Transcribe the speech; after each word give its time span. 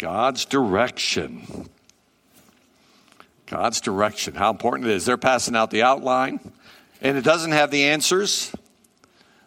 God's 0.00 0.46
direction. 0.46 1.68
God's 3.44 3.82
direction. 3.82 4.34
How 4.34 4.50
important 4.50 4.88
it 4.88 4.94
is. 4.94 5.04
They're 5.04 5.18
passing 5.18 5.54
out 5.54 5.70
the 5.70 5.82
outline, 5.82 6.40
and 7.02 7.18
it 7.18 7.22
doesn't 7.22 7.52
have 7.52 7.70
the 7.70 7.84
answers, 7.84 8.50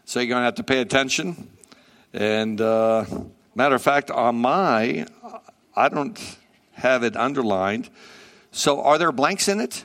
so 0.06 0.20
you're 0.20 0.30
going 0.30 0.42
to 0.42 0.46
have 0.46 0.56
to 0.56 0.64
pay 0.64 0.80
attention. 0.80 1.50
And 2.14 2.62
uh, 2.62 3.06
matter 3.56 3.74
of 3.74 3.82
fact, 3.82 4.12
on 4.12 4.36
my, 4.36 5.08
I 5.76 5.90
don't 5.90 6.20
have 6.74 7.02
it 7.02 7.16
underlined. 7.16 7.90
So 8.52 8.84
are 8.84 9.00
there 9.00 9.12
blanks 9.12 9.48
in 9.48 9.60
it? 9.60 9.84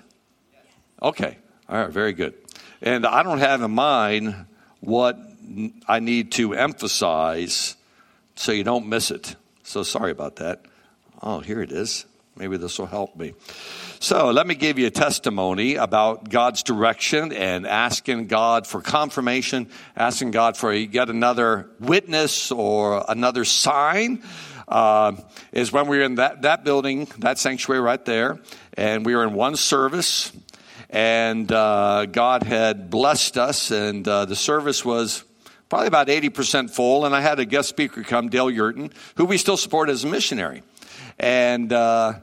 Okay. 1.00 1.38
All 1.66 1.78
right. 1.78 1.90
Very 1.90 2.12
good. 2.12 2.34
And 2.82 3.06
I 3.06 3.22
don't 3.22 3.38
have 3.38 3.62
in 3.62 3.70
mind 3.70 4.34
what 4.80 5.18
I 5.86 6.00
need 6.00 6.32
to 6.32 6.52
emphasize 6.52 7.74
so 8.34 8.52
you 8.52 8.64
don't 8.64 8.86
miss 8.86 9.10
it. 9.10 9.34
So 9.68 9.82
sorry 9.82 10.12
about 10.12 10.36
that. 10.36 10.62
Oh, 11.22 11.40
here 11.40 11.60
it 11.60 11.72
is. 11.72 12.06
Maybe 12.36 12.56
this 12.56 12.78
will 12.78 12.86
help 12.86 13.16
me. 13.16 13.34
So 14.00 14.30
let 14.30 14.46
me 14.46 14.54
give 14.54 14.78
you 14.78 14.86
a 14.86 14.90
testimony 14.90 15.74
about 15.74 16.30
God's 16.30 16.62
direction 16.62 17.34
and 17.34 17.66
asking 17.66 18.28
God 18.28 18.66
for 18.66 18.80
confirmation, 18.80 19.68
asking 19.94 20.30
God 20.30 20.56
for 20.56 20.72
yet 20.72 21.10
another 21.10 21.68
witness 21.80 22.50
or 22.50 23.04
another 23.08 23.44
sign. 23.44 24.22
Uh, 24.66 25.16
is 25.52 25.70
when 25.70 25.86
we 25.86 25.98
were 25.98 26.04
in 26.04 26.14
that, 26.14 26.40
that 26.42 26.64
building, 26.64 27.06
that 27.18 27.38
sanctuary 27.38 27.82
right 27.82 28.06
there, 28.06 28.38
and 28.72 29.04
we 29.04 29.14
were 29.14 29.24
in 29.24 29.34
one 29.34 29.56
service, 29.56 30.32
and 30.88 31.52
uh, 31.52 32.06
God 32.06 32.42
had 32.42 32.88
blessed 32.88 33.36
us, 33.36 33.70
and 33.70 34.08
uh, 34.08 34.24
the 34.24 34.36
service 34.36 34.82
was 34.82 35.24
probably 35.68 35.88
about 35.88 36.08
80% 36.08 36.70
full, 36.70 37.04
and 37.04 37.14
I 37.14 37.20
had 37.20 37.38
a 37.38 37.44
guest 37.44 37.68
speaker 37.68 38.02
come, 38.02 38.28
Dale 38.28 38.46
Yurton, 38.46 38.92
who 39.16 39.24
we 39.24 39.38
still 39.38 39.56
support 39.56 39.88
as 39.88 40.04
a 40.04 40.06
missionary. 40.06 40.62
And 41.18 41.72
uh, 41.72 42.14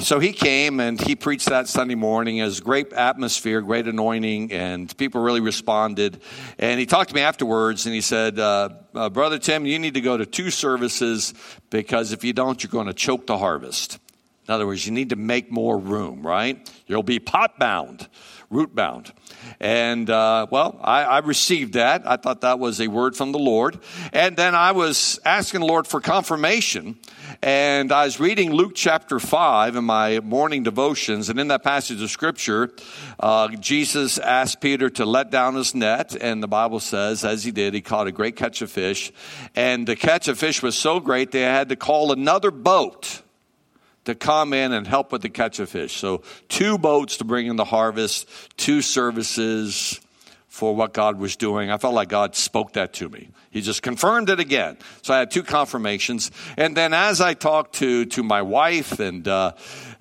so 0.00 0.20
he 0.20 0.32
came 0.32 0.80
and 0.80 1.00
he 1.00 1.16
preached 1.16 1.48
that 1.48 1.68
Sunday 1.68 1.96
morning. 1.96 2.36
It 2.36 2.44
was 2.44 2.60
great 2.60 2.92
atmosphere, 2.92 3.60
great 3.60 3.88
anointing, 3.88 4.52
and 4.52 4.96
people 4.96 5.20
really 5.20 5.40
responded. 5.40 6.20
And 6.58 6.78
he 6.78 6.86
talked 6.86 7.10
to 7.10 7.14
me 7.14 7.20
afterwards 7.20 7.84
and 7.86 7.94
he 7.94 8.00
said, 8.00 8.38
uh, 8.38 8.70
uh, 8.94 9.10
Brother 9.10 9.38
Tim, 9.38 9.66
you 9.66 9.78
need 9.78 9.94
to 9.94 10.00
go 10.00 10.16
to 10.16 10.24
two 10.24 10.50
services 10.50 11.34
because 11.70 12.12
if 12.12 12.24
you 12.24 12.32
don't, 12.32 12.62
you're 12.62 12.70
going 12.70 12.86
to 12.86 12.94
choke 12.94 13.26
the 13.26 13.38
harvest. 13.38 13.98
In 14.46 14.54
other 14.54 14.66
words, 14.66 14.86
you 14.86 14.92
need 14.92 15.10
to 15.10 15.16
make 15.16 15.50
more 15.50 15.76
room, 15.76 16.26
right? 16.26 16.70
You'll 16.86 17.02
be 17.02 17.18
pot 17.18 17.58
bound, 17.58 18.08
root 18.50 18.74
bound. 18.74 19.12
And 19.60 20.08
uh, 20.08 20.46
well, 20.50 20.78
I, 20.82 21.02
I, 21.04 21.18
received 21.18 21.74
that. 21.74 22.06
I 22.06 22.16
thought 22.16 22.42
that 22.42 22.58
was 22.58 22.80
a 22.80 22.88
word 22.88 23.16
from 23.16 23.32
the 23.32 23.38
Lord. 23.38 23.78
And 24.12 24.36
then 24.36 24.54
I 24.54 24.72
was 24.72 25.18
asking 25.24 25.60
the 25.60 25.66
Lord 25.66 25.86
for 25.86 26.00
confirmation. 26.00 26.98
And 27.42 27.92
I 27.92 28.04
was 28.04 28.18
reading 28.18 28.52
Luke 28.52 28.72
chapter 28.74 29.18
5 29.18 29.76
in 29.76 29.84
my 29.84 30.20
morning 30.20 30.62
devotions. 30.62 31.28
And 31.28 31.38
in 31.38 31.48
that 31.48 31.62
passage 31.62 32.02
of 32.02 32.10
scripture, 32.10 32.70
uh, 33.20 33.48
Jesus 33.56 34.18
asked 34.18 34.60
Peter 34.60 34.90
to 34.90 35.04
let 35.04 35.30
down 35.30 35.54
his 35.54 35.74
net. 35.74 36.16
And 36.20 36.42
the 36.42 36.48
Bible 36.48 36.80
says, 36.80 37.24
as 37.24 37.44
he 37.44 37.50
did, 37.50 37.74
he 37.74 37.80
caught 37.80 38.06
a 38.06 38.12
great 38.12 38.36
catch 38.36 38.62
of 38.62 38.70
fish. 38.70 39.12
And 39.54 39.86
the 39.86 39.96
catch 39.96 40.28
of 40.28 40.38
fish 40.38 40.62
was 40.62 40.76
so 40.76 41.00
great, 41.00 41.30
they 41.30 41.42
had 41.42 41.68
to 41.68 41.76
call 41.76 42.12
another 42.12 42.50
boat 42.50 43.22
to 44.08 44.14
come 44.14 44.54
in 44.54 44.72
and 44.72 44.86
help 44.86 45.12
with 45.12 45.20
the 45.20 45.28
catch 45.28 45.58
of 45.60 45.68
fish. 45.68 45.92
So, 45.92 46.22
two 46.48 46.78
boats 46.78 47.18
to 47.18 47.24
bring 47.24 47.46
in 47.46 47.56
the 47.56 47.64
harvest, 47.64 48.26
two 48.56 48.80
services 48.80 50.00
for 50.48 50.74
what 50.74 50.94
God 50.94 51.18
was 51.18 51.36
doing. 51.36 51.70
I 51.70 51.76
felt 51.76 51.92
like 51.92 52.08
God 52.08 52.34
spoke 52.34 52.72
that 52.72 52.94
to 52.94 53.08
me. 53.10 53.28
He 53.50 53.60
just 53.60 53.82
confirmed 53.82 54.30
it 54.30 54.40
again. 54.40 54.78
So 55.02 55.12
I 55.12 55.18
had 55.18 55.30
two 55.30 55.42
confirmations. 55.42 56.30
And 56.56 56.74
then 56.74 56.94
as 56.94 57.20
I 57.20 57.34
talked 57.34 57.74
to, 57.76 58.06
to 58.06 58.22
my 58.22 58.40
wife 58.40 58.98
and, 58.98 59.28
uh, 59.28 59.52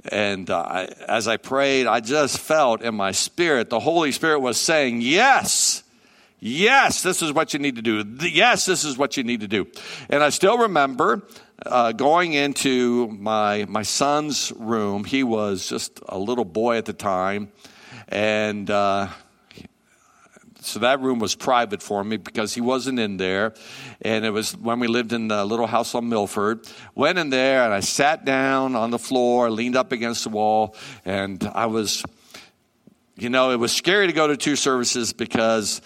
and 0.09 0.49
uh, 0.49 0.57
I, 0.57 0.83
as 1.07 1.27
I 1.27 1.35
prayed, 1.35 1.85
I 1.85 1.99
just 1.99 2.39
felt 2.39 2.81
in 2.81 2.95
my 2.95 3.11
spirit, 3.11 3.69
the 3.69 3.79
Holy 3.79 4.13
Spirit 4.13 4.39
was 4.39 4.57
saying, 4.57 5.01
yes, 5.01 5.83
yes, 6.39 7.03
this 7.03 7.21
is 7.21 7.33
what 7.33 7.53
you 7.53 7.59
need 7.59 7.75
to 7.75 7.81
do. 7.81 8.03
Yes, 8.27 8.65
this 8.65 8.85
is 8.85 8.97
what 8.97 9.17
you 9.17 9.23
need 9.23 9.41
to 9.41 9.47
do. 9.49 9.67
And 10.09 10.23
I 10.23 10.29
still 10.29 10.59
remember 10.59 11.23
uh, 11.65 11.91
going 11.91 12.33
into 12.33 13.07
my 13.07 13.65
my 13.67 13.83
son's 13.83 14.51
room. 14.55 15.03
He 15.03 15.23
was 15.23 15.67
just 15.67 15.99
a 16.07 16.17
little 16.17 16.45
boy 16.45 16.77
at 16.77 16.85
the 16.85 16.93
time, 16.93 17.51
and 18.07 18.69
uh, 18.69 19.07
so 20.67 20.79
that 20.79 20.99
room 20.99 21.19
was 21.19 21.33
private 21.33 21.81
for 21.81 22.03
me 22.03 22.17
because 22.17 22.53
he 22.53 22.59
wasn't 22.59 22.99
in 22.99 23.15
there. 23.17 23.53
And 24.01 24.25
it 24.25 24.31
was 24.31 24.55
when 24.57 24.79
we 24.79 24.87
lived 24.87 25.13
in 25.13 25.29
the 25.29 25.45
little 25.45 25.65
house 25.65 25.95
on 25.95 26.09
Milford. 26.09 26.67
Went 26.93 27.17
in 27.17 27.29
there 27.29 27.63
and 27.63 27.73
I 27.73 27.79
sat 27.79 28.25
down 28.25 28.75
on 28.75 28.91
the 28.91 28.99
floor, 28.99 29.49
leaned 29.49 29.77
up 29.77 29.93
against 29.93 30.25
the 30.25 30.29
wall, 30.29 30.75
and 31.05 31.41
I 31.55 31.67
was, 31.67 32.03
you 33.15 33.29
know, 33.29 33.51
it 33.51 33.57
was 33.57 33.71
scary 33.71 34.07
to 34.07 34.13
go 34.13 34.27
to 34.27 34.35
two 34.35 34.57
services 34.57 35.13
because 35.13 35.81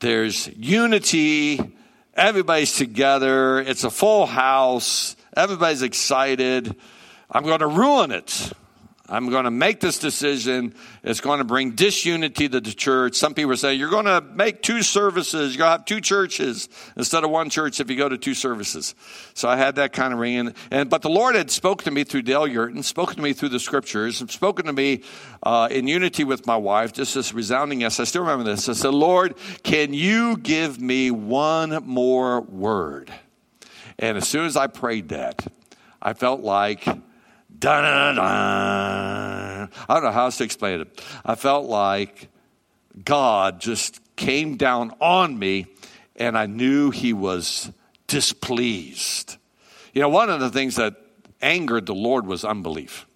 there's 0.00 0.48
unity 0.56 1.60
Everybody's 2.16 2.76
together. 2.76 3.60
It's 3.60 3.84
a 3.84 3.90
full 3.90 4.26
house. 4.26 5.16
Everybody's 5.36 5.82
excited. 5.82 6.76
I'm 7.30 7.42
going 7.44 7.58
to 7.58 7.66
ruin 7.66 8.12
it. 8.12 8.52
I'm 9.06 9.28
going 9.28 9.44
to 9.44 9.50
make 9.50 9.80
this 9.80 9.98
decision. 9.98 10.74
It's 11.02 11.20
going 11.20 11.38
to 11.38 11.44
bring 11.44 11.72
disunity 11.72 12.48
to 12.48 12.58
the 12.58 12.72
church. 12.72 13.16
Some 13.16 13.34
people 13.34 13.54
say 13.54 13.74
you're 13.74 13.90
going 13.90 14.06
to 14.06 14.22
make 14.22 14.62
two 14.62 14.82
services. 14.82 15.54
You're 15.54 15.58
going 15.58 15.68
to 15.68 15.78
have 15.78 15.84
two 15.84 16.00
churches 16.00 16.70
instead 16.96 17.22
of 17.22 17.28
one 17.28 17.50
church 17.50 17.80
if 17.80 17.90
you 17.90 17.96
go 17.96 18.08
to 18.08 18.16
two 18.16 18.32
services. 18.32 18.94
So 19.34 19.46
I 19.46 19.56
had 19.56 19.76
that 19.76 19.92
kind 19.92 20.14
of 20.14 20.20
ringing. 20.20 20.54
And 20.70 20.88
but 20.88 21.02
the 21.02 21.10
Lord 21.10 21.34
had 21.34 21.50
spoken 21.50 21.84
to 21.84 21.90
me 21.90 22.04
through 22.04 22.22
Dale 22.22 22.48
Yurton, 22.48 22.82
spoken 22.82 23.16
to 23.16 23.22
me 23.22 23.34
through 23.34 23.50
the 23.50 23.60
scriptures, 23.60 24.22
and 24.22 24.30
spoken 24.30 24.64
to 24.66 24.72
me 24.72 25.02
uh, 25.42 25.68
in 25.70 25.86
unity 25.86 26.24
with 26.24 26.46
my 26.46 26.56
wife. 26.56 26.94
Just 26.94 27.14
this 27.14 27.34
resounding 27.34 27.82
yes. 27.82 28.00
I 28.00 28.04
still 28.04 28.22
remember 28.22 28.44
this. 28.44 28.70
I 28.70 28.72
said, 28.72 28.94
Lord, 28.94 29.34
can 29.62 29.92
you 29.92 30.38
give 30.38 30.80
me 30.80 31.10
one 31.10 31.84
more 31.84 32.40
word? 32.40 33.12
And 33.98 34.16
as 34.16 34.26
soon 34.26 34.46
as 34.46 34.56
I 34.56 34.66
prayed 34.66 35.10
that, 35.10 35.46
I 36.00 36.14
felt 36.14 36.40
like 36.40 36.86
I 37.62 39.68
don't 39.88 40.02
know 40.02 40.10
how 40.10 40.24
else 40.24 40.38
to 40.38 40.44
explain 40.44 40.80
it. 40.80 41.04
I 41.24 41.34
felt 41.34 41.66
like 41.66 42.28
God 43.04 43.60
just 43.60 44.00
came 44.16 44.56
down 44.56 44.92
on 45.00 45.38
me 45.38 45.66
and 46.16 46.38
I 46.38 46.46
knew 46.46 46.90
he 46.90 47.12
was 47.12 47.70
displeased. 48.06 49.36
You 49.92 50.02
know, 50.02 50.08
one 50.08 50.30
of 50.30 50.40
the 50.40 50.50
things 50.50 50.76
that 50.76 50.94
angered 51.40 51.86
the 51.86 51.94
Lord 51.94 52.26
was 52.26 52.44
unbelief. 52.44 53.06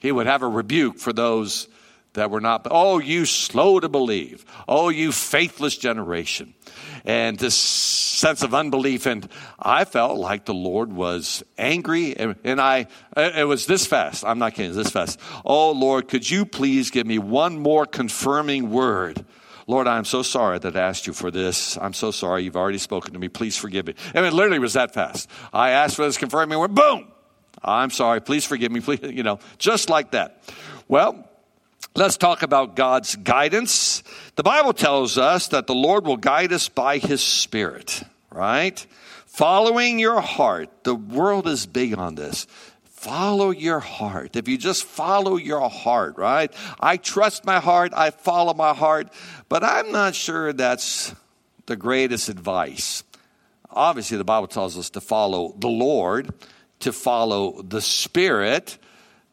He 0.00 0.12
would 0.12 0.26
have 0.26 0.42
a 0.42 0.48
rebuke 0.48 0.98
for 0.98 1.12
those 1.12 1.68
that 2.14 2.30
were 2.30 2.40
not, 2.40 2.66
oh, 2.70 2.98
you 2.98 3.26
slow 3.26 3.80
to 3.80 3.88
believe. 3.88 4.44
Oh, 4.66 4.88
you 4.88 5.12
faithless 5.12 5.76
generation. 5.76 6.54
And 7.06 7.38
this 7.38 7.54
sense 7.54 8.42
of 8.42 8.54
unbelief. 8.54 9.06
And 9.06 9.28
I 9.58 9.84
felt 9.84 10.18
like 10.18 10.44
the 10.44 10.54
Lord 10.54 10.92
was 10.92 11.44
angry. 11.56 12.16
And, 12.16 12.60
I, 12.60 12.88
it 13.16 13.46
was 13.46 13.66
this 13.66 13.86
fast. 13.86 14.24
I'm 14.24 14.38
not 14.38 14.54
kidding, 14.54 14.74
this 14.74 14.90
fast. 14.90 15.20
Oh, 15.44 15.70
Lord, 15.70 16.08
could 16.08 16.28
you 16.28 16.44
please 16.44 16.90
give 16.90 17.06
me 17.06 17.18
one 17.18 17.58
more 17.58 17.86
confirming 17.86 18.70
word? 18.70 19.24
Lord, 19.68 19.86
I'm 19.86 20.04
so 20.04 20.22
sorry 20.22 20.58
that 20.60 20.76
I 20.76 20.80
asked 20.80 21.06
you 21.06 21.12
for 21.12 21.30
this. 21.30 21.76
I'm 21.78 21.92
so 21.92 22.10
sorry. 22.10 22.44
You've 22.44 22.56
already 22.56 22.78
spoken 22.78 23.12
to 23.14 23.18
me. 23.18 23.28
Please 23.28 23.56
forgive 23.56 23.86
me. 23.86 23.94
I 24.14 24.20
mean, 24.20 24.32
literally 24.32 24.58
was 24.58 24.74
that 24.74 24.94
fast. 24.94 25.28
I 25.52 25.70
asked 25.70 25.96
for 25.96 26.04
this 26.04 26.18
confirming 26.18 26.58
word. 26.58 26.74
Boom. 26.74 27.08
I'm 27.62 27.90
sorry. 27.90 28.20
Please 28.20 28.44
forgive 28.44 28.70
me. 28.70 28.80
Please, 28.80 29.00
you 29.02 29.22
know, 29.22 29.40
just 29.58 29.90
like 29.90 30.12
that. 30.12 30.42
Well, 30.88 31.28
Let's 31.96 32.18
talk 32.18 32.42
about 32.42 32.76
God's 32.76 33.16
guidance. 33.16 34.02
The 34.36 34.42
Bible 34.42 34.74
tells 34.74 35.16
us 35.16 35.48
that 35.48 35.66
the 35.66 35.74
Lord 35.74 36.06
will 36.06 36.18
guide 36.18 36.52
us 36.52 36.68
by 36.68 36.98
His 36.98 37.22
Spirit, 37.22 38.02
right? 38.30 38.86
Following 39.24 39.98
your 39.98 40.20
heart. 40.20 40.84
The 40.84 40.94
world 40.94 41.48
is 41.48 41.64
big 41.64 41.96
on 41.96 42.16
this. 42.16 42.46
Follow 42.84 43.48
your 43.48 43.80
heart. 43.80 44.36
If 44.36 44.46
you 44.46 44.58
just 44.58 44.84
follow 44.84 45.36
your 45.36 45.70
heart, 45.70 46.18
right? 46.18 46.52
I 46.78 46.98
trust 46.98 47.46
my 47.46 47.60
heart, 47.60 47.92
I 47.94 48.10
follow 48.10 48.52
my 48.52 48.74
heart, 48.74 49.08
but 49.48 49.64
I'm 49.64 49.90
not 49.90 50.14
sure 50.14 50.52
that's 50.52 51.14
the 51.64 51.76
greatest 51.76 52.28
advice. 52.28 53.04
Obviously, 53.70 54.18
the 54.18 54.24
Bible 54.24 54.48
tells 54.48 54.76
us 54.76 54.90
to 54.90 55.00
follow 55.00 55.54
the 55.58 55.68
Lord, 55.68 56.28
to 56.80 56.92
follow 56.92 57.62
the 57.62 57.80
Spirit, 57.80 58.76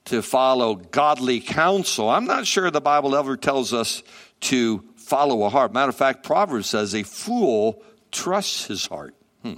to 0.06 0.22
follow 0.22 0.76
godly 0.76 1.42
counsel. 1.42 2.10
I'm 2.10 2.26
not 2.26 2.48
sure 2.48 2.72
the 2.72 2.80
Bible 2.80 3.16
ever 3.18 3.36
tells 3.36 3.74
us 3.74 4.02
to 4.42 4.84
follow 5.04 5.44
a 5.44 5.50
heart. 5.50 5.74
Matter 5.74 5.90
of 5.90 5.96
fact, 5.96 6.24
Proverbs 6.24 6.70
says 6.70 6.94
a 6.94 7.04
fool 7.04 7.84
trusts 8.12 8.66
his 8.66 8.86
heart. 8.86 9.16
Hmm. 9.44 9.56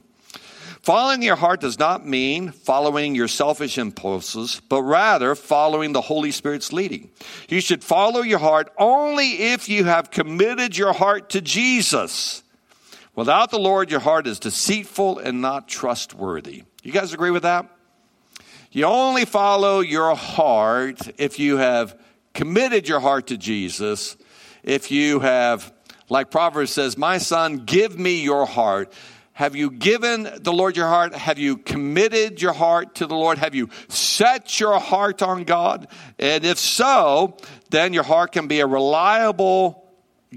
Following 0.82 1.22
your 1.22 1.36
heart 1.36 1.62
does 1.62 1.80
not 1.80 2.06
mean 2.06 2.52
following 2.52 3.16
your 3.16 3.28
selfish 3.28 3.78
impulses, 3.78 4.62
but 4.70 4.82
rather 4.84 5.36
following 5.36 5.94
the 5.94 6.02
Holy 6.02 6.32
Spirit's 6.32 6.74
leading. 6.74 7.12
You 7.50 7.62
should 7.62 7.84
follow 7.84 8.22
your 8.22 8.40
heart 8.40 8.72
only 8.78 9.32
if 9.52 9.70
you 9.70 9.86
have 9.86 10.12
committed 10.12 10.78
your 10.78 10.94
heart 10.94 11.30
to 11.32 11.42
Jesus. 11.42 12.44
Without 13.16 13.50
the 13.50 13.60
Lord, 13.60 13.92
your 13.92 14.02
heart 14.02 14.28
is 14.28 14.40
deceitful 14.40 15.20
and 15.20 15.42
not 15.42 15.68
trustworthy. 15.68 16.64
You 16.84 16.92
guys 16.92 17.14
agree 17.14 17.32
with 17.32 17.44
that? 17.44 17.70
You 18.72 18.84
only 18.84 19.24
follow 19.24 19.80
your 19.80 20.16
heart 20.16 21.00
if 21.18 21.40
you 21.40 21.58
have 21.58 21.98
committed 22.34 22.90
your 22.90 23.00
heart 23.00 23.28
to 23.28 23.38
Jesus, 23.38 24.18
if 24.66 24.92
you 24.92 25.20
have, 25.20 25.72
like 26.10 26.32
Proverbs 26.32 26.72
says, 26.72 26.98
My 26.98 27.20
son, 27.20 27.60
give 27.60 27.98
me 27.98 28.22
your 28.22 28.46
heart. 28.46 28.92
Have 29.34 29.56
you 29.56 29.70
given 29.70 30.30
the 30.40 30.54
Lord 30.54 30.78
your 30.78 30.88
heart? 30.88 31.14
Have 31.14 31.38
you 31.38 31.58
committed 31.58 32.42
your 32.42 32.54
heart 32.54 32.96
to 32.96 33.06
the 33.06 33.16
Lord? 33.16 33.38
Have 33.38 33.54
you 33.54 33.70
set 33.90 34.60
your 34.60 34.80
heart 34.80 35.22
on 35.22 35.44
God? 35.44 35.88
And 36.18 36.46
if 36.46 36.58
so, 36.58 37.38
then 37.70 37.94
your 37.94 38.04
heart 38.04 38.32
can 38.32 38.48
be 38.48 38.62
a 38.62 38.66
reliable 38.66 39.86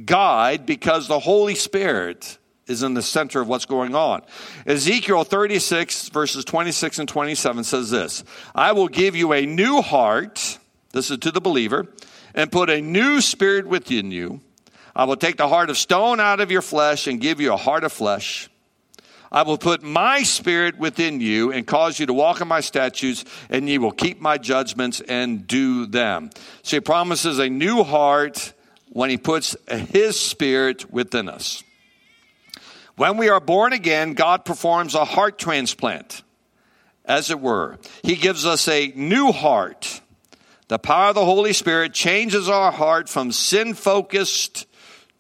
guide 0.04 0.66
because 0.66 1.06
the 1.06 1.20
Holy 1.20 1.54
Spirit 1.54 2.38
is 2.66 2.82
in 2.82 2.94
the 2.94 3.02
center 3.02 3.40
of 3.40 3.48
what's 3.48 3.66
going 3.66 3.94
on. 3.94 4.22
Ezekiel 4.66 5.25
36, 5.25 6.08
verses 6.08 6.44
26 6.44 6.98
and 6.98 7.08
27 7.08 7.64
says 7.64 7.90
this 7.90 8.25
I 8.52 8.72
will 8.72 8.88
give 8.88 9.16
you 9.16 9.32
a 9.32 9.46
new 9.46 9.80
heart, 9.80 10.58
this 10.92 11.10
is 11.10 11.19
to 11.19 11.30
the 11.30 11.40
believer, 11.40 11.86
and 12.38 12.52
put 12.52 12.70
a 12.70 12.81
new 12.81 13.20
spirit 13.20 13.67
within 13.67 14.12
you. 14.12 14.40
I 14.94 15.05
will 15.05 15.17
take 15.17 15.38
the 15.38 15.49
heart 15.49 15.70
of 15.70 15.76
stone 15.76 16.20
out 16.20 16.38
of 16.38 16.52
your 16.52 16.62
flesh 16.62 17.08
and 17.08 17.20
give 17.20 17.40
you 17.40 17.52
a 17.52 17.56
heart 17.56 17.82
of 17.82 17.93
flesh. 17.93 18.49
I 19.32 19.43
will 19.43 19.58
put 19.58 19.82
my 19.82 20.23
spirit 20.23 20.79
within 20.79 21.20
you 21.20 21.52
and 21.52 21.67
cause 21.67 21.99
you 21.99 22.06
to 22.06 22.12
walk 22.12 22.40
in 22.40 22.46
my 22.46 22.61
statutes, 22.61 23.25
and 23.50 23.69
ye 23.69 23.76
will 23.76 23.90
keep 23.90 24.20
my 24.20 24.38
judgments 24.38 25.00
and 25.00 25.49
do 25.49 25.87
them. 25.87 26.31
So 26.62 26.76
he 26.76 26.81
promises 26.81 27.40
a 27.40 27.49
new 27.49 27.82
heart 27.82 28.52
when 28.90 29.11
he 29.11 29.19
puts 29.19 29.56
his 29.69 30.19
spirit 30.19 30.93
within 30.93 31.29
us. 31.29 31.64
When 32.94 33.17
we 33.17 33.29
are 33.29 33.40
born 33.40 33.73
again, 33.73 34.14
God 34.14 34.44
performs 34.44 34.94
a 34.94 35.05
heart 35.05 35.40
transplant, 35.40 36.23
as 37.05 37.32
it 37.32 37.40
were. 37.40 37.79
He 38.05 38.14
gives 38.14 38.46
us 38.46 38.69
a 38.69 38.93
new 38.94 39.32
heart. 39.32 40.00
The 40.69 40.79
power 40.79 41.09
of 41.09 41.15
the 41.15 41.25
Holy 41.25 41.55
Spirit 41.55 41.94
changes 41.94 42.49
our 42.49 42.70
heart 42.70 43.09
from 43.09 43.32
sin 43.32 43.73
focused 43.73 44.67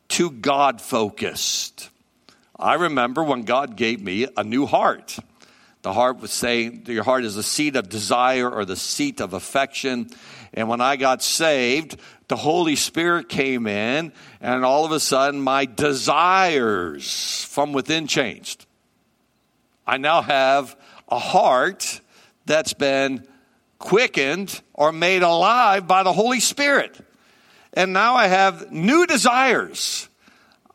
to 0.08 0.30
God 0.30 0.80
focused. 0.80 1.88
I 2.58 2.74
remember 2.74 3.22
when 3.24 3.42
God 3.42 3.76
gave 3.76 4.02
me 4.02 4.26
a 4.36 4.44
new 4.44 4.66
heart. 4.66 5.18
The 5.82 5.94
heart 5.94 6.20
was 6.20 6.32
saying 6.32 6.84
your 6.86 7.04
heart 7.04 7.24
is 7.24 7.34
the 7.34 7.42
seat 7.42 7.76
of 7.76 7.88
desire 7.88 8.50
or 8.50 8.66
the 8.66 8.76
seat 8.76 9.20
of 9.20 9.32
affection. 9.32 10.10
And 10.52 10.68
when 10.68 10.82
I 10.82 10.96
got 10.96 11.22
saved, 11.22 11.98
the 12.26 12.36
Holy 12.36 12.76
Spirit 12.76 13.30
came 13.30 13.66
in, 13.66 14.12
and 14.40 14.64
all 14.66 14.84
of 14.84 14.92
a 14.92 15.00
sudden, 15.00 15.40
my 15.40 15.64
desires 15.64 17.44
from 17.44 17.72
within 17.72 18.06
changed. 18.06 18.66
I 19.86 19.96
now 19.96 20.20
have 20.20 20.76
a 21.08 21.18
heart 21.18 22.02
that's 22.44 22.74
been 22.74 23.26
quickened 23.78 24.60
or 24.74 24.92
made 24.92 25.22
alive 25.22 25.86
by 25.86 26.02
the 26.02 26.12
Holy 26.12 26.40
Spirit. 26.40 26.98
And 27.72 27.92
now 27.92 28.14
I 28.14 28.26
have 28.26 28.72
new 28.72 29.06
desires 29.06 30.08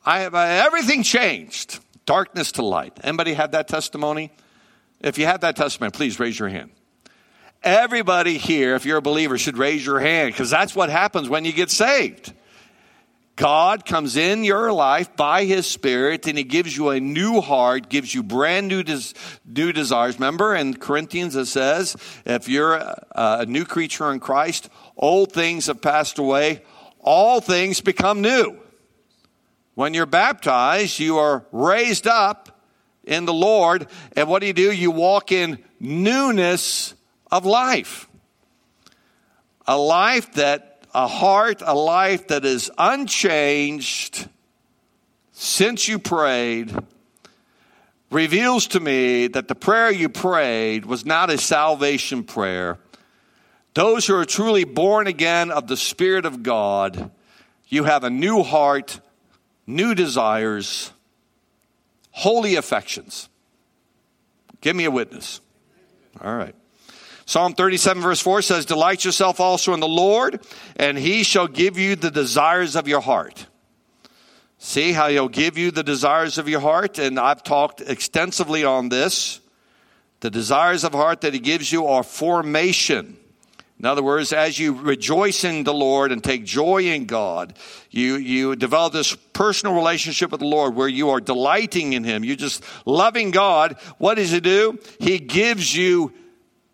I 0.06 0.20
have 0.22 0.36
uh, 0.36 0.40
everything 0.40 1.04
changed. 1.04 1.80
Darkness 2.06 2.54
to 2.54 2.66
light. 2.66 3.00
Anybody 3.04 3.34
have 3.34 3.52
that 3.52 3.68
testimony? 3.68 4.32
If 5.00 5.18
you 5.18 5.26
have 5.26 5.42
that 5.42 5.56
testimony, 5.56 5.92
please 5.92 6.20
raise 6.20 6.38
your 6.38 6.50
hand. 6.50 6.72
Everybody 7.62 8.38
here, 8.38 8.76
if 8.76 8.86
you're 8.86 8.98
a 8.98 9.02
believer, 9.02 9.38
should 9.38 9.58
raise 9.58 9.86
your 9.86 10.00
hand 10.00 10.34
because 10.34 10.50
that's 10.50 10.76
what 10.76 10.90
happens 10.90 11.30
when 11.30 11.46
you 11.46 11.54
get 11.54 11.72
saved. 11.72 12.34
God 13.36 13.86
comes 13.86 14.16
in 14.16 14.44
your 14.44 14.72
life 14.72 15.16
by 15.16 15.46
His 15.46 15.66
Spirit 15.66 16.28
and 16.28 16.38
He 16.38 16.44
gives 16.44 16.76
you 16.78 16.90
a 16.90 17.00
new 17.00 17.42
heart, 17.42 17.90
gives 17.90 18.14
you 18.14 18.22
brand 18.22 18.68
new, 18.68 18.84
des- 18.84 19.14
new 19.46 19.72
desires. 19.72 20.16
Remember 20.16 20.56
in 20.56 20.76
Corinthians 20.76 21.36
it 21.36 21.46
says, 21.46 21.98
if 22.26 22.48
you're 22.48 22.76
a, 22.76 23.04
a 23.12 23.46
new 23.46 23.66
creature 23.66 24.12
in 24.12 24.20
Christ, 24.20 24.70
old 24.96 25.32
things 25.32 25.66
have 25.66 25.82
passed 25.82 26.20
away, 26.20 26.62
all 27.00 27.42
things 27.42 27.82
become 27.82 28.22
new. 28.22 28.58
When 29.76 29.96
you're 29.96 30.06
baptized, 30.06 31.00
you 31.00 31.18
are 31.18 31.46
raised 31.52 32.06
up 32.06 32.62
in 33.04 33.26
the 33.26 33.34
Lord. 33.34 33.88
And 34.16 34.30
what 34.30 34.42
do 34.42 34.48
you 34.48 34.54
do? 34.54 34.72
You 34.72 34.92
walk 34.92 35.32
in 35.32 35.64
newness 35.80 36.94
of 37.32 37.46
life. 37.46 38.08
A 39.66 39.78
life 39.78 40.34
that, 40.34 40.73
a 40.94 41.08
heart, 41.08 41.62
a 41.66 41.74
life 41.74 42.28
that 42.28 42.46
is 42.46 42.72
unchanged 42.78 44.28
since 45.32 45.88
you 45.88 46.00
prayed 46.00 46.76
reveals 48.12 48.68
to 48.68 48.80
me 48.80 49.28
that 49.28 49.48
the 49.48 49.56
prayer 49.56 49.92
you 49.92 50.08
prayed 50.08 50.86
was 50.86 51.06
not 51.06 51.30
a 51.30 51.38
salvation 51.38 52.24
prayer. 52.24 52.78
Those 53.74 54.06
who 54.06 54.16
are 54.16 54.26
truly 54.26 54.66
born 54.66 55.08
again 55.08 55.50
of 55.50 55.68
the 55.68 55.76
Spirit 55.76 56.26
of 56.26 56.44
God, 56.44 57.10
you 57.68 57.86
have 57.86 58.04
a 58.04 58.10
new 58.12 58.44
heart, 58.44 59.00
new 59.66 59.96
desires, 59.96 60.92
holy 62.12 62.56
affections. 62.56 63.30
Give 64.62 64.76
me 64.76 64.86
a 64.86 64.92
witness. 64.92 65.42
All 66.22 66.36
right. 66.36 66.56
Psalm 67.26 67.54
37, 67.54 68.04
verse 68.04 68.20
4 68.20 68.42
says, 68.42 68.66
Delight 68.66 69.06
yourself 69.06 69.40
also 69.40 69.74
in 69.74 69.80
the 69.80 69.88
Lord, 69.88 70.46
and 70.76 70.98
he 70.98 71.24
shall 71.24 71.48
give 71.48 71.78
you 71.78 71.96
the 71.96 72.12
desires 72.12 72.76
of 72.76 72.88
your 72.88 73.02
heart. 73.02 73.48
See 74.58 74.94
how 74.94 75.10
he'll 75.10 75.30
give 75.30 75.58
you 75.58 75.72
the 75.72 75.84
desires 75.84 76.38
of 76.38 76.48
your 76.48 76.62
heart? 76.62 76.98
And 76.98 77.20
I've 77.20 77.44
talked 77.44 77.82
extensively 77.82 78.64
on 78.64 78.90
this. 78.90 79.40
The 80.22 80.30
desires 80.30 80.86
of 80.86 80.94
heart 80.94 81.22
that 81.22 81.34
he 81.34 81.40
gives 81.40 81.72
you 81.72 81.88
are 81.88 82.04
formation. 82.04 83.18
In 83.80 83.86
other 83.86 84.02
words, 84.02 84.32
as 84.32 84.58
you 84.58 84.74
rejoice 84.74 85.44
in 85.44 85.66
the 85.66 85.74
Lord 85.74 86.14
and 86.14 86.24
take 86.24 86.46
joy 86.46 86.84
in 86.84 87.06
God, 87.06 87.58
you, 87.92 88.16
you 88.16 88.56
develop 88.56 88.94
this 88.94 89.14
personal 89.34 89.76
relationship 89.76 90.32
with 90.32 90.40
the 90.40 90.48
Lord 90.48 90.76
where 90.76 90.88
you 90.88 91.10
are 91.10 91.20
delighting 91.20 91.92
in 91.92 92.06
Him. 92.06 92.24
You're 92.24 92.38
just 92.38 92.64
loving 92.86 93.32
God. 93.32 93.76
What 93.98 94.16
does 94.16 94.32
He 94.32 94.40
do? 94.40 94.80
He 95.02 95.20
gives 95.20 95.76
you 95.76 96.14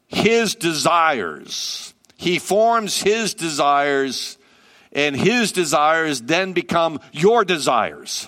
His 0.10 0.56
desires. 0.56 1.94
He 2.18 2.40
forms 2.40 3.02
His 3.02 3.34
desires, 3.34 4.38
and 4.92 5.16
His 5.16 5.52
desires 5.52 6.22
then 6.22 6.54
become 6.54 7.00
your 7.14 7.46
desires. 7.46 8.28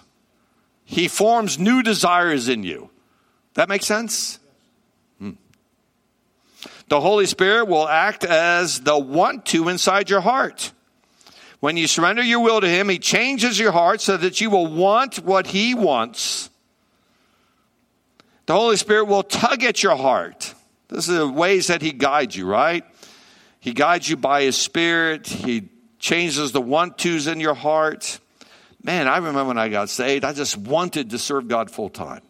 He 0.86 1.08
forms 1.08 1.60
new 1.60 1.84
desires 1.84 2.48
in 2.48 2.64
you. 2.64 2.90
That 3.56 3.68
makes 3.68 3.86
sense? 3.86 4.40
Hmm. 5.20 5.32
The 6.88 7.02
Holy 7.02 7.26
Spirit 7.26 7.66
will 7.66 7.88
act 7.88 8.24
as 8.24 8.80
the 8.82 8.98
want 8.98 9.46
to 9.48 9.68
inside 9.68 10.10
your 10.10 10.22
heart. 10.22 10.72
When 11.60 11.78
you 11.78 11.88
surrender 11.88 12.24
your 12.24 12.42
will 12.42 12.62
to 12.62 12.68
Him, 12.68 12.90
He 12.90 13.00
changes 13.00 13.58
your 13.58 13.72
heart 13.72 14.02
so 14.02 14.18
that 14.18 14.40
you 14.40 14.50
will 14.50 14.68
want 14.68 15.18
what 15.20 15.48
He 15.48 15.74
wants. 15.74 16.50
The 18.46 18.54
Holy 18.54 18.78
Spirit 18.78 19.06
will 19.06 19.24
tug 19.24 19.64
at 19.64 19.82
your 19.82 19.96
heart. 19.96 20.54
This 20.92 21.08
is 21.08 21.18
the 21.18 21.28
ways 21.28 21.68
that 21.68 21.82
He 21.82 21.94
guides 21.94 22.36
you, 22.36 22.46
right? 22.46 22.84
He 23.60 23.74
guides 23.74 24.10
you 24.10 24.18
by 24.18 24.44
His 24.44 24.58
Spirit. 24.58 25.26
He 25.26 25.70
changes 26.00 26.52
the 26.52 26.62
want 26.62 26.98
tos 26.98 27.28
in 27.28 27.40
your 27.40 27.54
heart. 27.54 28.20
Man, 28.84 29.08
I 29.08 29.18
remember 29.18 29.46
when 29.46 29.58
I 29.58 29.70
got 29.70 29.90
saved, 29.90 30.26
I 30.26 30.34
just 30.34 30.58
wanted 30.58 31.12
to 31.12 31.18
serve 31.18 31.48
God 31.48 31.72
full 31.72 31.90
time. 31.90 32.22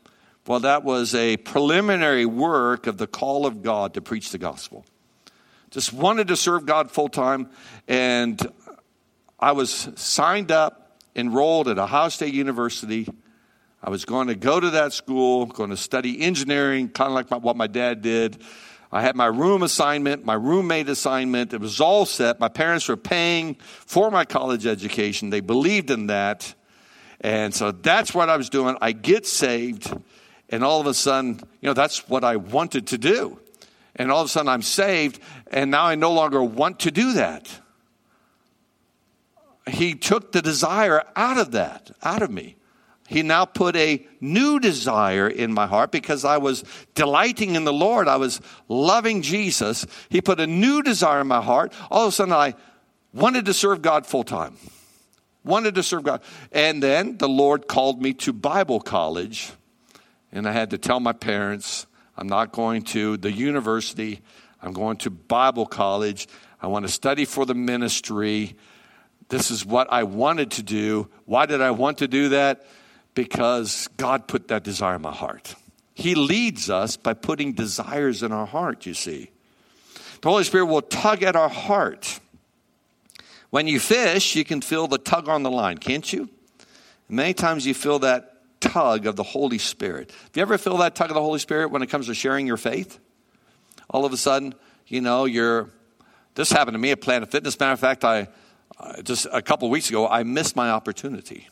Well, 0.46 0.60
that 0.62 0.84
was 0.84 1.16
a 1.16 1.38
preliminary 1.38 2.26
work 2.26 2.88
of 2.88 2.98
the 2.98 3.08
call 3.08 3.46
of 3.46 3.64
God 3.64 3.96
to 3.96 4.02
preach 4.02 4.32
the 4.32 4.38
gospel. 4.38 4.86
Just 5.72 5.94
wanted 5.94 6.28
to 6.28 6.36
serve 6.36 6.66
God 6.66 6.92
full 6.92 7.10
time, 7.10 7.50
and 7.88 8.40
I 9.40 9.54
was 9.54 9.90
signed 9.96 10.52
up, 10.52 11.00
enrolled 11.16 11.68
at 11.68 11.80
Ohio 11.80 12.10
State 12.10 12.34
University. 12.34 13.08
I 13.84 13.90
was 13.90 14.06
going 14.06 14.28
to 14.28 14.36
go 14.36 14.60
to 14.60 14.70
that 14.72 14.94
school, 14.94 15.48
going 15.48 15.72
to 15.72 15.78
study 15.78 16.22
engineering, 16.22 16.90
kind 16.90 17.08
of 17.08 17.16
like 17.16 17.32
my, 17.32 17.38
what 17.38 17.56
my 17.56 17.68
dad 17.68 18.02
did. 18.02 18.42
I 18.92 19.02
had 19.02 19.16
my 19.16 19.26
room 19.26 19.64
assignment, 19.64 20.24
my 20.26 20.34
roommate 20.34 20.90
assignment. 20.90 21.54
It 21.54 21.62
was 21.62 21.80
all 21.80 22.06
set. 22.06 22.40
My 22.40 22.50
parents 22.50 22.88
were 22.88 22.98
paying 22.98 23.56
for 23.56 24.12
my 24.12 24.26
college 24.26 24.68
education. 24.68 25.30
They 25.30 25.40
believed 25.40 25.90
in 25.90 26.08
that. 26.08 26.54
And 27.22 27.56
so 27.56 27.72
that's 27.72 28.14
what 28.14 28.30
I 28.30 28.38
was 28.38 28.50
doing. 28.50 28.76
I 28.82 28.92
get 28.92 29.26
saved. 29.26 29.92
And 30.50 30.64
all 30.64 30.82
of 30.82 30.88
a 30.88 30.94
sudden, 30.94 31.40
you 31.62 31.68
know, 31.68 31.74
that's 31.74 32.10
what 32.10 32.24
I 32.24 32.36
wanted 32.36 32.88
to 32.88 32.98
do. 32.98 33.40
And 33.96 34.12
all 34.12 34.22
of 34.22 34.26
a 34.26 34.30
sudden, 34.30 34.50
I'm 34.50 34.62
saved, 34.62 35.20
and 35.48 35.72
now 35.72 35.86
I 35.86 35.96
no 35.96 36.14
longer 36.14 36.44
want 36.44 36.82
to 36.82 36.92
do 36.92 37.14
that. 37.14 37.60
He 39.68 39.96
took 39.96 40.32
the 40.32 40.42
desire 40.42 41.04
out 41.16 41.38
of 41.38 41.52
that, 41.52 41.92
out 42.02 42.22
of 42.22 42.32
me. 42.32 42.56
He 43.12 43.22
now 43.22 43.46
put 43.46 43.76
a 43.76 44.06
new 44.20 44.60
desire 44.60 45.28
in 45.28 45.54
my 45.54 45.68
heart 45.68 45.92
because 45.92 46.26
I 46.26 46.38
was 46.38 46.64
delighting 46.96 47.56
in 47.56 47.66
the 47.66 47.74
Lord. 47.74 48.08
I 48.08 48.16
was 48.16 48.42
loving 48.68 49.22
Jesus. 49.22 49.86
He 50.10 50.22
put 50.22 50.40
a 50.40 50.48
new 50.48 50.82
desire 50.82 51.22
in 51.22 51.28
my 51.28 51.42
heart. 51.42 51.74
All 51.92 52.08
of 52.08 52.10
a 52.10 52.12
sudden, 52.12 52.34
I 52.34 52.56
wanted 53.14 53.46
to 53.46 53.54
serve 53.54 53.82
God 53.82 54.08
full 54.08 54.24
time. 54.24 54.58
Wanted 55.44 55.76
to 55.76 55.84
serve 55.84 56.04
God. 56.04 56.22
And 56.52 56.82
then 56.82 57.18
the 57.18 57.30
Lord 57.30 57.68
called 57.68 58.02
me 58.02 58.14
to 58.14 58.34
Bible 58.34 58.80
college 58.80 59.52
and 60.32 60.48
I 60.48 60.52
had 60.52 60.70
to 60.70 60.78
tell 60.78 61.00
my 61.00 61.14
parents, 61.14 61.88
I'm 62.18 62.28
not 62.28 62.52
going 62.52 62.84
to 62.84 63.18
the 63.18 63.32
university. 63.32 64.22
I'm 64.62 64.74
going 64.74 64.98
to 64.98 65.10
Bible 65.10 65.66
college. 65.66 66.28
I 66.62 66.68
want 66.68 66.86
to 66.86 66.92
study 66.92 67.26
for 67.26 67.46
the 67.46 67.56
ministry. 67.56 68.56
This 69.30 69.52
is 69.52 69.66
what 69.66 69.92
I 69.92 70.04
wanted 70.04 70.52
to 70.52 70.64
do. 70.64 71.10
Why 71.26 71.46
did 71.46 71.62
I 71.62 71.72
want 71.72 71.98
to 72.00 72.08
do 72.08 72.30
that? 72.30 72.66
Because 73.14 73.90
God 73.98 74.28
put 74.28 74.48
that 74.48 74.64
desire 74.64 74.96
in 74.96 75.02
my 75.02 75.12
heart. 75.12 75.56
He 75.94 76.16
leads 76.16 76.70
us 76.70 76.98
by 76.98 77.14
putting 77.14 77.54
desires 77.54 78.24
in 78.24 78.32
our 78.32 78.46
heart, 78.46 78.86
you 78.86 78.94
see. 78.94 79.30
The 80.22 80.30
Holy 80.30 80.44
Spirit 80.44 80.66
will 80.66 80.82
tug 80.82 81.24
at 81.24 81.36
our 81.36 81.50
heart. 81.50 82.20
When 83.50 83.68
you 83.68 83.80
fish, 83.80 84.36
you 84.36 84.46
can 84.46 84.62
feel 84.62 84.88
the 84.88 84.98
tug 84.98 85.28
on 85.28 85.44
the 85.44 85.52
line, 85.52 85.78
can't 85.78 86.12
you? 86.12 86.30
Many 87.10 87.34
times 87.34 87.66
you 87.66 87.74
feel 87.74 88.00
that 88.00 88.32
tug 88.62 89.06
of 89.06 89.18
the 89.18 89.24
Holy 89.24 89.58
Spirit. 89.58 90.12
Have 90.12 90.32
you 90.36 90.42
ever 90.42 90.58
feel 90.58 90.78
that 90.78 90.96
tug 90.96 91.10
of 91.10 91.16
the 91.16 91.22
Holy 91.22 91.40
Spirit 91.40 91.72
when 91.72 91.82
it 91.82 91.88
comes 91.88 92.08
to 92.08 92.14
sharing 92.14 92.48
your 92.48 92.58
faith? 92.58 93.00
All 93.90 94.06
of 94.06 94.14
a 94.14 94.18
sudden, 94.18 94.56
you 94.88 95.02
know, 95.02 95.26
you're. 95.26 95.70
This 96.36 96.50
happened 96.50 96.76
to 96.76 96.80
me 96.80 96.92
at 96.92 97.02
Planet 97.02 97.30
Fitness. 97.30 97.60
Matter 97.60 97.74
of 97.74 97.80
fact, 97.80 98.06
I 98.06 98.30
uh, 98.80 99.02
just 99.02 99.28
a 99.34 99.42
couple 99.42 99.70
weeks 99.70 99.90
ago, 99.90 100.08
I 100.08 100.24
missed 100.24 100.56
my 100.56 100.70
opportunity. 100.70 101.50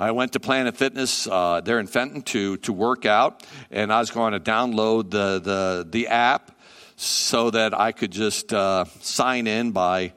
I 0.00 0.12
went 0.12 0.32
to 0.34 0.40
Planet 0.40 0.76
Fitness 0.76 1.26
uh, 1.26 1.60
there 1.60 1.80
in 1.80 1.88
Fenton 1.88 2.22
to 2.22 2.56
to 2.58 2.72
work 2.72 3.04
out, 3.04 3.44
and 3.72 3.92
I 3.92 3.98
was 3.98 4.12
going 4.12 4.32
to 4.32 4.38
download 4.38 5.10
the 5.10 5.40
the 5.40 5.86
the 5.90 6.06
app 6.06 6.56
so 6.94 7.50
that 7.50 7.74
I 7.74 7.90
could 7.90 8.12
just 8.12 8.52
uh, 8.52 8.84
sign 9.00 9.48
in 9.48 9.72
by 9.72 10.12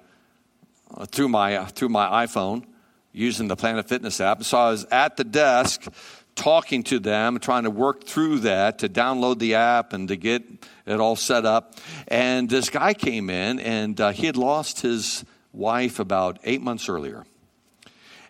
uh, 0.95 1.05
through 1.05 1.29
my 1.29 1.65
through 1.65 1.89
my 1.89 2.27
iPhone 2.27 2.63
using 3.11 3.47
the 3.47 3.55
Planet 3.55 3.89
Fitness 3.89 4.21
app. 4.21 4.43
So 4.43 4.59
I 4.59 4.69
was 4.69 4.85
at 4.91 5.17
the 5.17 5.23
desk 5.23 5.88
talking 6.35 6.83
to 6.83 7.00
them, 7.00 7.39
trying 7.39 7.63
to 7.63 7.71
work 7.71 8.03
through 8.03 8.39
that 8.39 8.79
to 8.79 8.89
download 8.89 9.39
the 9.39 9.55
app 9.55 9.93
and 9.93 10.07
to 10.09 10.15
get 10.15 10.43
it 10.85 11.00
all 11.00 11.15
set 11.15 11.43
up. 11.43 11.75
And 12.07 12.47
this 12.47 12.69
guy 12.69 12.93
came 12.93 13.31
in, 13.31 13.59
and 13.59 14.00
uh, 14.00 14.11
he 14.11 14.27
had 14.27 14.38
lost 14.38 14.81
his 14.81 15.25
wife 15.53 16.00
about 16.00 16.38
eight 16.43 16.61
months 16.61 16.88
earlier. 16.88 17.25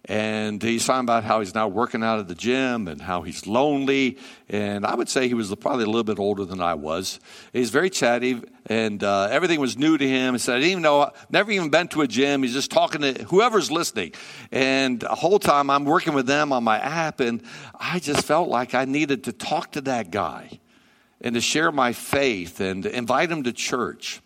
And 0.05 0.63
he's 0.63 0.86
talking 0.88 1.05
about 1.05 1.24
how 1.24 1.41
he's 1.41 1.53
now 1.53 1.67
working 1.67 2.03
out 2.03 2.17
at 2.17 2.27
the 2.27 2.34
gym 2.34 2.88
and 2.88 3.00
how 3.00 3.22
he's 3.22 3.46
lonely. 3.46 4.17
And 4.50 4.84
I 4.84 4.96
would 4.96 5.08
say 5.08 5.27
he 5.27 5.36
was 5.36 5.53
probably 5.55 5.84
a 5.84 5.88
little 5.88 6.03
bit 6.03 6.17
older 6.17 6.43
than 6.43 6.60
I 6.60 6.74
was. 6.74 7.20
He's 7.53 7.70
very 7.70 7.91
chatty, 7.91 8.41
and 8.65 9.03
uh, 9.03 9.27
everything 9.29 9.60
was 9.60 9.77
new 9.77 10.00
to 10.00 10.08
him. 10.08 10.34
He 10.34 10.39
said, 10.39 10.55
I 10.55 10.58
didn't 10.58 10.72
even 10.72 10.84
know, 10.84 11.12
never 11.29 11.51
even 11.51 11.70
been 11.70 11.88
to 11.89 12.01
a 12.01 12.08
gym. 12.08 12.41
He's 12.41 12.53
just 12.53 12.72
talking 12.72 13.01
to 13.01 13.24
whoever's 13.25 13.70
listening. 13.70 14.13
And 14.51 15.00
the 15.00 15.10
whole 15.10 15.38
time 15.38 15.70
I'm 15.70 15.86
working 15.86 16.13
with 16.13 16.25
them 16.25 16.51
on 16.51 16.63
my 16.63 16.79
app, 16.79 17.20
and 17.20 17.43
I 17.79 18.00
just 18.00 18.25
felt 18.25 18.50
like 18.50 18.74
I 18.74 18.86
needed 18.86 19.25
to 19.25 19.31
talk 19.31 19.74
to 19.74 19.81
that 19.81 20.10
guy 20.10 20.60
and 21.22 21.36
to 21.36 21.41
share 21.41 21.72
my 21.72 21.93
faith 21.93 22.60
and 22.60 22.88
invite 22.88 23.31
him 23.31 23.43
to 23.43 23.53
church. 23.53 24.20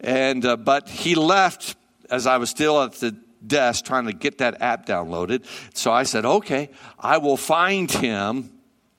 And, 0.00 0.44
uh, 0.46 0.56
but 0.56 0.88
he 0.88 1.14
left 1.14 1.76
as 2.10 2.26
I 2.26 2.38
was 2.38 2.50
still 2.50 2.82
at 2.82 2.92
the 2.94 3.14
desk 3.46 3.84
trying 3.84 4.06
to 4.06 4.12
get 4.12 4.38
that 4.38 4.60
app 4.60 4.86
downloaded. 4.86 5.44
So 5.74 5.92
I 5.92 6.04
said, 6.04 6.24
okay, 6.24 6.70
I 6.98 7.18
will 7.18 7.36
find 7.36 7.90
him 7.90 8.50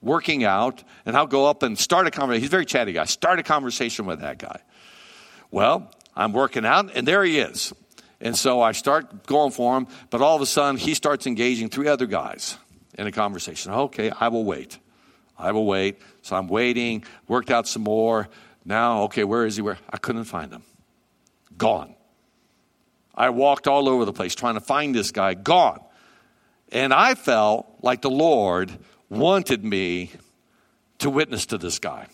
working 0.02 0.44
out 0.44 0.84
and 1.06 1.16
I'll 1.18 1.28
go 1.28 1.46
up 1.48 1.64
and 1.64 1.78
start 1.78 2.08
a 2.08 2.12
conversation. 2.12 2.42
He's 2.42 2.50
a 2.50 2.52
very 2.52 2.66
chatty 2.66 2.94
guy. 2.94 3.06
Start 3.06 3.40
a 3.40 3.44
conversation 3.44 4.06
with 4.06 4.22
that 4.22 4.38
guy. 4.38 4.62
Well, 5.52 5.92
I'm 6.16 6.32
working 6.32 6.66
out 6.66 6.96
and 6.96 7.08
there 7.08 7.24
he 7.24 7.40
is. 7.40 7.74
And 8.22 8.38
so 8.38 8.62
I 8.62 8.72
start 8.72 9.28
going 9.28 9.52
for 9.52 9.78
him, 9.78 9.88
but 10.10 10.22
all 10.22 10.36
of 10.36 10.42
a 10.42 10.46
sudden 10.46 10.78
he 10.78 10.94
starts 10.94 11.28
engaging 11.28 11.70
three 11.70 11.88
other 11.88 12.06
guys 12.06 12.58
in 12.98 13.08
a 13.08 13.12
conversation. 13.12 13.72
Okay, 13.72 14.10
I 14.10 14.30
will 14.30 14.46
wait. 14.46 14.80
I 15.38 15.52
will 15.52 15.66
wait. 15.66 16.02
So 16.22 16.36
I'm 16.36 16.48
waiting, 16.48 17.04
worked 17.28 17.52
out 17.52 17.68
some 17.68 17.84
more. 17.84 18.30
Now, 18.64 19.04
okay, 19.04 19.24
where 19.24 19.46
is 19.46 19.58
he? 19.58 19.62
Where? 19.62 19.78
I 19.90 19.98
couldn't 19.98 20.24
find 20.26 20.52
him. 20.52 20.64
Gone. 21.58 21.95
I 23.16 23.30
walked 23.30 23.68
all 23.68 23.88
over 23.88 24.06
the 24.06 24.14
place 24.14 24.36
trying 24.36 24.56
to 24.56 24.62
find 24.62 24.94
this 24.94 25.12
guy, 25.12 25.34
gone. 25.34 25.80
And 26.72 26.94
I 26.94 27.16
felt 27.16 27.68
like 27.82 28.02
the 28.02 28.10
Lord 28.10 28.78
wanted 29.10 29.64
me 29.64 30.12
to 31.00 31.10
witness 31.10 31.46
to 31.48 31.58
this 31.58 31.80
guy. 31.80 32.08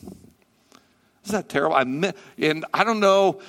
Isn't 1.25 1.35
that 1.35 1.49
terrible? 1.49 1.75
I 1.75 2.13
and 2.37 2.65
I 2.73 2.83
don't 2.83 2.99
know. 2.99 3.41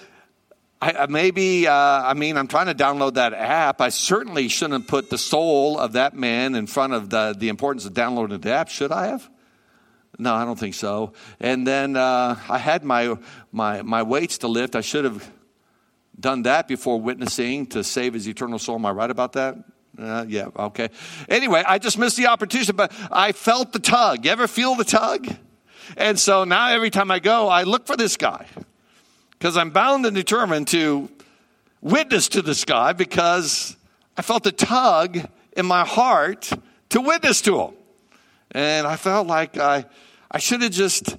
I, 0.80 1.06
maybe 1.06 1.66
uh, 1.66 1.72
I 1.72 2.14
mean 2.14 2.36
I'm 2.36 2.48
trying 2.48 2.66
to 2.66 2.74
download 2.74 3.14
that 3.14 3.32
app. 3.32 3.80
I 3.80 3.88
certainly 3.88 4.48
shouldn't 4.48 4.88
put 4.88 5.10
the 5.10 5.18
soul 5.18 5.78
of 5.78 5.92
that 5.92 6.14
man 6.14 6.54
in 6.54 6.66
front 6.66 6.92
of 6.92 7.10
the 7.10 7.34
the 7.36 7.48
importance 7.48 7.86
of 7.86 7.94
downloading 7.94 8.40
the 8.40 8.52
app. 8.52 8.68
Should 8.68 8.92
I 8.92 9.08
have? 9.08 9.28
No, 10.18 10.34
I 10.34 10.44
don't 10.44 10.58
think 10.58 10.74
so. 10.74 11.14
And 11.40 11.66
then 11.66 11.96
uh, 11.96 12.36
I 12.48 12.58
had 12.58 12.84
my 12.84 13.16
my 13.52 13.82
my 13.82 14.02
weights 14.02 14.38
to 14.38 14.48
lift. 14.48 14.76
I 14.76 14.80
should 14.82 15.04
have 15.04 15.30
done 16.22 16.42
that 16.44 16.66
before 16.68 16.98
witnessing 16.98 17.66
to 17.66 17.84
save 17.84 18.14
his 18.14 18.26
eternal 18.26 18.58
soul. 18.58 18.76
Am 18.76 18.86
I 18.86 18.92
right 18.92 19.10
about 19.10 19.34
that? 19.34 19.56
Uh, 19.98 20.24
yeah, 20.26 20.48
okay. 20.56 20.88
Anyway, 21.28 21.62
I 21.66 21.78
just 21.78 21.98
missed 21.98 22.16
the 22.16 22.28
opportunity, 22.28 22.72
but 22.72 22.92
I 23.10 23.32
felt 23.32 23.72
the 23.72 23.78
tug. 23.78 24.24
You 24.24 24.30
ever 24.30 24.46
feel 24.46 24.74
the 24.74 24.84
tug? 24.84 25.28
And 25.98 26.18
so 26.18 26.44
now 26.44 26.70
every 26.70 26.88
time 26.88 27.10
I 27.10 27.18
go, 27.18 27.48
I 27.48 27.64
look 27.64 27.86
for 27.86 27.96
this 27.96 28.16
guy 28.16 28.46
because 29.32 29.56
I'm 29.56 29.70
bound 29.70 30.06
and 30.06 30.16
determined 30.16 30.68
to 30.68 31.10
witness 31.82 32.28
to 32.30 32.40
this 32.40 32.64
guy 32.64 32.94
because 32.94 33.76
I 34.16 34.22
felt 34.22 34.44
the 34.44 34.52
tug 34.52 35.18
in 35.56 35.66
my 35.66 35.84
heart 35.84 36.50
to 36.90 37.00
witness 37.00 37.42
to 37.42 37.60
him. 37.60 37.74
And 38.52 38.86
I 38.86 38.96
felt 38.96 39.26
like 39.26 39.58
I, 39.58 39.84
I 40.30 40.38
should 40.38 40.62
have 40.62 40.72
just 40.72 41.16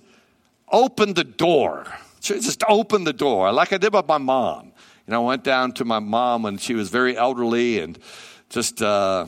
opened 0.71 1.15
the 1.15 1.23
door. 1.23 1.85
Should 2.21 2.37
have 2.37 2.45
just 2.45 2.63
opened 2.67 3.05
the 3.05 3.13
door 3.13 3.51
like 3.51 3.73
I 3.73 3.77
did 3.77 3.93
with 3.93 4.07
my 4.07 4.17
mom. 4.17 4.72
Know, 5.05 5.25
I 5.25 5.27
went 5.27 5.43
down 5.43 5.73
to 5.73 5.85
my 5.85 5.99
mom 5.99 6.43
when 6.43 6.57
she 6.57 6.75
was 6.75 6.89
very 6.89 7.17
elderly 7.17 7.79
and 7.79 7.99
just 8.49 8.81
uh, 8.81 9.25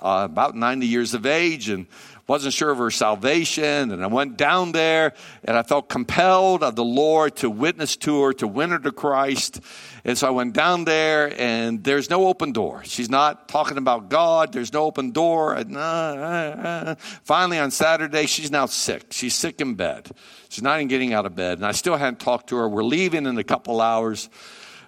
uh, 0.00 0.28
about 0.30 0.56
90 0.56 0.86
years 0.86 1.12
of 1.12 1.26
age 1.26 1.68
and 1.68 1.86
wasn't 2.26 2.54
sure 2.54 2.70
of 2.70 2.78
her 2.78 2.90
salvation. 2.90 3.92
And 3.92 4.02
I 4.02 4.06
went 4.06 4.38
down 4.38 4.72
there 4.72 5.12
and 5.44 5.58
I 5.58 5.62
felt 5.64 5.90
compelled 5.90 6.62
of 6.62 6.76
the 6.76 6.84
Lord 6.84 7.36
to 7.36 7.50
witness 7.50 7.96
to 7.98 8.22
her, 8.22 8.32
to 8.34 8.48
win 8.48 8.70
her 8.70 8.78
to 8.78 8.90
Christ. 8.90 9.60
And 10.06 10.18
so 10.18 10.26
I 10.26 10.30
went 10.30 10.52
down 10.52 10.84
there 10.84 11.32
and 11.40 11.82
there's 11.82 12.10
no 12.10 12.26
open 12.26 12.52
door. 12.52 12.82
She's 12.84 13.08
not 13.08 13.48
talking 13.48 13.78
about 13.78 14.10
God. 14.10 14.52
There's 14.52 14.72
no 14.72 14.84
open 14.84 15.12
door. 15.12 15.56
Uh, 15.56 15.64
uh, 15.64 15.78
uh. 15.78 16.94
Finally 17.22 17.58
on 17.58 17.70
Saturday, 17.70 18.26
she's 18.26 18.50
now 18.50 18.66
sick. 18.66 19.06
She's 19.12 19.34
sick 19.34 19.62
in 19.62 19.74
bed. 19.74 20.10
She's 20.50 20.62
not 20.62 20.76
even 20.76 20.88
getting 20.88 21.14
out 21.14 21.24
of 21.24 21.34
bed. 21.34 21.58
And 21.58 21.66
I 21.66 21.72
still 21.72 21.96
hadn't 21.96 22.20
talked 22.20 22.50
to 22.50 22.56
her. 22.56 22.68
We're 22.68 22.84
leaving 22.84 23.24
in 23.24 23.38
a 23.38 23.44
couple 23.44 23.80
hours. 23.80 24.28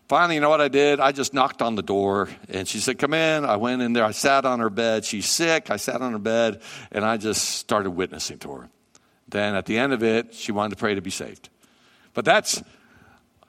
Finally, 0.06 0.34
you 0.34 0.40
know 0.42 0.50
what 0.50 0.60
I 0.60 0.68
did? 0.68 1.00
I 1.00 1.12
just 1.12 1.32
knocked 1.32 1.62
on 1.62 1.76
the 1.76 1.82
door 1.82 2.28
and 2.50 2.68
she 2.68 2.78
said, 2.78 2.98
Come 2.98 3.14
in. 3.14 3.46
I 3.46 3.56
went 3.56 3.80
in 3.80 3.94
there. 3.94 4.04
I 4.04 4.12
sat 4.12 4.44
on 4.44 4.60
her 4.60 4.70
bed. 4.70 5.06
She's 5.06 5.26
sick. 5.26 5.70
I 5.70 5.76
sat 5.76 6.02
on 6.02 6.12
her 6.12 6.18
bed 6.18 6.60
and 6.92 7.06
I 7.06 7.16
just 7.16 7.42
started 7.56 7.90
witnessing 7.90 8.38
to 8.40 8.52
her. 8.52 8.68
Then 9.28 9.54
at 9.54 9.64
the 9.64 9.78
end 9.78 9.94
of 9.94 10.02
it, 10.02 10.34
she 10.34 10.52
wanted 10.52 10.70
to 10.70 10.76
pray 10.76 10.94
to 10.94 11.00
be 11.00 11.10
saved. 11.10 11.48
But 12.14 12.24
that's, 12.24 12.62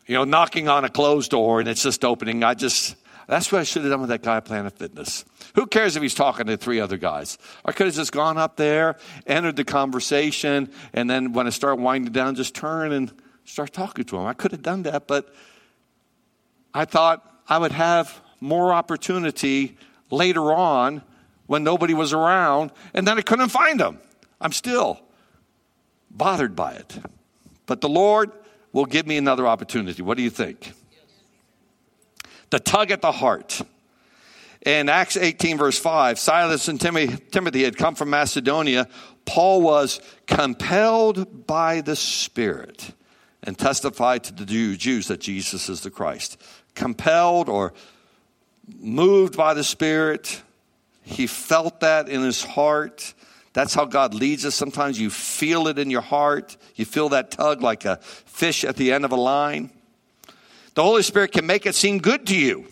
you 0.08 0.16
know, 0.16 0.24
knocking 0.24 0.68
on 0.68 0.86
a 0.86 0.90
closed 0.90 1.32
door 1.32 1.60
and 1.60 1.70
it's 1.70 1.84
just 1.84 2.04
opening. 2.04 2.44
I 2.44 2.54
just, 2.54 2.96
that's 3.28 3.52
what 3.52 3.60
I 3.60 3.64
should 3.64 3.84
have 3.84 3.92
done 3.92 4.00
with 4.00 4.10
that 4.10 4.24
guy 4.24 4.38
at 4.38 4.46
Planet 4.46 4.78
Fitness. 4.78 5.26
Who 5.56 5.68
cares 5.68 5.96
if 5.96 6.02
he's 6.02 6.16
talking 6.16 6.48
to 6.48 6.58
three 6.58 6.80
other 6.80 6.98
guys? 6.98 7.38
I 7.66 7.74
could 7.74 7.88
have 7.88 7.96
just 7.96 8.14
gone 8.14 8.38
up 8.38 8.56
there, 8.56 8.98
entered 9.26 9.58
the 9.58 9.66
conversation, 9.66 10.72
and 10.94 11.10
then 11.10 11.34
when 11.34 11.46
I 11.46 11.50
start 11.50 11.78
winding 11.78 12.14
down, 12.14 12.36
just 12.36 12.56
turn 12.56 12.94
and 12.94 13.12
start 13.44 13.74
talking 13.74 14.06
to 14.06 14.18
him. 14.18 14.26
I 14.26 14.34
could 14.34 14.52
have 14.52 14.62
done 14.62 14.84
that, 14.84 15.08
but 15.08 15.34
I 16.74 16.86
thought 16.86 17.30
I 17.48 17.58
would 17.58 17.74
have 17.74 18.22
more 18.40 18.74
opportunity 18.74 19.78
later 20.10 20.54
on 20.54 21.02
when 21.48 21.64
nobody 21.64 21.94
was 21.94 22.14
around, 22.14 22.72
and 22.94 23.08
then 23.08 23.18
I 23.18 23.22
couldn't 23.22 23.50
find 23.50 23.80
him. 23.80 24.00
I'm 24.40 24.52
still 24.52 25.02
bothered 26.12 26.56
by 26.56 26.74
it. 26.74 26.98
But 27.66 27.82
the 27.82 27.90
Lord 27.90 28.32
will 28.74 28.86
give 28.86 29.08
me 29.08 29.18
another 29.18 29.48
opportunity. 29.48 30.02
What 30.02 30.18
do 30.18 30.24
you 30.24 30.30
think? 30.30 30.74
The 32.50 32.60
tug 32.60 32.92
at 32.92 33.02
the 33.02 33.12
heart. 33.12 33.62
In 34.66 34.90
Acts 34.90 35.18
18, 35.18 35.58
verse 35.58 35.80
5, 35.80 36.20
Silas 36.20 36.68
and 36.68 36.80
Timothy 36.80 37.64
had 37.64 37.78
come 37.78 37.96
from 37.96 38.10
Macedonia. 38.10 38.88
Paul 39.26 39.62
was 39.62 40.02
compelled 40.26 41.48
by 41.48 41.82
the 41.82 41.96
Spirit 41.96 42.92
and 43.44 43.58
testified 43.58 44.24
to 44.26 44.34
the 44.34 44.46
Jews 44.46 45.08
that 45.08 45.22
Jesus 45.22 45.70
is 45.70 45.82
the 45.82 45.92
Christ 45.92 46.38
compelled 46.78 47.50
or 47.50 47.74
moved 48.80 49.36
by 49.36 49.54
the 49.54 49.64
Spirit. 49.64 50.42
He 51.02 51.28
felt 51.28 51.82
that 51.82 52.08
in 52.08 52.22
his 52.22 52.44
heart. 52.44 53.14
That's 53.58 53.74
how 53.74 53.86
God 53.86 54.14
leads 54.14 54.46
us. 54.46 54.54
Sometimes 54.54 55.00
you 55.00 55.10
feel 55.10 55.68
it 55.68 55.80
in 55.80 55.90
your 55.90 56.02
heart. 56.02 56.56
You 56.76 56.86
feel 56.86 57.10
that 57.10 57.32
tug 57.32 57.64
like 57.64 57.86
a 57.86 57.96
fish 57.98 58.64
at 58.64 58.76
the 58.76 58.94
end 58.94 59.04
of 59.04 59.12
a 59.12 59.16
line. 59.16 59.72
The 60.76 60.84
Holy 60.84 61.02
Spirit 61.02 61.32
can 61.32 61.48
make 61.48 61.66
it 61.66 61.74
seem 61.74 61.98
good 61.98 62.28
to 62.28 62.36
you. 62.38 62.68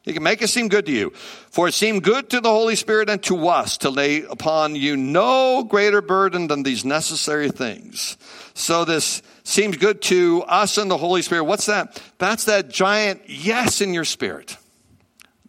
He 0.00 0.14
can 0.14 0.22
make 0.22 0.40
it 0.40 0.48
seem 0.48 0.68
good 0.68 0.86
to 0.86 0.92
you. 0.92 1.10
For 1.10 1.68
it 1.68 1.74
seemed 1.74 2.02
good 2.02 2.30
to 2.30 2.40
the 2.40 2.48
Holy 2.48 2.74
Spirit 2.74 3.10
and 3.10 3.22
to 3.24 3.48
us 3.48 3.76
to 3.76 3.90
lay 3.90 4.22
upon 4.22 4.76
you 4.76 4.96
no 4.96 5.62
greater 5.62 6.00
burden 6.00 6.46
than 6.46 6.62
these 6.62 6.86
necessary 6.86 7.50
things. 7.50 8.16
So 8.54 8.86
this 8.86 9.20
seems 9.44 9.76
good 9.76 10.00
to 10.04 10.42
us 10.44 10.78
and 10.78 10.90
the 10.90 10.96
Holy 10.96 11.20
Spirit. 11.20 11.44
What's 11.44 11.66
that? 11.66 12.02
That's 12.16 12.46
that 12.46 12.70
giant 12.70 13.28
yes 13.28 13.82
in 13.82 13.92
your 13.92 14.06
spirit. 14.06 14.56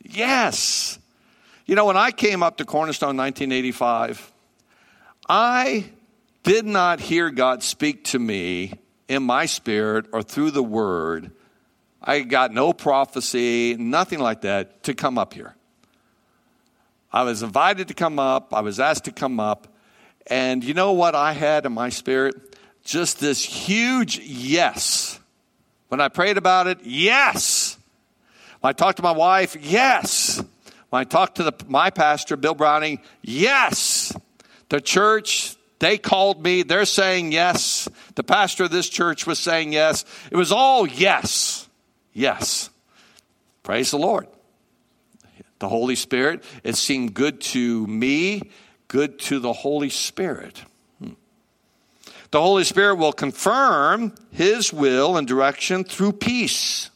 Yes. 0.03 0.99
You 1.71 1.77
know, 1.77 1.85
when 1.85 1.95
I 1.95 2.11
came 2.11 2.43
up 2.43 2.57
to 2.57 2.65
Cornerstone 2.65 3.11
in 3.11 3.17
1985, 3.17 4.33
I 5.29 5.85
did 6.43 6.65
not 6.65 6.99
hear 6.99 7.29
God 7.29 7.63
speak 7.63 8.03
to 8.07 8.19
me 8.19 8.73
in 9.07 9.23
my 9.23 9.45
spirit 9.45 10.07
or 10.11 10.21
through 10.21 10.51
the 10.51 10.61
word 10.61 11.31
I 12.03 12.23
got 12.23 12.51
no 12.51 12.73
prophecy, 12.73 13.77
nothing 13.79 14.19
like 14.19 14.41
that, 14.41 14.83
to 14.83 14.93
come 14.93 15.17
up 15.17 15.33
here. 15.33 15.55
I 17.09 17.23
was 17.23 17.41
invited 17.41 17.87
to 17.87 17.93
come 17.93 18.19
up, 18.19 18.53
I 18.53 18.59
was 18.59 18.81
asked 18.81 19.05
to 19.05 19.13
come 19.13 19.39
up, 19.39 19.73
and 20.27 20.65
you 20.65 20.73
know 20.73 20.91
what 20.91 21.15
I 21.15 21.31
had 21.31 21.65
in 21.65 21.71
my 21.71 21.87
spirit? 21.87 22.35
Just 22.83 23.21
this 23.21 23.45
huge 23.45 24.19
yes. 24.19 25.21
When 25.87 26.01
I 26.01 26.09
prayed 26.09 26.35
about 26.35 26.67
it, 26.67 26.79
yes. 26.83 27.77
When 28.59 28.71
I 28.71 28.73
talked 28.73 28.97
to 28.97 29.03
my 29.03 29.13
wife, 29.13 29.55
yes. 29.55 30.40
When 30.91 30.99
I 30.99 31.03
talked 31.05 31.37
to 31.37 31.43
the, 31.43 31.53
my 31.69 31.89
pastor, 31.89 32.35
Bill 32.35 32.53
Browning, 32.53 32.99
yes. 33.21 34.13
The 34.67 34.81
church, 34.81 35.55
they 35.79 35.97
called 35.97 36.43
me, 36.43 36.63
they're 36.63 36.83
saying 36.83 37.31
yes. 37.31 37.87
The 38.15 38.25
pastor 38.25 38.65
of 38.65 38.71
this 38.71 38.89
church 38.89 39.25
was 39.25 39.39
saying 39.39 39.71
yes. 39.71 40.03
It 40.29 40.35
was 40.35 40.51
all 40.51 40.85
yes. 40.85 41.69
Yes. 42.11 42.69
Praise 43.63 43.91
the 43.91 43.99
Lord. 43.99 44.27
The 45.59 45.69
Holy 45.69 45.95
Spirit, 45.95 46.43
it 46.63 46.75
seemed 46.75 47.13
good 47.13 47.39
to 47.39 47.87
me, 47.87 48.51
good 48.89 49.17
to 49.19 49.39
the 49.39 49.53
Holy 49.53 49.89
Spirit. 49.89 50.61
Hmm. 51.01 51.11
The 52.31 52.41
Holy 52.41 52.65
Spirit 52.65 52.95
will 52.95 53.13
confirm 53.13 54.13
His 54.31 54.73
will 54.73 55.15
and 55.15 55.25
direction 55.25 55.85
through 55.85 56.13
peace. 56.13 56.90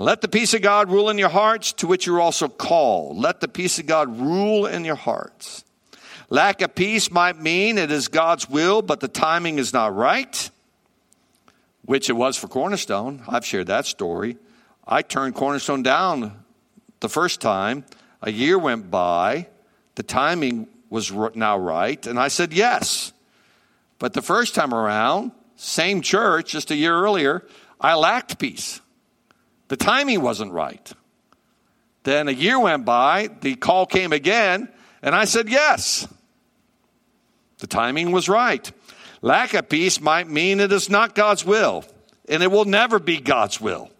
Let 0.00 0.22
the 0.22 0.28
peace 0.28 0.54
of 0.54 0.62
God 0.62 0.90
rule 0.90 1.10
in 1.10 1.18
your 1.18 1.28
hearts, 1.28 1.72
to 1.74 1.86
which 1.86 2.06
you're 2.06 2.20
also 2.20 2.48
called. 2.48 3.18
Let 3.18 3.40
the 3.40 3.48
peace 3.48 3.78
of 3.78 3.86
God 3.86 4.18
rule 4.18 4.66
in 4.66 4.84
your 4.84 4.96
hearts. 4.96 5.64
Lack 6.30 6.62
of 6.62 6.74
peace 6.74 7.10
might 7.10 7.38
mean 7.38 7.76
it 7.78 7.90
is 7.92 8.08
God's 8.08 8.48
will, 8.48 8.82
but 8.82 9.00
the 9.00 9.08
timing 9.08 9.58
is 9.58 9.72
not 9.72 9.94
right 9.94 10.50
which 11.90 12.08
it 12.08 12.12
was 12.12 12.36
for 12.36 12.46
Cornerstone. 12.46 13.20
I've 13.26 13.44
shared 13.44 13.66
that 13.66 13.84
story. 13.84 14.36
I 14.86 15.02
turned 15.02 15.34
Cornerstone 15.34 15.82
down 15.82 16.44
the 17.00 17.08
first 17.08 17.40
time. 17.40 17.84
A 18.22 18.30
year 18.30 18.56
went 18.56 18.92
by. 18.92 19.48
The 19.96 20.04
timing 20.04 20.68
was 20.88 21.10
now 21.34 21.58
right. 21.58 22.06
And 22.06 22.16
I 22.16 22.28
said 22.28 22.52
yes. 22.52 23.12
But 23.98 24.12
the 24.12 24.22
first 24.22 24.54
time 24.54 24.72
around, 24.72 25.32
same 25.56 26.00
church, 26.00 26.52
just 26.52 26.70
a 26.70 26.76
year 26.76 26.94
earlier, 26.94 27.44
I 27.80 27.96
lacked 27.96 28.38
peace. 28.38 28.80
The 29.70 29.76
timing 29.76 30.20
wasn't 30.20 30.50
right. 30.50 30.92
Then 32.02 32.26
a 32.26 32.32
year 32.32 32.58
went 32.58 32.84
by, 32.84 33.28
the 33.40 33.54
call 33.54 33.86
came 33.86 34.12
again, 34.12 34.68
and 35.00 35.14
I 35.14 35.26
said 35.26 35.48
yes. 35.48 36.08
The 37.58 37.68
timing 37.68 38.10
was 38.10 38.28
right. 38.28 38.68
Lack 39.22 39.54
of 39.54 39.68
peace 39.68 40.00
might 40.00 40.28
mean 40.28 40.58
it 40.58 40.72
is 40.72 40.90
not 40.90 41.14
God's 41.14 41.44
will, 41.44 41.84
and 42.28 42.42
it 42.42 42.50
will 42.50 42.64
never 42.64 42.98
be 42.98 43.20
God's 43.20 43.60
will. 43.60 43.92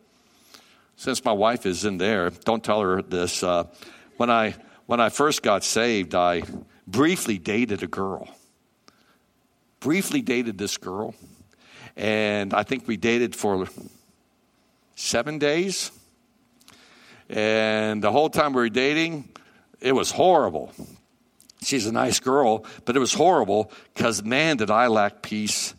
Since 0.96 1.24
my 1.24 1.32
wife 1.32 1.64
is 1.66 1.84
in 1.84 1.98
there, 1.98 2.30
don't 2.30 2.64
tell 2.64 2.80
her 2.80 3.00
this. 3.00 3.44
Uh, 3.44 3.68
when 4.16 4.28
I 4.28 4.56
when 4.86 4.98
I 4.98 5.08
first 5.08 5.40
got 5.40 5.62
saved, 5.62 6.16
I 6.16 6.42
briefly 6.88 7.38
dated 7.38 7.84
a 7.84 7.86
girl. 7.86 8.28
Briefly 9.78 10.20
dated 10.20 10.58
this 10.58 10.78
girl, 10.78 11.14
and 11.96 12.52
I 12.54 12.64
think 12.64 12.88
we 12.88 12.96
dated 12.96 13.36
for 13.36 13.68
seven 15.00 15.39
days. 15.39 15.91
And 17.28 18.02
the 18.02 18.13
whole 18.13 18.28
time 18.28 18.52
we 18.52 18.63
were 18.63 18.69
dating, 18.69 19.28
it 19.80 19.93
was 19.93 20.10
horrible. 20.10 20.73
She's 21.63 21.86
a 21.86 21.93
nice 21.93 22.21
girl, 22.21 22.65
but 22.84 22.97
it 22.97 22.99
was 22.99 23.15
horrible 23.15 23.73
because, 23.95 24.23
man, 24.23 24.56
did 24.56 24.71
I 24.71 24.89
lack 24.89 25.23
peace. 25.23 25.75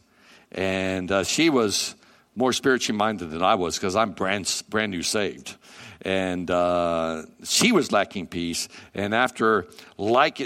And 0.51 1.11
uh, 1.11 1.23
she 1.23 1.49
was 1.49 1.95
more 2.35 2.53
spiritually 2.53 2.97
minded 2.97 3.31
than 3.31 3.43
I 3.43 3.55
was 3.55 3.77
because 3.77 3.95
I'm 3.95 4.11
brand, 4.11 4.63
brand 4.69 4.91
new 4.91 5.03
saved. 5.03 5.55
And 6.03 6.49
uh, 6.49 7.23
she 7.43 7.71
was 7.71 7.91
lacking 7.91 8.27
peace. 8.27 8.69
And 8.93 9.13
after 9.13 9.67
like, 9.97 10.41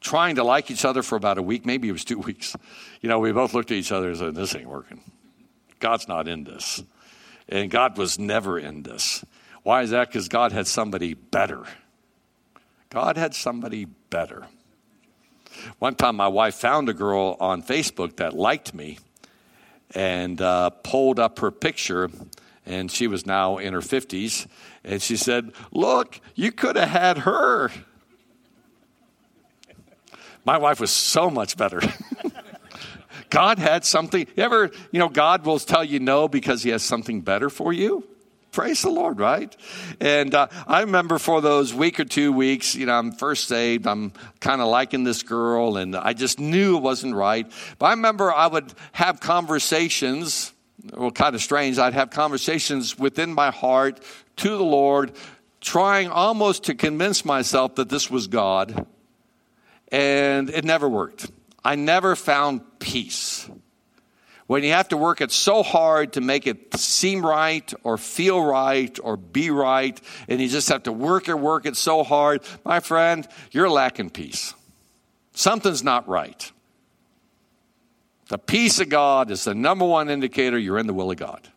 trying 0.00 0.36
to 0.36 0.44
like 0.44 0.70
each 0.70 0.84
other 0.84 1.02
for 1.02 1.16
about 1.16 1.38
a 1.38 1.42
week, 1.42 1.66
maybe 1.66 1.88
it 1.88 1.92
was 1.92 2.04
two 2.04 2.18
weeks, 2.30 2.54
you 3.00 3.08
know, 3.08 3.18
we 3.18 3.32
both 3.32 3.54
looked 3.54 3.70
at 3.70 3.76
each 3.76 3.92
other 3.92 4.08
and 4.08 4.18
said, 4.18 4.34
This 4.34 4.54
ain't 4.54 4.68
working. 4.68 5.00
God's 5.78 6.08
not 6.08 6.28
in 6.28 6.44
this. 6.44 6.82
And 7.48 7.70
God 7.70 7.96
was 7.96 8.18
never 8.18 8.58
in 8.58 8.82
this. 8.82 9.24
Why 9.62 9.82
is 9.82 9.90
that? 9.90 10.08
Because 10.08 10.28
God 10.28 10.52
had 10.52 10.66
somebody 10.66 11.14
better. 11.14 11.64
God 12.90 13.16
had 13.16 13.34
somebody 13.34 13.84
better. 13.84 14.46
One 15.78 15.94
time, 15.94 16.16
my 16.16 16.28
wife 16.28 16.54
found 16.54 16.88
a 16.88 16.94
girl 16.94 17.36
on 17.40 17.62
Facebook 17.62 18.16
that 18.16 18.34
liked 18.34 18.74
me 18.74 18.98
and 19.94 20.40
uh, 20.40 20.70
pulled 20.70 21.18
up 21.18 21.38
her 21.38 21.50
picture, 21.50 22.10
and 22.64 22.90
she 22.90 23.06
was 23.06 23.26
now 23.26 23.58
in 23.58 23.72
her 23.72 23.80
50s. 23.80 24.46
And 24.84 25.00
she 25.00 25.16
said, 25.16 25.52
Look, 25.72 26.20
you 26.34 26.52
could 26.52 26.76
have 26.76 26.90
had 26.90 27.18
her. 27.18 27.70
My 30.44 30.58
wife 30.58 30.78
was 30.78 30.90
so 30.90 31.28
much 31.28 31.56
better. 31.56 31.80
God 33.30 33.58
had 33.58 33.84
something. 33.84 34.26
You 34.36 34.42
ever, 34.42 34.70
you 34.90 34.98
know, 34.98 35.08
God 35.08 35.44
will 35.44 35.58
tell 35.58 35.84
you 35.84 36.00
no 36.00 36.28
because 36.28 36.62
he 36.62 36.70
has 36.70 36.82
something 36.82 37.20
better 37.20 37.50
for 37.50 37.72
you? 37.72 38.06
Praise 38.56 38.80
the 38.80 38.88
Lord, 38.88 39.20
right? 39.20 39.54
And 40.00 40.34
uh, 40.34 40.46
I 40.66 40.80
remember 40.80 41.18
for 41.18 41.42
those 41.42 41.74
week 41.74 42.00
or 42.00 42.06
two 42.06 42.32
weeks, 42.32 42.74
you 42.74 42.86
know, 42.86 42.94
I'm 42.94 43.12
first 43.12 43.48
saved, 43.48 43.86
I'm 43.86 44.12
kind 44.40 44.62
of 44.62 44.68
liking 44.68 45.04
this 45.04 45.22
girl, 45.22 45.76
and 45.76 45.94
I 45.94 46.14
just 46.14 46.40
knew 46.40 46.78
it 46.78 46.82
wasn't 46.82 47.14
right. 47.14 47.46
But 47.78 47.86
I 47.86 47.90
remember 47.90 48.32
I 48.32 48.46
would 48.46 48.72
have 48.92 49.20
conversations, 49.20 50.54
well, 50.96 51.10
kind 51.10 51.34
of 51.34 51.42
strange, 51.42 51.78
I'd 51.78 51.92
have 51.92 52.08
conversations 52.08 52.98
within 52.98 53.34
my 53.34 53.50
heart 53.50 54.00
to 54.36 54.48
the 54.48 54.64
Lord, 54.64 55.12
trying 55.60 56.08
almost 56.08 56.64
to 56.64 56.74
convince 56.74 57.26
myself 57.26 57.74
that 57.74 57.90
this 57.90 58.10
was 58.10 58.26
God. 58.26 58.86
And 59.92 60.48
it 60.48 60.64
never 60.64 60.88
worked. 60.88 61.30
I 61.66 61.74
never 61.74 62.14
found 62.14 62.60
peace 62.78 63.50
when 64.46 64.62
you 64.62 64.70
have 64.70 64.86
to 64.90 64.96
work 64.96 65.20
it 65.20 65.32
so 65.32 65.64
hard 65.64 66.12
to 66.12 66.20
make 66.20 66.46
it 66.46 66.76
seem 66.76 67.26
right 67.26 67.74
or 67.82 67.98
feel 67.98 68.40
right 68.40 68.96
or 69.02 69.16
be 69.16 69.50
right, 69.50 70.00
and 70.28 70.40
you 70.40 70.48
just 70.48 70.68
have 70.68 70.84
to 70.84 70.92
work 70.92 71.28
it, 71.28 71.36
work 71.36 71.66
it 71.66 71.76
so 71.76 72.04
hard, 72.04 72.42
my 72.64 72.78
friend, 72.78 73.26
you're 73.50 73.68
lacking 73.68 74.10
peace. 74.10 74.54
Something's 75.32 75.82
not 75.82 76.06
right. 76.06 76.52
The 78.28 78.38
peace 78.38 78.78
of 78.78 78.88
God 78.88 79.32
is 79.32 79.42
the 79.42 79.54
number 79.56 79.84
one 79.84 80.08
indicator 80.08 80.56
you're 80.56 80.78
in 80.78 80.86
the 80.86 80.94
will 80.94 81.10
of 81.10 81.16
God. 81.16 81.48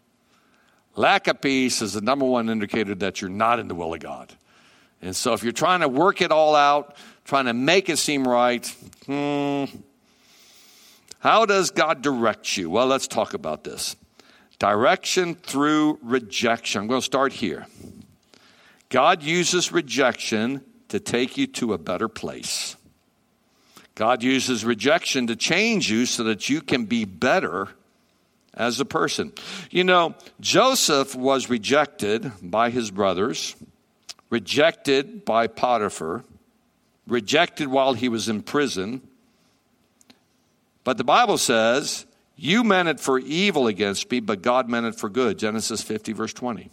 Lack 0.95 1.27
of 1.27 1.39
peace 1.39 1.83
is 1.83 1.93
the 1.93 2.01
number 2.01 2.25
one 2.25 2.49
indicator 2.49 2.95
that 2.95 3.21
you're 3.21 3.29
not 3.29 3.59
in 3.59 3.67
the 3.67 3.75
will 3.75 3.93
of 3.93 3.99
God. 3.99 4.33
And 5.03 5.15
so 5.15 5.33
if 5.33 5.43
you're 5.43 5.51
trying 5.51 5.81
to 5.81 5.87
work 5.87 6.21
it 6.21 6.31
all 6.31 6.55
out, 6.55 6.95
trying 7.25 7.45
to 7.45 7.53
make 7.53 7.89
it 7.89 7.97
seem 7.97 8.27
right, 8.27 8.67
hmm, 9.05 9.65
how 11.19 11.45
does 11.45 11.71
God 11.71 12.01
direct 12.01 12.57
you? 12.57 12.69
Well, 12.69 12.87
let's 12.87 13.07
talk 13.07 13.33
about 13.33 13.63
this. 13.63 13.95
Direction 14.57 15.35
through 15.35 15.99
rejection. 16.01 16.81
I'm 16.81 16.87
going 16.87 17.01
to 17.01 17.05
start 17.05 17.33
here. 17.33 17.67
God 18.89 19.21
uses 19.21 19.71
rejection 19.71 20.63
to 20.89 20.99
take 20.99 21.37
you 21.37 21.47
to 21.47 21.73
a 21.73 21.77
better 21.77 22.07
place. 22.07 22.75
God 23.95 24.23
uses 24.23 24.63
rejection 24.63 25.27
to 25.27 25.35
change 25.35 25.91
you 25.91 26.05
so 26.05 26.23
that 26.23 26.49
you 26.49 26.61
can 26.61 26.85
be 26.85 27.05
better 27.05 27.67
as 28.53 28.79
a 28.79 28.85
person. 28.85 29.33
You 29.69 29.83
know, 29.83 30.15
Joseph 30.39 31.15
was 31.15 31.49
rejected 31.49 32.31
by 32.41 32.69
his 32.69 32.91
brothers, 32.91 33.55
rejected 34.29 35.25
by 35.25 35.47
Potiphar, 35.47 36.23
rejected 37.07 37.67
while 37.67 37.93
he 37.93 38.09
was 38.09 38.29
in 38.29 38.41
prison, 38.41 39.01
but 40.89 40.97
the 40.97 41.03
Bible 41.03 41.37
says, 41.37 42.07
You 42.35 42.63
meant 42.63 42.89
it 42.89 42.99
for 42.99 43.19
evil 43.19 43.67
against 43.67 44.09
me, 44.09 44.21
but 44.21 44.41
God 44.41 44.67
meant 44.67 44.87
it 44.87 44.95
for 44.95 45.07
good. 45.07 45.37
Genesis 45.37 45.83
50, 45.83 46.13
verse 46.13 46.33
20. 46.33 46.71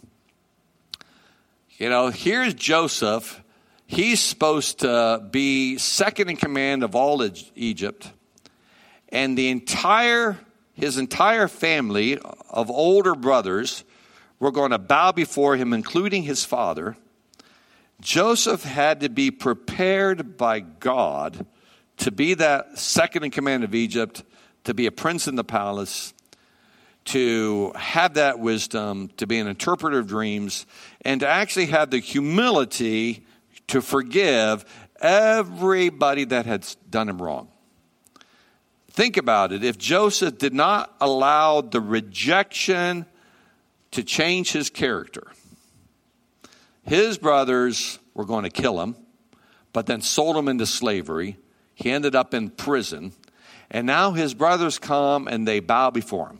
You 1.77 1.89
know, 1.89 2.09
here's 2.09 2.55
Joseph. 2.55 3.43
He's 3.85 4.19
supposed 4.19 4.79
to 4.79 5.23
be 5.29 5.77
second 5.77 6.31
in 6.31 6.35
command 6.35 6.81
of 6.81 6.95
all 6.95 7.23
Egypt. 7.53 8.11
And 9.09 9.37
the 9.37 9.49
entire, 9.49 10.39
his 10.73 10.97
entire 10.97 11.47
family 11.47 12.17
of 12.49 12.71
older 12.71 13.13
brothers 13.13 13.83
were 14.39 14.51
going 14.51 14.71
to 14.71 14.79
bow 14.79 15.11
before 15.11 15.57
him, 15.57 15.73
including 15.73 16.23
his 16.23 16.43
father, 16.43 16.97
Joseph 18.01 18.63
had 18.63 19.01
to 19.01 19.09
be 19.09 19.29
prepared 19.29 20.37
by 20.37 20.61
God 20.61 21.45
to 21.97 22.11
be 22.11 22.33
that 22.35 22.77
second 22.77 23.23
in 23.23 23.31
command 23.31 23.63
of 23.63 23.75
Egypt, 23.75 24.23
to 24.63 24.73
be 24.73 24.85
a 24.85 24.91
prince 24.91 25.27
in 25.27 25.35
the 25.35 25.43
palace, 25.43 26.13
to 27.05 27.71
have 27.75 28.15
that 28.15 28.39
wisdom, 28.39 29.09
to 29.17 29.25
be 29.25 29.39
an 29.39 29.47
interpreter 29.47 29.99
of 29.99 30.07
dreams, 30.07 30.65
and 31.01 31.21
to 31.21 31.27
actually 31.27 31.67
have 31.67 31.89
the 31.89 31.99
humility 31.99 33.25
to 33.67 33.81
forgive 33.81 34.65
everybody 35.01 36.25
that 36.25 36.45
had 36.45 36.67
done 36.89 37.09
him 37.09 37.21
wrong. 37.21 37.47
Think 38.91 39.17
about 39.17 39.51
it. 39.51 39.63
If 39.63 39.77
Joseph 39.77 40.37
did 40.37 40.53
not 40.53 40.93
allow 40.99 41.61
the 41.61 41.79
rejection 41.79 43.05
to 43.91 44.03
change 44.03 44.51
his 44.51 44.69
character, 44.69 45.27
his 46.83 47.17
brothers 47.17 47.99
were 48.13 48.25
going 48.25 48.43
to 48.43 48.49
kill 48.49 48.81
him, 48.81 48.95
but 49.71 49.85
then 49.85 50.01
sold 50.01 50.35
him 50.35 50.47
into 50.47 50.65
slavery. 50.65 51.37
He 51.77 51.91
ended 51.91 52.15
up 52.15 52.33
in 52.33 52.49
prison. 52.49 53.13
And 53.69 53.85
now 53.85 54.11
his 54.11 54.33
brothers 54.33 54.79
come 54.79 55.27
and 55.27 55.47
they 55.47 55.59
bow 55.59 55.91
before 55.91 56.29
him. 56.29 56.39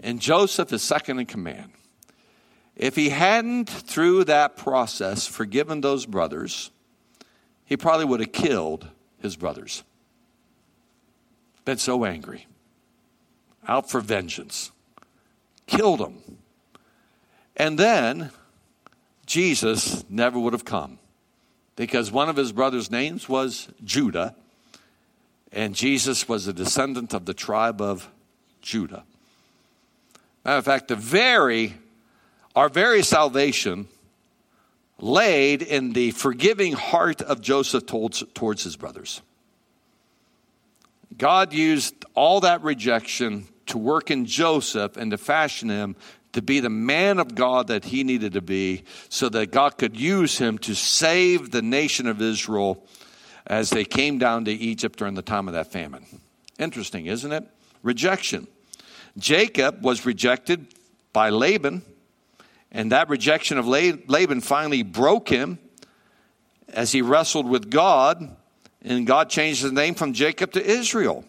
And 0.00 0.20
Joseph 0.20 0.72
is 0.72 0.82
second 0.82 1.20
in 1.20 1.26
command. 1.26 1.70
If 2.74 2.96
he 2.96 3.10
hadn't, 3.10 3.70
through 3.70 4.24
that 4.24 4.56
process, 4.56 5.28
forgiven 5.28 5.80
those 5.80 6.06
brothers, 6.06 6.72
he 7.64 7.76
probably 7.76 8.04
would 8.04 8.18
have 8.18 8.32
killed 8.32 8.88
his 9.20 9.36
brothers. 9.36 9.84
Been 11.64 11.78
so 11.78 12.04
angry, 12.04 12.48
out 13.68 13.88
for 13.88 14.00
vengeance, 14.00 14.72
killed 15.68 16.00
them. 16.00 16.38
And 17.56 17.78
then 17.78 18.32
Jesus 19.24 20.04
never 20.10 20.40
would 20.40 20.52
have 20.52 20.64
come 20.64 20.98
because 21.76 22.10
one 22.10 22.28
of 22.28 22.36
his 22.36 22.52
brothers' 22.52 22.90
names 22.90 23.28
was 23.28 23.68
Judah, 23.84 24.34
and 25.52 25.74
Jesus 25.74 26.28
was 26.28 26.46
a 26.46 26.52
descendant 26.52 27.14
of 27.14 27.24
the 27.24 27.34
tribe 27.34 27.80
of 27.80 28.08
Judah. 28.60 29.04
Matter 30.44 30.58
of 30.58 30.64
fact, 30.64 30.88
the 30.88 30.96
very, 30.96 31.74
our 32.56 32.68
very 32.68 33.02
salvation 33.02 33.88
laid 34.98 35.62
in 35.62 35.92
the 35.92 36.10
forgiving 36.12 36.72
heart 36.72 37.20
of 37.22 37.40
Joseph 37.40 37.86
towards, 37.86 38.22
towards 38.34 38.62
his 38.64 38.76
brothers. 38.76 39.20
God 41.18 41.52
used 41.52 42.04
all 42.14 42.40
that 42.40 42.62
rejection 42.62 43.46
to 43.66 43.78
work 43.78 44.10
in 44.10 44.26
Joseph 44.26 44.96
and 44.96 45.10
to 45.10 45.18
fashion 45.18 45.68
him 45.68 45.96
to 46.32 46.42
be 46.42 46.60
the 46.60 46.70
man 46.70 47.18
of 47.18 47.34
God 47.34 47.68
that 47.68 47.84
he 47.84 48.04
needed 48.04 48.32
to 48.32 48.40
be 48.40 48.84
so 49.08 49.28
that 49.28 49.52
God 49.52 49.76
could 49.78 49.98
use 49.98 50.38
him 50.38 50.58
to 50.58 50.74
save 50.74 51.50
the 51.50 51.62
nation 51.62 52.06
of 52.06 52.22
Israel 52.22 52.86
as 53.46 53.70
they 53.70 53.84
came 53.84 54.18
down 54.18 54.44
to 54.46 54.52
Egypt 54.52 54.98
during 54.98 55.14
the 55.14 55.22
time 55.22 55.48
of 55.48 55.54
that 55.54 55.70
famine. 55.72 56.06
Interesting, 56.58 57.06
isn't 57.06 57.32
it? 57.32 57.44
Rejection. 57.82 58.46
Jacob 59.18 59.84
was 59.84 60.06
rejected 60.06 60.74
by 61.12 61.28
Laban, 61.28 61.82
and 62.70 62.92
that 62.92 63.10
rejection 63.10 63.58
of 63.58 63.66
Laban 63.66 64.40
finally 64.40 64.82
broke 64.82 65.28
him 65.28 65.58
as 66.68 66.92
he 66.92 67.02
wrestled 67.02 67.46
with 67.46 67.70
God, 67.70 68.34
and 68.82 69.06
God 69.06 69.28
changed 69.28 69.62
his 69.62 69.72
name 69.72 69.94
from 69.94 70.14
Jacob 70.14 70.52
to 70.52 70.64
Israel. 70.64 71.24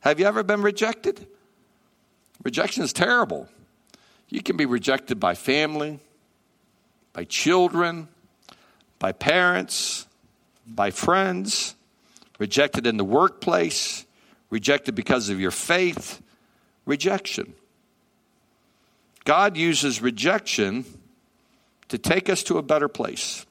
Have 0.00 0.18
you 0.18 0.26
ever 0.26 0.42
been 0.42 0.62
rejected? 0.62 1.26
Rejection 2.42 2.84
is 2.84 2.92
terrible. 2.92 3.48
You 4.28 4.42
can 4.42 4.56
be 4.56 4.66
rejected 4.66 5.20
by 5.20 5.34
family, 5.34 6.00
by 7.12 7.24
children, 7.24 8.08
by 8.98 9.12
parents, 9.12 10.06
by 10.66 10.90
friends, 10.90 11.74
rejected 12.38 12.86
in 12.86 12.96
the 12.96 13.04
workplace, 13.04 14.04
rejected 14.50 14.94
because 14.94 15.28
of 15.28 15.40
your 15.40 15.50
faith, 15.50 16.20
rejection. 16.84 17.54
God 19.24 19.56
uses 19.56 20.00
rejection 20.00 20.84
to 21.88 21.98
take 21.98 22.28
us 22.28 22.42
to 22.44 22.58
a 22.58 22.62
better 22.62 22.88
place. 22.88 23.46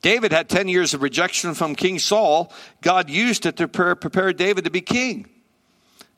David 0.00 0.32
had 0.32 0.48
10 0.48 0.68
years 0.68 0.94
of 0.94 1.02
rejection 1.02 1.54
from 1.54 1.74
King 1.74 1.98
Saul. 1.98 2.52
God 2.82 3.10
used 3.10 3.46
it 3.46 3.56
to 3.56 3.68
prepare, 3.68 4.32
David 4.32 4.64
to 4.64 4.70
be 4.70 4.80
king. 4.80 5.28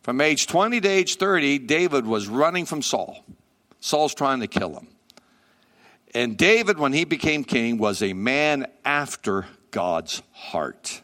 From 0.03 0.21
age 0.21 0.47
20 0.47 0.81
to 0.81 0.89
age 0.89 1.17
30, 1.17 1.59
David 1.61 2.07
was 2.07 2.29
running 2.29 2.67
from 2.67 2.83
Saul. 2.83 3.25
Saul's 3.81 4.15
trying 4.15 4.41
to 4.41 4.47
kill 4.47 4.75
him. 4.75 4.89
And 6.15 6.37
David, 6.37 6.79
when 6.79 6.93
he 6.93 7.05
became 7.05 7.45
king, 7.45 7.79
was 7.79 8.03
a 8.03 8.13
man 8.13 8.67
after 8.85 9.47
God's 9.71 10.23
heart. 10.33 11.03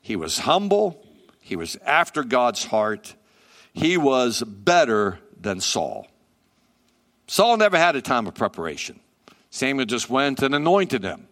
He 0.00 0.16
was 0.16 0.38
humble, 0.38 1.06
he 1.40 1.56
was 1.56 1.76
after 1.84 2.24
God's 2.24 2.64
heart, 2.64 3.14
he 3.72 3.96
was 3.96 4.42
better 4.42 5.20
than 5.40 5.60
Saul. 5.60 6.08
Saul 7.28 7.56
never 7.56 7.78
had 7.78 7.96
a 7.96 8.02
time 8.02 8.26
of 8.26 8.34
preparation. 8.34 9.00
Samuel 9.50 9.86
just 9.86 10.10
went 10.10 10.42
and 10.42 10.54
anointed 10.54 11.04
him. 11.04 11.28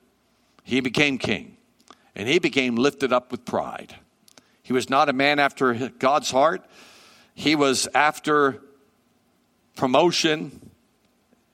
He 0.63 0.81
became 0.81 1.19
king, 1.19 1.57
and 2.15 2.29
he 2.29 2.39
became 2.39 2.77
lifted 2.77 3.13
up 3.13 3.33
with 3.33 3.45
pride. 3.45 3.97
He 4.63 4.73
was 4.73 4.89
not 4.89 5.09
a 5.09 5.13
man 5.13 5.41
after 5.41 5.75
God's 5.89 6.31
heart. 6.31 6.65
He 7.35 7.57
was 7.57 7.89
after 7.93 8.63
promotion 9.81 10.71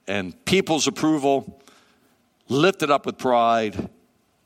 and 0.05 0.33
people's 0.43 0.85
approval, 0.85 1.61
lifted 2.49 2.91
up 2.91 3.05
with 3.05 3.17
pride, 3.17 3.89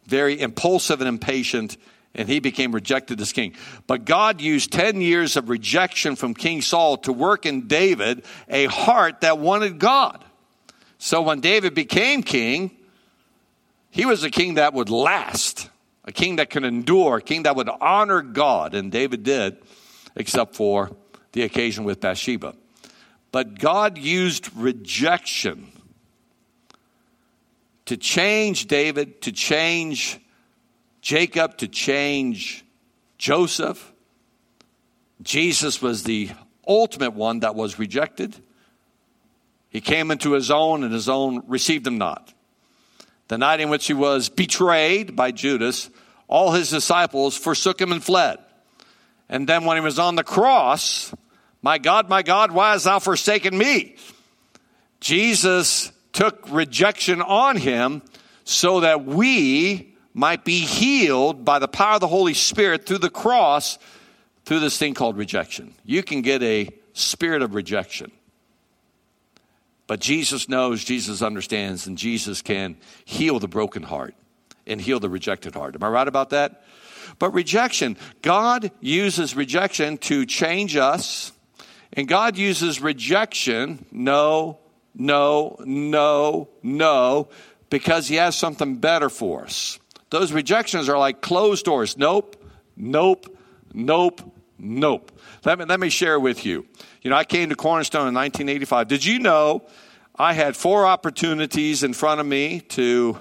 very 0.05 0.39
impulsive 0.39 1.01
and 1.01 1.07
impatient, 1.07 1.77
and 2.13 2.29
he 2.29 2.39
became 2.39 2.73
rejected 2.73 3.19
as 3.19 3.33
king. 3.33 3.55
But 3.87 4.05
God 4.05 4.39
used 4.39 4.71
10 4.71 5.01
years 5.01 5.35
of 5.35 5.49
rejection 5.49 6.15
from 6.15 6.35
King 6.35 6.61
Saul 6.61 6.97
to 6.97 7.11
work 7.11 7.47
in 7.47 7.67
David 7.67 8.23
a 8.47 8.65
heart 8.65 9.21
that 9.21 9.39
wanted 9.39 9.79
God. 9.79 10.23
So 10.99 11.23
when 11.23 11.39
David 11.39 11.73
became 11.73 12.21
king, 12.21 12.69
he 13.89 14.05
was 14.05 14.23
a 14.23 14.29
king 14.29 14.55
that 14.55 14.75
would 14.75 14.91
last, 14.91 15.71
a 16.05 16.11
king 16.11 16.35
that 16.35 16.51
could 16.51 16.65
endure, 16.65 17.17
a 17.17 17.21
king 17.23 17.43
that 17.43 17.55
would 17.55 17.69
honor 17.81 18.21
God, 18.21 18.75
and 18.75 18.91
David 18.91 19.23
did, 19.23 19.57
except 20.15 20.55
for 20.55 20.95
the 21.31 21.41
occasion 21.41 21.83
with 21.83 21.99
Bathsheba. 21.99 22.53
But 23.31 23.59
God 23.59 23.97
used 23.97 24.49
rejection 24.55 25.71
to 27.85 27.97
change 27.97 28.67
David, 28.67 29.21
to 29.23 29.31
change 29.31 30.19
Jacob, 31.01 31.57
to 31.57 31.67
change 31.67 32.65
Joseph. 33.17 33.91
Jesus 35.21 35.81
was 35.81 36.03
the 36.03 36.29
ultimate 36.67 37.13
one 37.13 37.39
that 37.41 37.55
was 37.55 37.79
rejected. 37.79 38.35
He 39.69 39.81
came 39.81 40.11
into 40.11 40.33
his 40.33 40.51
own, 40.51 40.83
and 40.83 40.93
his 40.93 41.07
own 41.07 41.43
received 41.47 41.87
him 41.87 41.97
not. 41.97 42.33
The 43.29 43.37
night 43.37 43.61
in 43.61 43.69
which 43.69 43.87
he 43.87 43.93
was 43.93 44.27
betrayed 44.27 45.15
by 45.15 45.31
Judas, 45.31 45.89
all 46.27 46.51
his 46.51 46.69
disciples 46.69 47.37
forsook 47.37 47.79
him 47.79 47.93
and 47.93 48.03
fled. 48.03 48.39
And 49.29 49.47
then 49.47 49.63
when 49.63 49.77
he 49.77 49.81
was 49.81 49.99
on 49.99 50.15
the 50.15 50.23
cross, 50.23 51.13
my 51.61 51.77
God, 51.77 52.09
my 52.09 52.23
God, 52.23 52.51
why 52.51 52.71
hast 52.71 52.85
thou 52.85 52.99
forsaken 52.99 53.57
me? 53.57 53.95
Jesus 54.99 55.91
took 56.13 56.49
rejection 56.49 57.21
on 57.21 57.57
him 57.57 58.01
so 58.43 58.81
that 58.81 59.05
we 59.05 59.95
might 60.13 60.43
be 60.43 60.59
healed 60.59 61.45
by 61.45 61.59
the 61.59 61.67
power 61.67 61.95
of 61.95 62.01
the 62.01 62.07
Holy 62.07 62.33
Spirit 62.33 62.85
through 62.85 62.97
the 62.97 63.09
cross 63.09 63.77
through 64.45 64.59
this 64.59 64.77
thing 64.77 64.93
called 64.93 65.17
rejection. 65.17 65.73
You 65.85 66.03
can 66.03 66.21
get 66.21 66.43
a 66.43 66.69
spirit 66.93 67.41
of 67.41 67.55
rejection. 67.55 68.11
But 69.87 69.99
Jesus 69.99 70.47
knows, 70.49 70.83
Jesus 70.83 71.21
understands, 71.21 71.87
and 71.87 71.97
Jesus 71.97 72.41
can 72.41 72.77
heal 73.05 73.39
the 73.39 73.47
broken 73.47 73.83
heart 73.83 74.15
and 74.65 74.79
heal 74.79 74.99
the 74.99 75.09
rejected 75.09 75.53
heart. 75.53 75.75
Am 75.75 75.83
I 75.83 75.89
right 75.89 76.07
about 76.07 76.29
that? 76.31 76.63
But 77.19 77.33
rejection, 77.33 77.97
God 78.21 78.71
uses 78.79 79.35
rejection 79.35 79.97
to 79.99 80.25
change 80.25 80.75
us 80.75 81.33
and 81.93 82.07
God 82.07 82.37
uses 82.37 82.81
rejection, 82.81 83.85
no, 83.91 84.59
no, 84.95 85.57
no, 85.65 86.49
no, 86.63 87.29
because 87.69 88.07
He 88.07 88.15
has 88.15 88.35
something 88.35 88.77
better 88.77 89.09
for 89.09 89.43
us. 89.43 89.79
Those 90.09 90.31
rejections 90.31 90.89
are 90.89 90.97
like 90.97 91.21
closed 91.21 91.65
doors. 91.65 91.97
Nope, 91.97 92.41
nope, 92.75 93.37
nope, 93.73 94.21
nope. 94.57 95.11
Let 95.45 95.59
me, 95.59 95.65
let 95.65 95.79
me 95.79 95.89
share 95.89 96.19
with 96.19 96.45
you. 96.45 96.65
You 97.01 97.09
know, 97.09 97.15
I 97.15 97.23
came 97.23 97.49
to 97.49 97.55
Cornerstone 97.55 98.07
in 98.07 98.13
1985. 98.13 98.87
Did 98.87 99.05
you 99.05 99.19
know 99.19 99.65
I 100.15 100.33
had 100.33 100.55
four 100.55 100.85
opportunities 100.85 101.83
in 101.83 101.93
front 101.93 102.19
of 102.19 102.25
me 102.25 102.59
to 102.69 103.17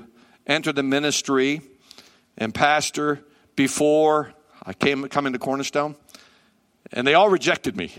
enter 0.46 0.72
the 0.72 0.82
ministry 0.82 1.62
and 2.36 2.54
pastor 2.54 3.24
before 3.56 4.32
I 4.64 4.74
came 4.74 5.08
come 5.08 5.26
into 5.26 5.38
Cornerstone? 5.38 5.96
And 6.92 7.06
they 7.06 7.14
all 7.14 7.28
rejected 7.28 7.76
me 7.76 7.94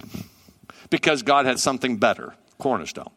because 0.92 1.24
God 1.24 1.48
had 1.48 1.60
something 1.60 1.98
better, 1.98 2.36
Cornerstone. 2.60 3.10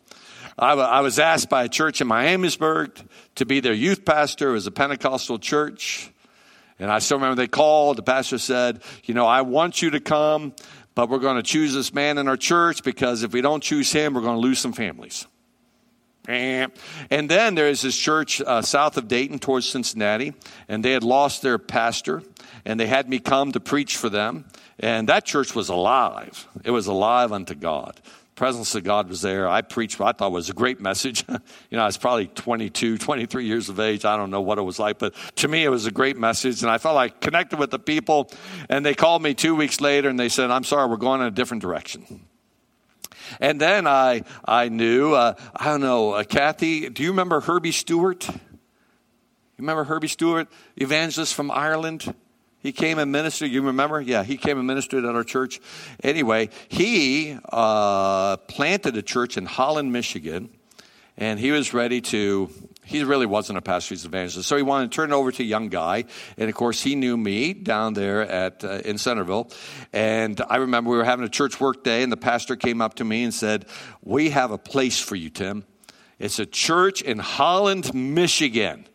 I, 0.58 0.72
I 0.72 1.00
was 1.00 1.18
asked 1.18 1.50
by 1.50 1.64
a 1.64 1.68
church 1.68 2.00
in 2.00 2.08
Miamisburg 2.08 3.04
to 3.34 3.44
be 3.44 3.60
their 3.60 3.74
youth 3.74 4.06
pastor. 4.06 4.50
It 4.50 4.52
was 4.52 4.66
a 4.66 4.70
Pentecostal 4.70 5.38
church. 5.38 6.10
And 6.78 6.90
I 6.90 7.00
still 7.00 7.18
remember 7.18 7.36
they 7.36 7.48
called. 7.48 7.98
The 7.98 8.02
pastor 8.02 8.38
said, 8.38 8.82
You 9.04 9.14
know, 9.14 9.26
I 9.26 9.42
want 9.42 9.82
you 9.82 9.90
to 9.90 10.00
come, 10.00 10.54
but 10.94 11.08
we're 11.08 11.18
going 11.18 11.36
to 11.36 11.42
choose 11.42 11.74
this 11.74 11.92
man 11.92 12.18
in 12.18 12.28
our 12.28 12.36
church 12.36 12.82
because 12.82 13.22
if 13.22 13.32
we 13.32 13.42
don't 13.42 13.62
choose 13.62 13.92
him, 13.92 14.14
we're 14.14 14.22
going 14.22 14.36
to 14.36 14.40
lose 14.40 14.58
some 14.58 14.72
families. 14.72 15.26
And 16.26 16.70
then 17.10 17.54
there 17.54 17.68
is 17.68 17.82
this 17.82 17.96
church 17.96 18.40
uh, 18.40 18.62
south 18.62 18.96
of 18.96 19.08
Dayton 19.08 19.38
towards 19.38 19.68
Cincinnati, 19.68 20.32
and 20.68 20.82
they 20.82 20.92
had 20.92 21.04
lost 21.04 21.42
their 21.42 21.58
pastor, 21.58 22.22
and 22.64 22.78
they 22.78 22.86
had 22.86 23.08
me 23.08 23.18
come 23.18 23.52
to 23.52 23.60
preach 23.60 23.96
for 23.96 24.08
them. 24.08 24.44
And 24.78 25.08
that 25.08 25.24
church 25.24 25.54
was 25.54 25.68
alive. 25.68 26.48
It 26.64 26.70
was 26.70 26.86
alive 26.86 27.32
unto 27.32 27.54
God 27.54 28.00
presence 28.34 28.74
of 28.74 28.82
God 28.82 29.08
was 29.08 29.22
there. 29.22 29.48
I 29.48 29.62
preached 29.62 29.98
what 29.98 30.08
I 30.08 30.12
thought 30.12 30.32
was 30.32 30.50
a 30.50 30.54
great 30.54 30.80
message. 30.80 31.24
you 31.28 31.76
know, 31.76 31.82
I 31.82 31.86
was 31.86 31.96
probably 31.96 32.26
22, 32.26 32.98
23 32.98 33.46
years 33.46 33.68
of 33.68 33.78
age. 33.80 34.04
I 34.04 34.16
don't 34.16 34.30
know 34.30 34.40
what 34.40 34.58
it 34.58 34.62
was 34.62 34.78
like, 34.78 34.98
but 34.98 35.14
to 35.36 35.48
me, 35.48 35.64
it 35.64 35.68
was 35.68 35.86
a 35.86 35.90
great 35.90 36.16
message. 36.16 36.62
And 36.62 36.70
I 36.70 36.78
felt 36.78 36.94
like 36.94 37.20
connected 37.20 37.58
with 37.58 37.70
the 37.70 37.78
people. 37.78 38.30
And 38.68 38.84
they 38.84 38.94
called 38.94 39.22
me 39.22 39.34
two 39.34 39.54
weeks 39.54 39.80
later 39.80 40.08
and 40.08 40.18
they 40.18 40.28
said, 40.28 40.50
I'm 40.50 40.64
sorry, 40.64 40.88
we're 40.88 40.96
going 40.96 41.20
in 41.20 41.28
a 41.28 41.30
different 41.30 41.62
direction. 41.62 42.26
And 43.40 43.60
then 43.60 43.86
I, 43.86 44.22
I 44.44 44.68
knew, 44.68 45.14
uh, 45.14 45.34
I 45.54 45.64
don't 45.66 45.80
know, 45.80 46.12
uh, 46.12 46.24
Kathy, 46.24 46.90
do 46.90 47.02
you 47.02 47.10
remember 47.10 47.40
Herbie 47.40 47.72
Stewart? 47.72 48.26
You 48.28 48.38
remember 49.62 49.84
Herbie 49.84 50.08
Stewart, 50.08 50.48
evangelist 50.76 51.34
from 51.34 51.50
Ireland? 51.50 52.12
He 52.64 52.72
came 52.72 52.98
and 52.98 53.12
ministered. 53.12 53.50
You 53.50 53.60
remember? 53.60 54.00
Yeah, 54.00 54.24
he 54.24 54.38
came 54.38 54.56
and 54.56 54.66
ministered 54.66 55.04
at 55.04 55.14
our 55.14 55.22
church. 55.22 55.60
Anyway, 56.02 56.48
he 56.68 57.36
uh, 57.52 58.38
planted 58.38 58.96
a 58.96 59.02
church 59.02 59.36
in 59.36 59.44
Holland, 59.44 59.92
Michigan, 59.92 60.48
and 61.18 61.38
he 61.38 61.50
was 61.50 61.74
ready 61.74 62.00
to. 62.00 62.48
He 62.82 63.04
really 63.04 63.26
wasn't 63.26 63.58
a 63.58 63.60
pastor; 63.60 63.94
he's 63.94 64.04
an 64.04 64.12
evangelist. 64.12 64.48
So 64.48 64.56
he 64.56 64.62
wanted 64.62 64.90
to 64.90 64.96
turn 64.96 65.12
it 65.12 65.14
over 65.14 65.30
to 65.30 65.42
a 65.42 65.46
young 65.46 65.68
guy, 65.68 66.06
and 66.38 66.48
of 66.48 66.54
course, 66.54 66.82
he 66.82 66.94
knew 66.94 67.18
me 67.18 67.52
down 67.52 67.92
there 67.92 68.22
at 68.22 68.64
uh, 68.64 68.80
in 68.82 68.96
Centerville. 68.96 69.50
And 69.92 70.40
I 70.48 70.56
remember 70.56 70.88
we 70.88 70.96
were 70.96 71.04
having 71.04 71.26
a 71.26 71.28
church 71.28 71.60
work 71.60 71.84
day, 71.84 72.02
and 72.02 72.10
the 72.10 72.16
pastor 72.16 72.56
came 72.56 72.80
up 72.80 72.94
to 72.94 73.04
me 73.04 73.24
and 73.24 73.34
said, 73.34 73.66
"We 74.00 74.30
have 74.30 74.52
a 74.52 74.58
place 74.58 74.98
for 74.98 75.16
you, 75.16 75.28
Tim. 75.28 75.66
It's 76.18 76.38
a 76.38 76.46
church 76.46 77.02
in 77.02 77.18
Holland, 77.18 77.92
Michigan." 77.92 78.86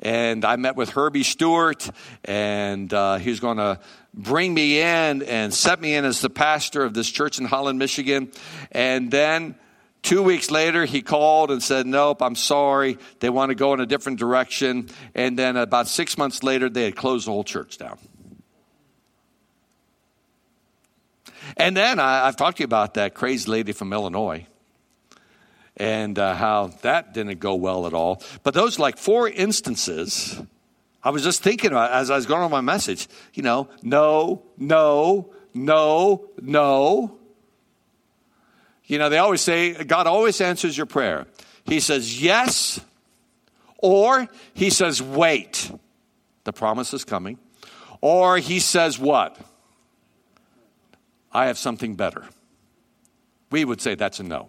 And 0.00 0.44
I 0.44 0.56
met 0.56 0.76
with 0.76 0.90
Herbie 0.90 1.24
Stewart, 1.24 1.88
and 2.24 2.92
uh, 2.92 3.16
he 3.16 3.30
was 3.30 3.40
going 3.40 3.56
to 3.56 3.80
bring 4.14 4.54
me 4.54 4.80
in 4.80 5.22
and 5.22 5.52
set 5.52 5.80
me 5.80 5.94
in 5.94 6.04
as 6.04 6.20
the 6.20 6.30
pastor 6.30 6.84
of 6.84 6.94
this 6.94 7.10
church 7.10 7.38
in 7.38 7.44
Holland, 7.44 7.78
Michigan. 7.78 8.30
And 8.72 9.10
then 9.10 9.56
two 10.02 10.22
weeks 10.22 10.50
later, 10.50 10.84
he 10.84 11.02
called 11.02 11.50
and 11.50 11.62
said, 11.62 11.86
Nope, 11.86 12.22
I'm 12.22 12.36
sorry. 12.36 12.98
They 13.20 13.30
want 13.30 13.50
to 13.50 13.54
go 13.54 13.74
in 13.74 13.80
a 13.80 13.86
different 13.86 14.18
direction. 14.18 14.88
And 15.14 15.38
then 15.38 15.56
about 15.56 15.88
six 15.88 16.16
months 16.16 16.42
later, 16.42 16.68
they 16.68 16.84
had 16.84 16.96
closed 16.96 17.26
the 17.26 17.32
whole 17.32 17.44
church 17.44 17.78
down. 17.78 17.98
And 21.56 21.76
then 21.76 21.98
I, 21.98 22.26
have 22.26 22.36
talked 22.36 22.58
to 22.58 22.62
you 22.62 22.66
about 22.66 22.94
that 22.94 23.14
crazy 23.14 23.50
lady 23.50 23.72
from 23.72 23.92
Illinois 23.92 24.46
and 25.78 26.18
uh, 26.18 26.34
how 26.34 26.68
that 26.82 27.14
didn't 27.14 27.38
go 27.38 27.54
well 27.54 27.86
at 27.86 27.94
all. 27.94 28.22
But 28.42 28.54
those 28.54 28.78
like 28.78 28.98
four 28.98 29.28
instances, 29.28 30.40
I 31.02 31.10
was 31.10 31.22
just 31.22 31.42
thinking 31.42 31.70
about 31.70 31.92
as 31.92 32.10
I 32.10 32.16
was 32.16 32.26
going 32.26 32.42
on 32.42 32.50
my 32.50 32.60
message, 32.60 33.08
you 33.34 33.42
know, 33.42 33.68
no, 33.82 34.42
no, 34.58 35.30
no, 35.54 36.28
no. 36.42 37.18
You 38.86 38.98
know, 38.98 39.08
they 39.08 39.18
always 39.18 39.40
say, 39.40 39.72
God 39.84 40.06
always 40.06 40.40
answers 40.40 40.76
your 40.76 40.86
prayer. 40.86 41.26
He 41.64 41.80
says 41.80 42.20
yes, 42.20 42.80
or 43.76 44.26
he 44.54 44.70
says 44.70 45.00
wait. 45.00 45.70
The 46.44 46.52
promise 46.52 46.94
is 46.94 47.04
coming. 47.04 47.38
Or 48.00 48.38
he 48.38 48.58
says 48.60 48.98
what? 48.98 49.36
I 51.30 51.46
have 51.46 51.58
something 51.58 51.94
better. 51.94 52.24
We 53.50 53.64
would 53.64 53.80
say 53.80 53.94
that's 53.94 54.20
a 54.20 54.22
no. 54.22 54.48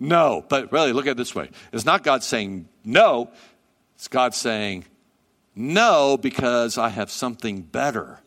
No. 0.00 0.44
But 0.48 0.72
really, 0.72 0.92
look 0.92 1.06
at 1.06 1.12
it 1.12 1.16
this 1.18 1.34
way 1.34 1.50
it's 1.72 1.84
not 1.84 2.02
God 2.02 2.24
saying 2.24 2.66
no, 2.84 3.30
it's 3.94 4.08
God 4.08 4.34
saying 4.34 4.86
no 5.54 6.16
because 6.16 6.78
I 6.78 6.88
have 6.88 7.10
something 7.10 7.60
better. 7.60 8.18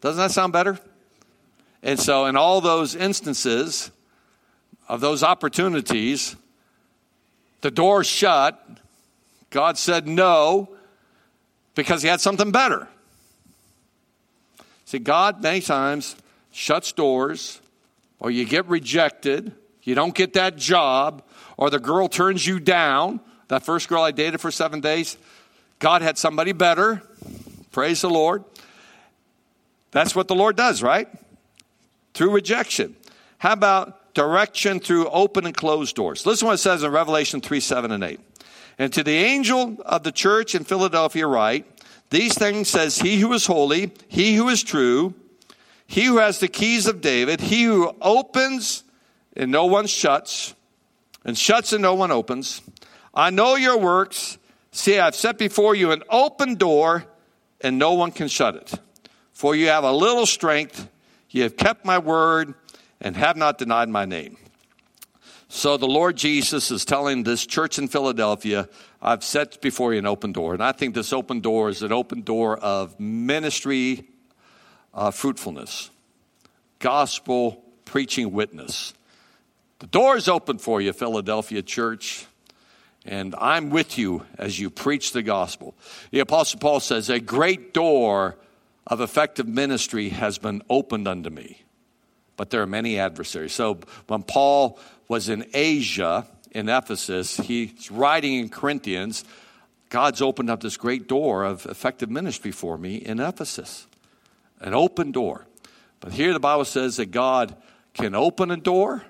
Doesn't 0.00 0.18
that 0.18 0.32
sound 0.32 0.52
better? 0.52 0.78
And 1.82 1.98
so, 1.98 2.26
in 2.26 2.36
all 2.36 2.60
those 2.60 2.94
instances 2.94 3.90
of 4.88 5.00
those 5.00 5.22
opportunities, 5.22 6.36
the 7.60 7.70
door 7.70 8.04
shut. 8.04 8.60
God 9.50 9.78
said 9.78 10.08
no 10.08 10.68
because 11.74 12.02
he 12.02 12.08
had 12.08 12.20
something 12.20 12.50
better. 12.50 12.88
See, 14.84 14.98
God 14.98 15.42
many 15.42 15.60
times 15.60 16.16
shuts 16.50 16.92
doors 16.92 17.60
or 18.18 18.30
you 18.30 18.44
get 18.44 18.66
rejected 18.66 19.52
you 19.84 19.94
don't 19.94 20.14
get 20.14 20.32
that 20.32 20.56
job, 20.56 21.22
or 21.56 21.70
the 21.70 21.78
girl 21.78 22.08
turns 22.08 22.46
you 22.46 22.58
down. 22.58 23.20
That 23.48 23.62
first 23.62 23.88
girl 23.88 24.02
I 24.02 24.10
dated 24.10 24.40
for 24.40 24.50
seven 24.50 24.80
days, 24.80 25.16
God 25.78 26.02
had 26.02 26.18
somebody 26.18 26.52
better. 26.52 27.02
Praise 27.70 28.00
the 28.00 28.10
Lord. 28.10 28.44
That's 29.90 30.14
what 30.14 30.26
the 30.26 30.34
Lord 30.34 30.56
does, 30.56 30.82
right? 30.82 31.08
Through 32.14 32.30
rejection. 32.30 32.96
How 33.38 33.52
about 33.52 34.14
direction 34.14 34.80
through 34.80 35.08
open 35.08 35.44
and 35.44 35.54
closed 35.54 35.94
doors? 35.94 36.24
Listen 36.24 36.46
what 36.46 36.54
it 36.54 36.58
says 36.58 36.82
in 36.82 36.90
Revelation 36.90 37.40
3 37.40 37.60
7 37.60 37.90
and 37.90 38.02
8. 38.02 38.20
And 38.78 38.92
to 38.92 39.02
the 39.04 39.12
angel 39.14 39.76
of 39.84 40.02
the 40.02 40.12
church 40.12 40.54
in 40.54 40.64
Philadelphia, 40.64 41.26
write, 41.26 41.66
These 42.10 42.36
things 42.36 42.68
says 42.68 42.98
he 42.98 43.20
who 43.20 43.32
is 43.34 43.46
holy, 43.46 43.92
he 44.08 44.34
who 44.34 44.48
is 44.48 44.62
true, 44.62 45.14
he 45.86 46.06
who 46.06 46.16
has 46.16 46.38
the 46.38 46.48
keys 46.48 46.86
of 46.86 47.00
David, 47.00 47.40
he 47.40 47.64
who 47.64 47.94
opens 48.00 48.83
and 49.36 49.50
no 49.50 49.66
one 49.66 49.86
shuts, 49.86 50.54
and 51.24 51.36
shuts 51.36 51.72
and 51.72 51.82
no 51.82 51.94
one 51.94 52.10
opens. 52.10 52.62
I 53.12 53.30
know 53.30 53.56
your 53.56 53.78
works. 53.78 54.38
See, 54.72 54.98
I've 54.98 55.14
set 55.14 55.38
before 55.38 55.74
you 55.74 55.92
an 55.92 56.02
open 56.10 56.56
door, 56.56 57.04
and 57.60 57.78
no 57.78 57.94
one 57.94 58.10
can 58.10 58.28
shut 58.28 58.56
it. 58.56 58.72
For 59.32 59.54
you 59.54 59.68
have 59.68 59.84
a 59.84 59.92
little 59.92 60.26
strength, 60.26 60.88
you 61.30 61.42
have 61.42 61.56
kept 61.56 61.84
my 61.84 61.98
word, 61.98 62.54
and 63.00 63.16
have 63.16 63.36
not 63.36 63.58
denied 63.58 63.88
my 63.88 64.04
name. 64.04 64.36
So 65.48 65.76
the 65.76 65.86
Lord 65.86 66.16
Jesus 66.16 66.70
is 66.70 66.84
telling 66.84 67.22
this 67.22 67.46
church 67.46 67.78
in 67.78 67.86
Philadelphia, 67.86 68.68
I've 69.00 69.22
set 69.22 69.60
before 69.60 69.92
you 69.92 70.00
an 70.00 70.06
open 70.06 70.32
door. 70.32 70.54
And 70.54 70.62
I 70.62 70.72
think 70.72 70.94
this 70.94 71.12
open 71.12 71.40
door 71.40 71.68
is 71.68 71.82
an 71.82 71.92
open 71.92 72.22
door 72.22 72.56
of 72.56 72.98
ministry 72.98 74.08
uh, 74.92 75.10
fruitfulness, 75.10 75.90
gospel 76.78 77.62
preaching 77.84 78.32
witness. 78.32 78.94
The 79.84 79.88
door 79.88 80.16
is 80.16 80.28
open 80.28 80.56
for 80.56 80.80
you, 80.80 80.94
Philadelphia 80.94 81.60
church, 81.60 82.24
and 83.04 83.34
I'm 83.38 83.68
with 83.68 83.98
you 83.98 84.24
as 84.38 84.58
you 84.58 84.70
preach 84.70 85.12
the 85.12 85.22
gospel. 85.22 85.74
The 86.10 86.20
Apostle 86.20 86.58
Paul 86.58 86.80
says, 86.80 87.10
A 87.10 87.20
great 87.20 87.74
door 87.74 88.38
of 88.86 89.02
effective 89.02 89.46
ministry 89.46 90.08
has 90.08 90.38
been 90.38 90.62
opened 90.70 91.06
unto 91.06 91.28
me, 91.28 91.64
but 92.38 92.48
there 92.48 92.62
are 92.62 92.66
many 92.66 92.98
adversaries. 92.98 93.52
So 93.52 93.78
when 94.06 94.22
Paul 94.22 94.78
was 95.06 95.28
in 95.28 95.44
Asia, 95.52 96.26
in 96.52 96.70
Ephesus, 96.70 97.36
he's 97.36 97.90
writing 97.90 98.38
in 98.38 98.48
Corinthians, 98.48 99.22
God's 99.90 100.22
opened 100.22 100.48
up 100.48 100.62
this 100.62 100.78
great 100.78 101.08
door 101.08 101.44
of 101.44 101.66
effective 101.66 102.10
ministry 102.10 102.52
for 102.52 102.78
me 102.78 102.96
in 102.96 103.20
Ephesus. 103.20 103.86
An 104.60 104.72
open 104.72 105.12
door. 105.12 105.44
But 106.00 106.14
here 106.14 106.32
the 106.32 106.40
Bible 106.40 106.64
says 106.64 106.96
that 106.96 107.10
God 107.10 107.54
can 107.92 108.14
open 108.14 108.50
a 108.50 108.56
door 108.56 109.04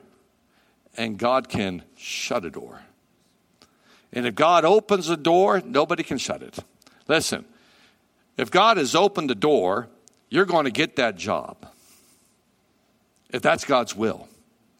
and 0.96 1.18
God 1.18 1.48
can 1.48 1.82
shut 1.96 2.44
a 2.44 2.50
door. 2.50 2.80
And 4.12 4.26
if 4.26 4.34
God 4.34 4.64
opens 4.64 5.08
a 5.08 5.16
door, 5.16 5.60
nobody 5.64 6.02
can 6.02 6.18
shut 6.18 6.42
it. 6.42 6.58
Listen, 7.08 7.44
if 8.36 8.50
God 8.50 8.76
has 8.76 8.94
opened 8.94 9.28
the 9.28 9.34
door, 9.34 9.88
you're 10.28 10.44
going 10.44 10.64
to 10.64 10.70
get 10.70 10.96
that 10.96 11.16
job. 11.16 11.66
If 13.30 13.42
that's 13.42 13.64
God's 13.64 13.96
will, 13.96 14.28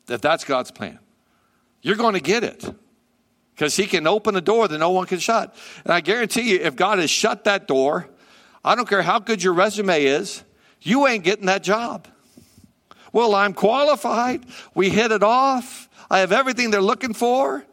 if 0.09 0.21
that's 0.21 0.45
God's 0.45 0.71
plan, 0.71 0.99
you're 1.83 1.97
going 1.97 2.15
to 2.15 2.21
get 2.21 2.45
it 2.45 2.65
because 3.55 3.77
He 3.77 3.87
can 3.87 4.07
open 4.07 4.37
a 4.37 4.41
door 4.41 4.69
that 4.69 4.79
no 4.79 4.91
one 4.91 5.07
can 5.07 5.19
shut. 5.19 5.55
And 5.85 5.93
I 5.93 6.01
guarantee 6.01 6.53
you, 6.53 6.61
if 6.61 6.77
God 6.77 6.99
has 6.99 7.11
shut 7.11 7.45
that 7.45 7.67
door, 7.67 8.09
I 8.65 8.75
don't 8.75 8.89
care 8.89 9.03
how 9.03 9.19
good 9.19 9.43
your 9.43 9.53
resume 9.53 10.05
is, 10.05 10.45
you 10.81 11.07
ain't 11.07 11.25
getting 11.25 11.47
that 11.47 11.63
job. 11.63 12.09
Well, 13.13 13.35
I'm 13.35 13.55
qualified. 13.55 14.45
We 14.75 14.91
hit 14.91 15.13
it 15.13 15.23
off. 15.23 15.89
I 16.11 16.21
have 16.21 16.33
everything 16.33 16.71
they're 16.71 16.83
looking 16.83 17.15
for. 17.15 17.65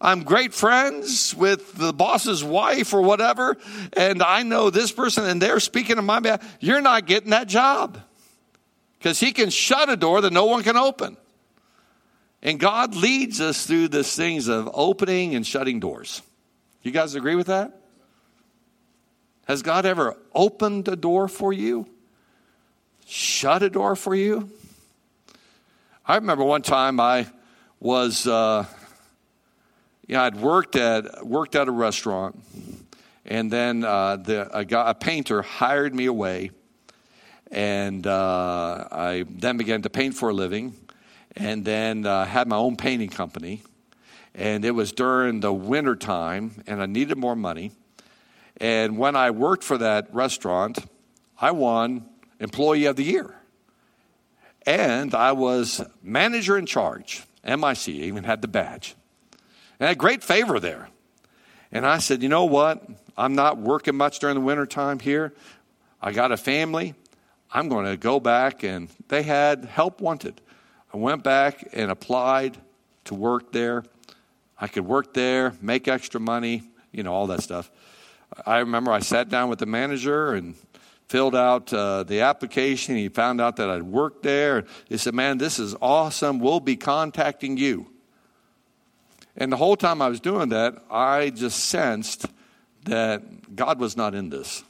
I'm 0.00 0.22
great 0.22 0.54
friends 0.54 1.34
with 1.34 1.74
the 1.74 1.92
boss's 1.92 2.44
wife 2.44 2.94
or 2.94 3.02
whatever, 3.02 3.56
and 3.96 4.22
I 4.22 4.44
know 4.44 4.70
this 4.70 4.92
person 4.92 5.24
and 5.24 5.42
they're 5.42 5.58
speaking 5.58 5.98
on 5.98 6.06
my 6.06 6.20
behalf. 6.20 6.56
You're 6.60 6.80
not 6.80 7.06
getting 7.06 7.30
that 7.30 7.48
job. 7.48 7.98
because 8.98 9.18
He 9.18 9.32
can 9.32 9.50
shut 9.50 9.88
a 9.88 9.96
door 9.96 10.20
that 10.20 10.32
no 10.32 10.44
one 10.44 10.62
can 10.62 10.76
open. 10.76 11.16
And 12.42 12.60
God 12.60 12.94
leads 12.94 13.40
us 13.40 13.66
through 13.66 13.88
these 13.88 14.14
things 14.14 14.46
of 14.46 14.70
opening 14.72 15.34
and 15.34 15.44
shutting 15.44 15.80
doors. 15.80 16.22
You 16.82 16.92
guys 16.92 17.16
agree 17.16 17.34
with 17.34 17.48
that? 17.48 17.80
Has 19.48 19.62
God 19.62 19.84
ever 19.84 20.16
opened 20.32 20.86
a 20.86 20.94
door 20.94 21.26
for 21.26 21.52
you? 21.52 21.88
Shut 23.06 23.62
a 23.62 23.70
door 23.70 23.96
for 23.96 24.14
you? 24.14 24.50
I 26.06 26.16
remember 26.16 26.44
one 26.44 26.62
time 26.62 27.00
I 27.00 27.26
was, 27.80 28.26
uh, 28.26 28.64
know, 30.08 30.22
I'd 30.22 30.36
worked 30.36 30.76
at 30.76 31.26
worked 31.26 31.54
at 31.54 31.68
a 31.68 31.70
restaurant, 31.70 32.40
and 33.24 33.50
then 33.50 33.84
uh, 33.84 34.16
the, 34.16 34.56
a, 34.56 34.64
guy, 34.64 34.90
a 34.90 34.94
painter 34.94 35.42
hired 35.42 35.94
me 35.94 36.06
away, 36.06 36.50
and 37.50 38.06
uh, 38.06 38.88
I 38.90 39.24
then 39.28 39.56
began 39.56 39.82
to 39.82 39.90
paint 39.90 40.14
for 40.14 40.30
a 40.30 40.34
living, 40.34 40.74
and 41.36 41.64
then 41.64 42.06
uh, 42.06 42.24
had 42.24 42.48
my 42.48 42.56
own 42.56 42.76
painting 42.76 43.10
company, 43.10 43.62
and 44.34 44.64
it 44.64 44.72
was 44.72 44.92
during 44.92 45.40
the 45.40 45.52
winter 45.52 45.94
time, 45.94 46.62
and 46.66 46.82
I 46.82 46.86
needed 46.86 47.16
more 47.16 47.36
money, 47.36 47.72
and 48.56 48.98
when 48.98 49.14
I 49.14 49.30
worked 49.30 49.62
for 49.62 49.78
that 49.78 50.12
restaurant, 50.12 50.78
I 51.40 51.52
won 51.52 52.06
Employee 52.40 52.86
of 52.86 52.96
the 52.96 53.04
Year. 53.04 53.34
And 54.66 55.14
I 55.14 55.32
was 55.32 55.80
manager 56.02 56.58
in 56.58 56.66
charge, 56.66 57.22
MIC, 57.48 57.88
even 57.88 58.24
had 58.24 58.42
the 58.42 58.48
badge. 58.48 58.94
And 59.78 59.86
I 59.86 59.88
had 59.90 59.98
great 59.98 60.22
favor 60.22 60.60
there. 60.60 60.88
And 61.72 61.86
I 61.86 61.98
said, 61.98 62.22
you 62.22 62.28
know 62.28 62.44
what? 62.44 62.82
I'm 63.16 63.34
not 63.34 63.58
working 63.58 63.96
much 63.96 64.18
during 64.18 64.34
the 64.34 64.40
wintertime 64.40 64.98
here. 64.98 65.34
I 66.00 66.12
got 66.12 66.32
a 66.32 66.36
family. 66.36 66.94
I'm 67.52 67.68
going 67.68 67.86
to 67.86 67.96
go 67.96 68.20
back. 68.20 68.62
And 68.62 68.88
they 69.08 69.22
had 69.22 69.64
help 69.64 70.00
wanted. 70.00 70.40
I 70.92 70.96
went 70.96 71.22
back 71.22 71.68
and 71.72 71.90
applied 71.90 72.56
to 73.04 73.14
work 73.14 73.52
there. 73.52 73.84
I 74.60 74.66
could 74.66 74.86
work 74.86 75.14
there, 75.14 75.54
make 75.60 75.86
extra 75.86 76.20
money, 76.20 76.62
you 76.92 77.02
know, 77.02 77.12
all 77.12 77.28
that 77.28 77.42
stuff. 77.42 77.70
I 78.44 78.58
remember 78.58 78.90
I 78.90 79.00
sat 79.00 79.28
down 79.28 79.48
with 79.48 79.58
the 79.58 79.66
manager 79.66 80.34
and 80.34 80.54
filled 81.08 81.34
out 81.34 81.72
uh, 81.72 82.02
the 82.02 82.20
application. 82.20 82.96
He 82.96 83.08
found 83.08 83.40
out 83.40 83.56
that 83.56 83.70
I'd 83.70 83.82
worked 83.82 84.22
there. 84.22 84.64
He 84.88 84.98
said, 84.98 85.14
Man, 85.14 85.38
this 85.38 85.58
is 85.58 85.74
awesome. 85.80 86.38
We'll 86.38 86.60
be 86.60 86.76
contacting 86.76 87.56
you. 87.56 87.90
And 89.36 89.52
the 89.52 89.56
whole 89.56 89.76
time 89.76 90.02
I 90.02 90.08
was 90.08 90.20
doing 90.20 90.50
that, 90.50 90.82
I 90.90 91.30
just 91.30 91.66
sensed 91.66 92.26
that 92.84 93.54
God 93.54 93.78
was 93.78 93.96
not 93.96 94.14
in 94.14 94.30
this. 94.30 94.64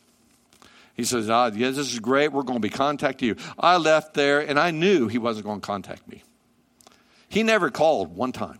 He 0.94 1.04
says, 1.04 1.30
ah, 1.30 1.46
Yeah, 1.46 1.70
this 1.70 1.92
is 1.92 1.98
great. 1.98 2.32
We're 2.32 2.42
going 2.42 2.60
to 2.60 2.68
be 2.68 2.68
contacting 2.68 3.28
you. 3.28 3.36
I 3.58 3.76
left 3.76 4.14
there 4.14 4.40
and 4.40 4.58
I 4.58 4.70
knew 4.70 5.08
he 5.08 5.18
wasn't 5.18 5.46
going 5.46 5.60
to 5.60 5.66
contact 5.66 6.06
me. 6.08 6.22
He 7.28 7.42
never 7.42 7.70
called 7.70 8.16
one 8.16 8.32
time 8.32 8.58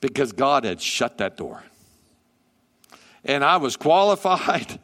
because 0.00 0.32
God 0.32 0.64
had 0.64 0.80
shut 0.80 1.18
that 1.18 1.36
door 1.36 1.62
and 3.24 3.44
I 3.44 3.56
was 3.58 3.76
qualified. 3.88 4.78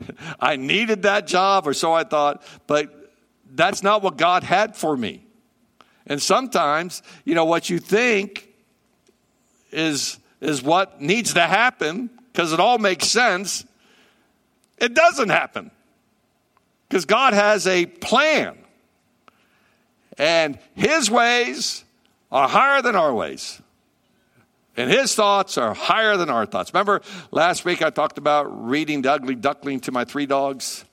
I 0.40 0.56
needed 0.56 1.02
that 1.02 1.26
job, 1.26 1.66
or 1.66 1.74
so 1.74 1.92
I 1.92 2.04
thought, 2.04 2.42
but 2.66 3.12
that's 3.54 3.82
not 3.82 4.02
what 4.02 4.16
God 4.16 4.42
had 4.42 4.76
for 4.76 4.96
me. 4.96 5.24
And 6.06 6.20
sometimes, 6.20 7.02
you 7.24 7.34
know, 7.34 7.44
what 7.44 7.68
you 7.68 7.78
think 7.78 8.48
is, 9.70 10.18
is 10.40 10.62
what 10.62 11.00
needs 11.00 11.34
to 11.34 11.42
happen 11.42 12.10
because 12.32 12.52
it 12.52 12.60
all 12.60 12.78
makes 12.78 13.08
sense. 13.08 13.64
It 14.78 14.94
doesn't 14.94 15.28
happen 15.28 15.70
because 16.88 17.04
God 17.04 17.34
has 17.34 17.66
a 17.66 17.86
plan. 17.86 18.56
And 20.16 20.58
His 20.74 21.10
ways 21.10 21.84
are 22.32 22.48
higher 22.48 22.80
than 22.80 22.96
our 22.96 23.12
ways. 23.12 23.60
And 24.78 24.88
his 24.88 25.12
thoughts 25.12 25.58
are 25.58 25.74
higher 25.74 26.16
than 26.16 26.30
our 26.30 26.46
thoughts. 26.46 26.72
Remember 26.72 27.02
last 27.32 27.64
week 27.64 27.82
I 27.82 27.90
talked 27.90 28.16
about 28.16 28.68
reading 28.68 29.02
the 29.02 29.10
ugly 29.10 29.34
duckling 29.34 29.80
to 29.80 29.92
my 29.92 30.04
three 30.04 30.24
dogs, 30.24 30.84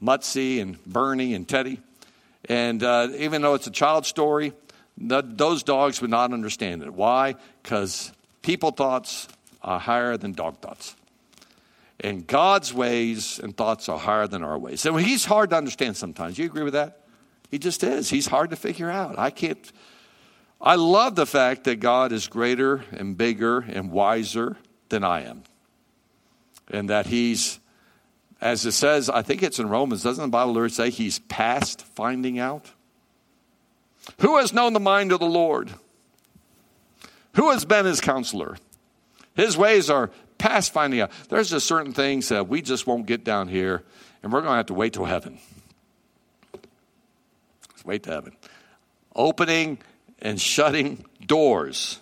Mutsy 0.00 0.62
and 0.62 0.80
Bernie 0.84 1.34
and 1.34 1.46
Teddy. 1.46 1.80
And 2.44 2.80
uh, 2.80 3.08
even 3.16 3.42
though 3.42 3.54
it's 3.54 3.66
a 3.66 3.72
child 3.72 4.06
story, 4.06 4.52
the, 4.96 5.24
those 5.26 5.64
dogs 5.64 6.00
would 6.00 6.10
not 6.10 6.32
understand 6.32 6.84
it. 6.84 6.94
Why? 6.94 7.34
Because 7.60 8.12
people 8.42 8.70
thoughts 8.70 9.26
are 9.62 9.80
higher 9.80 10.16
than 10.16 10.32
dog 10.32 10.60
thoughts. 10.60 10.94
And 11.98 12.24
God's 12.24 12.72
ways 12.72 13.40
and 13.40 13.56
thoughts 13.56 13.88
are 13.88 13.98
higher 13.98 14.28
than 14.28 14.44
our 14.44 14.56
ways. 14.56 14.86
And 14.86 15.00
he's 15.00 15.24
hard 15.24 15.50
to 15.50 15.56
understand 15.56 15.96
sometimes. 15.96 16.38
You 16.38 16.46
agree 16.46 16.62
with 16.62 16.74
that? 16.74 17.00
He 17.50 17.58
just 17.58 17.82
is. 17.82 18.10
He's 18.10 18.28
hard 18.28 18.50
to 18.50 18.56
figure 18.56 18.88
out. 18.88 19.18
I 19.18 19.30
can't 19.30 19.72
I 20.60 20.74
love 20.74 21.14
the 21.14 21.26
fact 21.26 21.64
that 21.64 21.76
God 21.76 22.12
is 22.12 22.26
greater 22.26 22.84
and 22.92 23.16
bigger 23.16 23.60
and 23.60 23.90
wiser 23.90 24.56
than 24.88 25.04
I 25.04 25.22
am. 25.22 25.44
And 26.68 26.90
that 26.90 27.06
He's, 27.06 27.60
as 28.40 28.66
it 28.66 28.72
says, 28.72 29.08
I 29.08 29.22
think 29.22 29.42
it's 29.42 29.58
in 29.58 29.68
Romans, 29.68 30.02
doesn't 30.02 30.22
the 30.22 30.28
Bible 30.28 30.68
say 30.68 30.90
He's 30.90 31.20
past 31.20 31.82
finding 31.82 32.38
out? 32.38 32.72
Who 34.20 34.38
has 34.38 34.52
known 34.52 34.72
the 34.72 34.80
mind 34.80 35.12
of 35.12 35.20
the 35.20 35.26
Lord? 35.26 35.70
Who 37.34 37.50
has 37.50 37.64
been 37.64 37.86
His 37.86 38.00
counselor? 38.00 38.56
His 39.34 39.56
ways 39.56 39.88
are 39.90 40.10
past 40.38 40.72
finding 40.72 41.00
out. 41.00 41.12
There's 41.28 41.50
just 41.50 41.66
certain 41.66 41.92
things 41.92 42.28
that 42.30 42.48
we 42.48 42.62
just 42.62 42.86
won't 42.86 43.06
get 43.06 43.22
down 43.22 43.46
here, 43.46 43.84
and 44.22 44.32
we're 44.32 44.40
going 44.40 44.52
to 44.52 44.56
have 44.56 44.66
to 44.66 44.74
wait 44.74 44.94
till 44.94 45.04
heaven. 45.04 45.38
Let's 46.52 47.84
wait 47.84 48.02
to 48.04 48.10
heaven. 48.10 48.36
Opening 49.14 49.78
and 50.20 50.40
shutting 50.40 51.04
doors. 51.24 52.00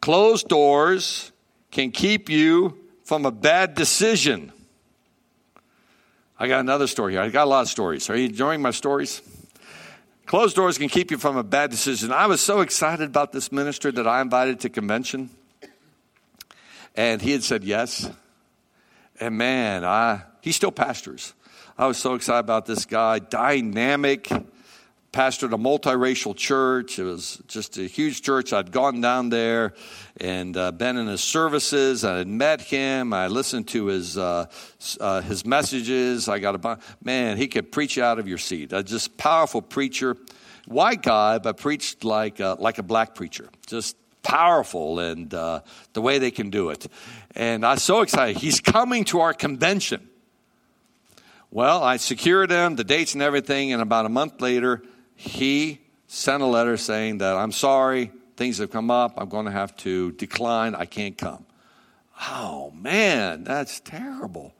Closed 0.00 0.48
doors 0.48 1.32
can 1.70 1.90
keep 1.90 2.28
you 2.28 2.76
from 3.04 3.26
a 3.26 3.30
bad 3.30 3.74
decision. 3.74 4.52
I 6.38 6.48
got 6.48 6.60
another 6.60 6.86
story 6.86 7.12
here. 7.12 7.20
I 7.20 7.28
got 7.28 7.44
a 7.44 7.50
lot 7.50 7.62
of 7.62 7.68
stories. 7.68 8.08
Are 8.08 8.16
you 8.16 8.26
enjoying 8.26 8.62
my 8.62 8.70
stories? 8.70 9.20
Closed 10.26 10.56
doors 10.56 10.78
can 10.78 10.88
keep 10.88 11.10
you 11.10 11.18
from 11.18 11.36
a 11.36 11.42
bad 11.42 11.70
decision. 11.70 12.12
I 12.12 12.26
was 12.26 12.40
so 12.40 12.60
excited 12.60 13.08
about 13.08 13.32
this 13.32 13.50
minister 13.50 13.92
that 13.92 14.06
I 14.06 14.20
invited 14.20 14.60
to 14.60 14.68
convention. 14.68 15.28
And 16.94 17.20
he 17.20 17.32
had 17.32 17.42
said 17.42 17.64
yes. 17.64 18.10
And 19.18 19.36
man, 19.36 19.84
I 19.84 20.22
he 20.40 20.52
still 20.52 20.72
pastors. 20.72 21.34
I 21.76 21.86
was 21.86 21.98
so 21.98 22.14
excited 22.14 22.40
about 22.40 22.66
this 22.66 22.86
guy, 22.86 23.18
dynamic, 23.18 24.30
pastored 25.12 25.52
a 25.52 25.58
multiracial 25.58 26.36
church. 26.36 26.98
It 26.98 27.04
was 27.04 27.42
just 27.48 27.78
a 27.78 27.82
huge 27.82 28.22
church. 28.22 28.52
I'd 28.52 28.70
gone 28.70 29.00
down 29.00 29.28
there 29.28 29.74
and 30.20 30.56
uh, 30.56 30.72
been 30.72 30.96
in 30.96 31.06
his 31.06 31.22
services. 31.22 32.04
I 32.04 32.18
had 32.18 32.28
met 32.28 32.60
him. 32.60 33.12
I 33.12 33.26
listened 33.26 33.68
to 33.68 33.86
his 33.86 34.16
uh, 34.16 34.46
uh, 35.00 35.20
his 35.22 35.44
messages. 35.44 36.28
I 36.28 36.38
got 36.38 36.64
a 36.64 36.78
man. 37.02 37.36
He 37.36 37.48
could 37.48 37.72
preach 37.72 37.98
out 37.98 38.18
of 38.18 38.28
your 38.28 38.38
seat. 38.38 38.72
A 38.72 38.82
just 38.82 39.16
powerful 39.16 39.62
preacher, 39.62 40.16
white 40.66 41.02
guy, 41.02 41.38
but 41.38 41.56
preached 41.56 42.04
like 42.04 42.38
like 42.38 42.78
a 42.78 42.84
black 42.84 43.14
preacher. 43.14 43.48
Just 43.66 43.96
powerful 44.22 44.98
and 44.98 45.32
uh, 45.34 45.60
the 45.92 46.02
way 46.02 46.18
they 46.18 46.30
can 46.30 46.50
do 46.50 46.70
it. 46.70 46.86
And 47.34 47.64
I 47.64 47.74
was 47.74 47.82
so 47.82 48.02
excited. 48.02 48.36
He's 48.36 48.60
coming 48.60 49.04
to 49.06 49.20
our 49.20 49.34
convention. 49.34 50.08
Well, 51.50 51.82
I 51.82 51.96
secured 51.96 52.50
him, 52.50 52.76
the 52.76 52.84
dates 52.84 53.14
and 53.14 53.22
everything, 53.22 53.72
and 53.72 53.82
about 53.82 54.06
a 54.06 54.08
month 54.08 54.40
later, 54.40 54.82
he 55.20 55.82
sent 56.06 56.42
a 56.42 56.46
letter 56.46 56.78
saying 56.78 57.18
that 57.18 57.36
I'm 57.36 57.52
sorry, 57.52 58.10
things 58.38 58.56
have 58.56 58.70
come 58.70 58.90
up, 58.90 59.14
I'm 59.18 59.28
going 59.28 59.44
to 59.44 59.52
have 59.52 59.76
to 59.78 60.12
decline, 60.12 60.74
I 60.74 60.86
can't 60.86 61.16
come. 61.18 61.44
Oh 62.30 62.70
man, 62.70 63.44
that's 63.44 63.80
terrible. 63.80 64.54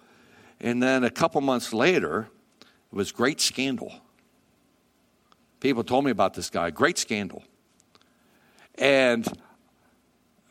And 0.60 0.82
then 0.82 1.02
a 1.02 1.10
couple 1.10 1.40
months 1.40 1.72
later, 1.72 2.28
it 2.60 2.94
was 2.94 3.10
great 3.10 3.40
scandal. 3.40 3.90
People 5.60 5.82
told 5.82 6.04
me 6.04 6.10
about 6.10 6.34
this 6.34 6.50
guy, 6.50 6.68
great 6.68 6.98
scandal. 6.98 7.42
And 8.74 9.26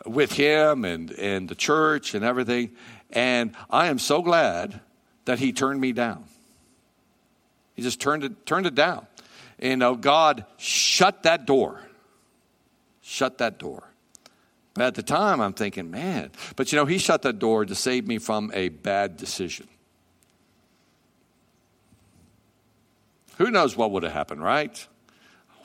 with 0.07 0.31
him 0.31 0.85
and, 0.85 1.11
and 1.11 1.47
the 1.47 1.55
church 1.55 2.15
and 2.15 2.25
everything. 2.25 2.71
And 3.11 3.55
I 3.69 3.87
am 3.87 3.99
so 3.99 4.23
glad 4.23 4.81
that 5.25 5.37
he 5.37 5.53
turned 5.53 5.79
me 5.79 5.91
down. 5.91 6.23
He 7.75 7.83
just 7.83 8.01
turned 8.01 8.23
it, 8.23 8.47
turned 8.47 8.65
it 8.65 8.73
down 8.73 9.05
you 9.61 9.75
know, 9.75 9.95
God 9.95 10.45
shut 10.57 11.23
that 11.23 11.45
door. 11.45 11.81
Shut 13.01 13.39
that 13.39 13.57
door. 13.57 13.83
But 14.73 14.83
at 14.85 14.95
the 14.95 15.03
time, 15.03 15.41
I'm 15.41 15.53
thinking, 15.53 15.91
man, 15.91 16.31
but 16.55 16.71
you 16.71 16.77
know, 16.77 16.85
He 16.85 16.97
shut 16.97 17.23
that 17.23 17.39
door 17.39 17.65
to 17.65 17.75
save 17.75 18.07
me 18.07 18.17
from 18.17 18.51
a 18.53 18.69
bad 18.69 19.17
decision. 19.17 19.67
Who 23.37 23.49
knows 23.51 23.75
what 23.75 23.91
would 23.91 24.03
have 24.03 24.11
happened, 24.11 24.43
right? 24.43 24.87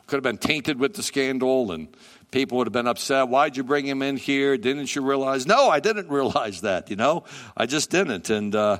Could 0.06 0.16
have 0.16 0.22
been 0.22 0.38
tainted 0.38 0.78
with 0.78 0.94
the 0.94 1.02
scandal 1.02 1.72
and 1.72 1.88
people 2.30 2.58
would 2.58 2.66
have 2.66 2.72
been 2.72 2.86
upset. 2.86 3.28
Why'd 3.28 3.56
you 3.56 3.64
bring 3.64 3.86
him 3.86 4.00
in 4.02 4.16
here? 4.16 4.56
Didn't 4.56 4.94
you 4.94 5.02
realize? 5.02 5.46
No, 5.46 5.68
I 5.68 5.80
didn't 5.80 6.08
realize 6.10 6.60
that, 6.60 6.88
you 6.90 6.96
know? 6.96 7.24
I 7.56 7.66
just 7.66 7.90
didn't. 7.90 8.30
And, 8.30 8.54
uh, 8.54 8.78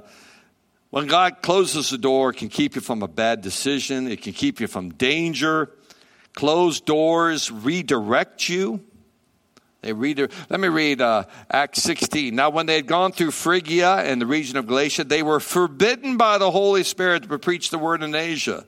When 0.95 1.09
God 1.09 1.43
closes 1.43 1.91
the 1.91 1.99
door, 1.99 2.31
it 2.31 2.37
can 2.37 2.49
keep 2.49 2.77
you 2.77 2.81
from 2.81 3.03
a 3.03 3.09
bad 3.09 3.41
decision, 3.41 4.07
it 4.07 4.23
can 4.23 4.33
keep 4.33 4.61
you 4.61 4.69
from 4.69 4.91
danger. 4.91 5.73
Closed 6.35 6.87
doors 6.87 7.51
redirect 7.51 8.49
you. 8.49 8.81
They 9.81 9.93
read, 9.93 10.21
let 10.49 10.61
me 10.61 10.69
read 10.69 11.01
uh, 11.01 11.25
Acts 11.51 11.83
16. 11.83 12.37
Now, 12.37 12.51
when 12.51 12.67
they 12.67 12.77
had 12.77 12.87
gone 12.87 13.11
through 13.11 13.33
Phrygia 13.33 14.05
and 14.05 14.23
the 14.23 14.27
region 14.27 14.57
of 14.57 14.69
Galatia, 14.69 15.03
they 15.03 15.25
were 15.25 15.41
forbidden 15.41 16.17
by 16.17 16.39
the 16.39 16.53
Holy 16.53 16.85
Spirit 16.85 17.29
to 17.29 17.39
preach 17.41 17.71
the 17.71 17.79
word 17.79 18.05
in 18.05 18.15
Asia. 18.15 18.65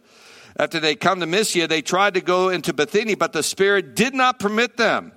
After 0.58 0.80
they 0.80 0.96
come 0.96 1.20
to 1.20 1.26
Mysia, 1.26 1.68
they 1.68 1.80
tried 1.80 2.14
to 2.14 2.20
go 2.20 2.48
into 2.48 2.72
Bithynia, 2.72 3.16
but 3.16 3.34
the 3.34 3.44
Spirit 3.44 3.94
did 3.94 4.14
not 4.14 4.40
permit 4.40 4.76
them. 4.76 5.12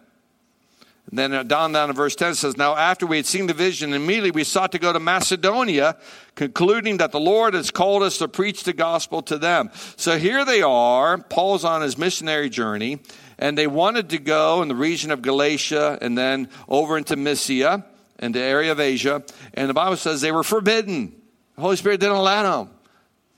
And 1.10 1.18
then 1.18 1.34
uh, 1.34 1.44
down 1.44 1.72
down 1.72 1.90
in 1.90 1.96
verse 1.96 2.16
10 2.16 2.36
says, 2.36 2.56
Now 2.56 2.76
after 2.76 3.08
we 3.08 3.18
had 3.18 3.26
seen 3.26 3.48
the 3.48 3.54
vision, 3.54 3.94
immediately 3.94 4.32
we 4.32 4.44
sought 4.44 4.72
to 4.74 4.80
go 4.80 4.94
to 4.94 5.00
Macedonia, 5.00 5.98
concluding 6.36 6.98
that 6.98 7.12
the 7.12 7.20
Lord 7.20 7.56
has 7.56 7.72
called 7.72 8.04
us 8.04 8.20
to 8.20 8.28
preach 8.28 8.64
the 8.64 8.74
gospel 8.74 9.22
to 9.24 9.38
them. 9.38 9.72
So 9.96 10.18
here 10.20 10.46
they 10.46 10.62
are. 10.62 11.18
Paul's 11.18 11.64
on 11.64 11.82
his 11.82 11.98
missionary 11.98 12.50
journey, 12.50 13.00
and 13.40 13.58
they 13.58 13.68
wanted 13.68 14.10
to 14.10 14.20
go 14.20 14.62
in 14.62 14.68
the 14.68 14.76
region 14.76 15.10
of 15.10 15.22
Galatia 15.22 15.98
and 16.02 16.18
then 16.18 16.50
over 16.68 16.98
into 16.98 17.16
Mysia, 17.16 17.86
and 18.20 18.36
the 18.36 18.42
area 18.42 18.72
of 18.72 18.80
Asia. 18.80 19.24
And 19.54 19.70
the 19.70 19.74
Bible 19.74 19.96
says 19.96 20.22
they 20.22 20.32
were 20.32 20.44
forbidden. 20.44 21.16
The 21.56 21.62
Holy 21.62 21.78
Spirit 21.78 22.00
didn't 22.00 22.18
allow 22.18 22.64
them. 22.64 22.74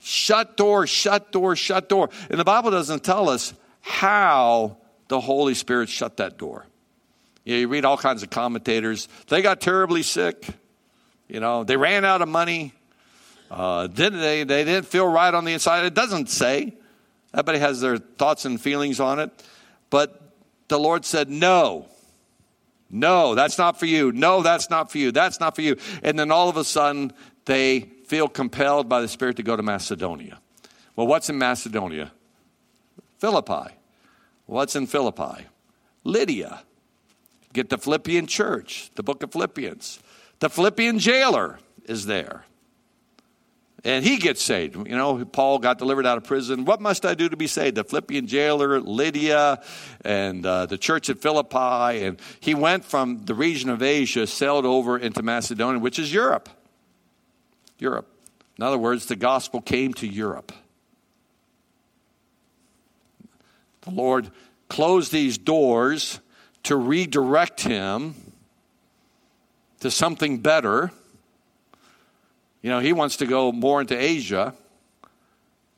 Shut 0.00 0.56
door, 0.56 0.86
shut 0.86 1.32
door, 1.32 1.56
shut 1.56 1.88
door. 1.88 2.10
And 2.28 2.38
the 2.38 2.44
Bible 2.44 2.72
doesn't 2.72 3.04
tell 3.04 3.30
us 3.30 3.54
how 3.80 4.78
the 5.08 5.20
Holy 5.20 5.54
Spirit 5.54 5.88
shut 5.88 6.16
that 6.16 6.36
door. 6.36 6.66
You, 7.44 7.54
know, 7.54 7.60
you 7.60 7.68
read 7.68 7.84
all 7.84 7.96
kinds 7.96 8.22
of 8.22 8.30
commentators. 8.30 9.08
They 9.28 9.42
got 9.42 9.60
terribly 9.60 10.02
sick. 10.02 10.46
You 11.28 11.40
know, 11.40 11.64
they 11.64 11.76
ran 11.76 12.04
out 12.04 12.22
of 12.22 12.28
money. 12.28 12.72
Uh, 13.50 13.86
did 13.86 14.14
they, 14.14 14.44
they 14.44 14.64
didn't 14.64 14.86
feel 14.86 15.06
right 15.06 15.32
on 15.32 15.44
the 15.44 15.52
inside. 15.52 15.84
It 15.84 15.94
doesn't 15.94 16.28
say. 16.30 16.74
Everybody 17.34 17.58
has 17.58 17.80
their 17.80 17.96
thoughts 17.96 18.44
and 18.44 18.60
feelings 18.60 19.00
on 19.00 19.18
it. 19.18 19.30
But 19.90 20.20
the 20.68 20.78
Lord 20.78 21.04
said, 21.04 21.28
no. 21.28 21.86
No, 22.90 23.34
that's 23.34 23.56
not 23.56 23.78
for 23.80 23.86
you. 23.86 24.12
No, 24.12 24.42
that's 24.42 24.68
not 24.68 24.92
for 24.92 24.98
you. 24.98 25.12
That's 25.12 25.40
not 25.40 25.56
for 25.56 25.62
you. 25.62 25.76
And 26.02 26.18
then 26.18 26.30
all 26.30 26.48
of 26.48 26.58
a 26.58 26.64
sudden, 26.64 27.12
they 27.46 27.80
feel 28.06 28.28
compelled 28.28 28.88
by 28.88 29.00
the 29.00 29.08
Spirit 29.08 29.36
to 29.36 29.42
go 29.42 29.56
to 29.56 29.62
Macedonia. 29.62 30.38
Well, 30.94 31.06
what's 31.06 31.30
in 31.30 31.38
Macedonia? 31.38 32.12
Philippi. 33.18 33.74
What's 34.46 34.76
in 34.76 34.86
Philippi? 34.86 35.46
Lydia. 36.04 36.62
Get 37.52 37.68
the 37.68 37.78
Philippian 37.78 38.26
church, 38.26 38.90
the 38.94 39.02
book 39.02 39.22
of 39.22 39.32
Philippians. 39.32 40.00
The 40.40 40.48
Philippian 40.48 40.98
jailer 40.98 41.58
is 41.84 42.06
there. 42.06 42.44
And 43.84 44.04
he 44.04 44.16
gets 44.16 44.40
saved. 44.40 44.76
You 44.76 44.96
know, 44.96 45.24
Paul 45.24 45.58
got 45.58 45.78
delivered 45.78 46.06
out 46.06 46.16
of 46.16 46.24
prison. 46.24 46.64
What 46.64 46.80
must 46.80 47.04
I 47.04 47.14
do 47.14 47.28
to 47.28 47.36
be 47.36 47.48
saved? 47.48 47.76
The 47.76 47.84
Philippian 47.84 48.28
jailer, 48.28 48.80
Lydia, 48.80 49.60
and 50.04 50.46
uh, 50.46 50.66
the 50.66 50.78
church 50.78 51.10
at 51.10 51.18
Philippi. 51.18 52.04
And 52.04 52.20
he 52.38 52.54
went 52.54 52.84
from 52.84 53.24
the 53.24 53.34
region 53.34 53.70
of 53.70 53.82
Asia, 53.82 54.26
sailed 54.26 54.66
over 54.66 54.96
into 54.96 55.22
Macedonia, 55.22 55.80
which 55.80 55.98
is 55.98 56.12
Europe. 56.12 56.48
Europe. 57.78 58.08
In 58.56 58.62
other 58.62 58.78
words, 58.78 59.06
the 59.06 59.16
gospel 59.16 59.60
came 59.60 59.92
to 59.94 60.06
Europe. 60.06 60.52
The 63.80 63.90
Lord 63.90 64.30
closed 64.68 65.10
these 65.10 65.38
doors 65.38 66.20
to 66.64 66.76
redirect 66.76 67.62
him 67.62 68.14
to 69.80 69.90
something 69.90 70.38
better. 70.38 70.92
You 72.62 72.70
know, 72.70 72.78
he 72.78 72.92
wants 72.92 73.16
to 73.16 73.26
go 73.26 73.50
more 73.50 73.80
into 73.80 74.00
Asia, 74.00 74.54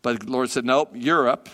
but 0.03 0.21
the 0.21 0.31
Lord 0.31 0.51
said, 0.51 0.65
Nope, 0.65 0.91
Europe. 0.95 1.49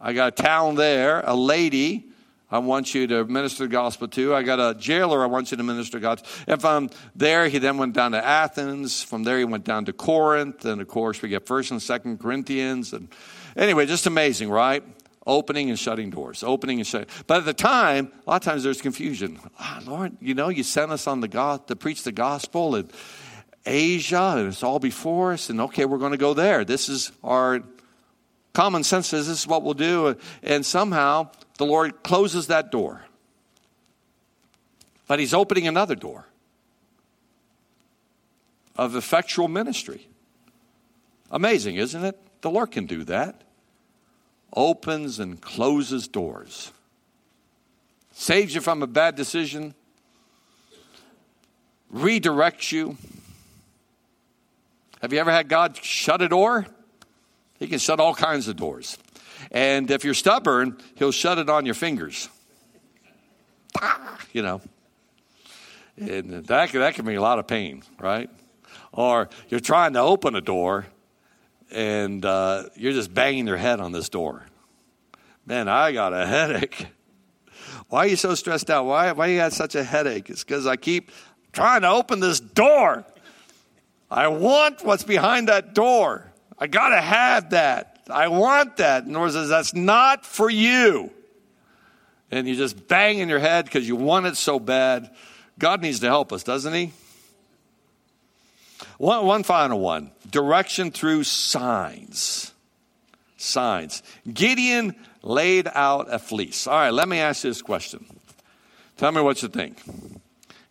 I 0.00 0.12
got 0.12 0.28
a 0.28 0.42
town 0.42 0.74
there, 0.74 1.22
a 1.24 1.34
lady 1.34 2.06
I 2.48 2.58
want 2.58 2.94
you 2.94 3.08
to 3.08 3.24
minister 3.24 3.64
the 3.64 3.68
gospel 3.68 4.06
to. 4.08 4.32
I 4.32 4.44
got 4.44 4.60
a 4.60 4.78
jailer 4.78 5.22
I 5.22 5.26
want 5.26 5.50
you 5.50 5.56
to 5.56 5.62
minister 5.64 5.98
God. 5.98 6.22
If 6.46 6.64
I'm 6.64 6.90
there, 7.16 7.48
he 7.48 7.58
then 7.58 7.76
went 7.76 7.94
down 7.94 8.12
to 8.12 8.24
Athens. 8.24 9.02
From 9.02 9.24
there, 9.24 9.38
he 9.38 9.44
went 9.44 9.64
down 9.64 9.84
to 9.86 9.92
Corinth. 9.92 10.64
And 10.64 10.80
of 10.80 10.86
course, 10.86 11.20
we 11.22 11.28
get 11.28 11.44
1st 11.44 11.70
and 11.72 11.80
2nd 11.80 12.20
Corinthians. 12.20 12.92
And 12.92 13.08
anyway, 13.56 13.86
just 13.86 14.06
amazing, 14.06 14.48
right? 14.48 14.84
Opening 15.26 15.70
and 15.70 15.78
shutting 15.78 16.10
doors, 16.10 16.42
opening 16.42 16.78
and 16.78 16.86
shutting. 16.86 17.08
But 17.26 17.38
at 17.38 17.44
the 17.44 17.54
time, 17.54 18.12
a 18.26 18.30
lot 18.30 18.36
of 18.36 18.42
times 18.42 18.62
there's 18.62 18.80
confusion. 18.80 19.38
Oh, 19.60 19.80
Lord, 19.84 20.16
you 20.20 20.34
know, 20.34 20.48
you 20.48 20.62
sent 20.62 20.92
us 20.92 21.06
on 21.06 21.20
the 21.20 21.28
God 21.28 21.66
to 21.66 21.76
preach 21.76 22.04
the 22.04 22.12
gospel 22.12 22.76
in 22.76 22.88
Asia, 23.64 24.34
and 24.36 24.48
it's 24.48 24.62
all 24.62 24.78
before 24.78 25.32
us, 25.32 25.50
and 25.50 25.60
okay, 25.62 25.84
we're 25.84 25.98
going 25.98 26.12
to 26.12 26.18
go 26.18 26.34
there. 26.34 26.64
This 26.64 26.88
is 26.88 27.10
our 27.24 27.62
common 28.52 28.84
sense 28.84 29.08
says 29.08 29.26
this 29.26 29.40
is 29.40 29.46
what 29.46 29.62
we'll 29.62 29.74
do, 29.74 30.16
and 30.42 30.64
somehow 30.64 31.30
the 31.58 31.66
Lord 31.66 32.02
closes 32.02 32.46
that 32.46 32.70
door. 32.70 33.02
But 35.08 35.18
He's 35.18 35.34
opening 35.34 35.66
another 35.66 35.96
door 35.96 36.26
of 38.76 38.94
effectual 38.94 39.48
ministry. 39.48 40.08
Amazing, 41.30 41.76
isn't 41.76 42.04
it? 42.04 42.16
The 42.42 42.50
Lord 42.50 42.70
can 42.70 42.86
do 42.86 43.02
that 43.04 43.42
opens 44.54 45.18
and 45.18 45.40
closes 45.40 46.08
doors, 46.08 46.72
saves 48.12 48.54
you 48.54 48.60
from 48.60 48.82
a 48.82 48.86
bad 48.86 49.14
decision, 49.14 49.74
redirects 51.92 52.72
you. 52.72 52.96
Have 55.02 55.12
you 55.12 55.18
ever 55.18 55.30
had 55.30 55.48
God 55.48 55.76
shut 55.76 56.22
a 56.22 56.28
door? 56.28 56.66
He 57.58 57.66
can 57.66 57.78
shut 57.78 58.00
all 58.00 58.14
kinds 58.14 58.48
of 58.48 58.56
doors. 58.56 58.98
And 59.50 59.90
if 59.90 60.04
you're 60.04 60.14
stubborn, 60.14 60.78
he'll 60.96 61.12
shut 61.12 61.38
it 61.38 61.48
on 61.48 61.66
your 61.66 61.74
fingers. 61.74 62.28
You 64.32 64.42
know. 64.42 64.60
And 65.96 66.44
that, 66.44 66.72
that 66.72 66.94
can 66.94 67.06
mean 67.06 67.16
a 67.16 67.22
lot 67.22 67.38
of 67.38 67.46
pain, 67.46 67.82
right? 67.98 68.28
Or 68.92 69.30
you're 69.48 69.60
trying 69.60 69.94
to 69.94 70.00
open 70.00 70.34
a 70.34 70.42
door 70.42 70.84
and 71.70 72.24
uh, 72.24 72.64
you're 72.74 72.92
just 72.92 73.12
banging 73.12 73.46
your 73.46 73.56
head 73.56 73.80
on 73.80 73.92
this 73.92 74.08
door. 74.08 74.44
Man, 75.44 75.68
I 75.68 75.92
got 75.92 76.12
a 76.12 76.26
headache. 76.26 76.86
Why 77.88 78.00
are 78.00 78.06
you 78.08 78.16
so 78.16 78.34
stressed 78.34 78.68
out? 78.70 78.84
Why, 78.84 79.12
why 79.12 79.26
you 79.28 79.38
got 79.38 79.52
such 79.52 79.76
a 79.76 79.84
headache? 79.84 80.28
It's 80.28 80.42
because 80.42 80.66
I 80.66 80.74
keep 80.74 81.12
trying 81.52 81.82
to 81.82 81.88
open 81.88 82.18
this 82.18 82.40
door. 82.40 83.04
I 84.10 84.28
want 84.28 84.84
what's 84.84 85.04
behind 85.04 85.48
that 85.48 85.72
door. 85.72 86.32
I 86.58 86.66
got 86.66 86.88
to 86.88 87.00
have 87.00 87.50
that. 87.50 88.00
I 88.10 88.28
want 88.28 88.78
that. 88.78 89.04
And 89.04 89.14
the 89.14 89.18
Lord 89.18 89.32
says, 89.32 89.48
that's 89.48 89.74
not 89.74 90.26
for 90.26 90.50
you. 90.50 91.10
And 92.30 92.48
you 92.48 92.56
just 92.56 92.88
bang 92.88 93.18
in 93.18 93.28
your 93.28 93.38
head 93.38 93.66
because 93.66 93.86
you 93.86 93.94
want 93.94 94.26
it 94.26 94.36
so 94.36 94.58
bad. 94.58 95.10
God 95.58 95.80
needs 95.80 96.00
to 96.00 96.06
help 96.06 96.32
us, 96.32 96.42
doesn't 96.42 96.72
He? 96.72 96.92
One, 98.98 99.26
one 99.26 99.42
final 99.42 99.80
one 99.80 100.10
direction 100.30 100.90
through 100.90 101.24
signs. 101.24 102.52
Signs. 103.36 104.02
Gideon 104.32 104.96
laid 105.22 105.68
out 105.72 106.06
a 106.10 106.18
fleece. 106.18 106.66
All 106.66 106.74
right, 106.74 106.92
let 106.92 107.08
me 107.08 107.18
ask 107.18 107.44
you 107.44 107.50
this 107.50 107.62
question. 107.62 108.06
Tell 108.96 109.12
me 109.12 109.20
what 109.20 109.42
you 109.42 109.48
think. 109.48 109.78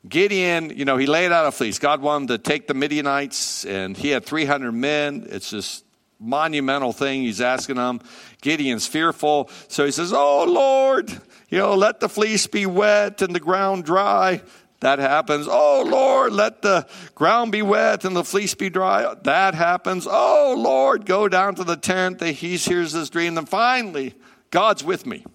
Gideon, 0.07 0.71
you 0.75 0.85
know, 0.85 0.97
he 0.97 1.05
laid 1.05 1.31
out 1.31 1.45
a 1.45 1.51
fleece. 1.51 1.79
God 1.79 2.01
wanted 2.01 2.27
to 2.29 2.37
take 2.37 2.67
the 2.67 2.73
Midianites, 2.73 3.65
and 3.65 3.97
he 3.97 4.09
had 4.09 4.25
300 4.25 4.71
men. 4.71 5.27
It's 5.29 5.51
this 5.51 5.83
monumental 6.19 6.93
thing 6.93 7.23
he's 7.23 7.41
asking 7.41 7.75
them. 7.75 8.01
Gideon's 8.41 8.87
fearful. 8.87 9.49
So 9.67 9.85
he 9.85 9.91
says, 9.91 10.13
Oh, 10.13 10.45
Lord, 10.47 11.11
you 11.49 11.57
know, 11.57 11.75
let 11.75 11.99
the 11.99 12.09
fleece 12.09 12.47
be 12.47 12.65
wet 12.65 13.21
and 13.21 13.33
the 13.33 13.39
ground 13.39 13.85
dry. 13.85 14.41
That 14.81 14.99
happens. 14.99 15.47
Oh, 15.49 15.85
Lord, 15.87 16.33
let 16.33 16.61
the 16.61 16.87
ground 17.15 17.51
be 17.51 17.61
wet 17.61 18.05
and 18.05 18.15
the 18.15 18.23
fleece 18.23 18.53
be 18.55 18.69
dry. 18.69 19.15
That 19.23 19.55
happens. 19.55 20.05
Oh, 20.09 20.55
Lord, 20.57 21.05
go 21.05 21.27
down 21.27 21.55
to 21.55 21.63
the 21.63 21.77
tent. 21.77 22.19
That 22.19 22.33
He 22.33 22.57
hears 22.57 22.93
this 22.93 23.09
dream. 23.09 23.37
And 23.37 23.47
finally, 23.47 24.13
God's 24.51 24.83
with 24.83 25.05
me. 25.05 25.25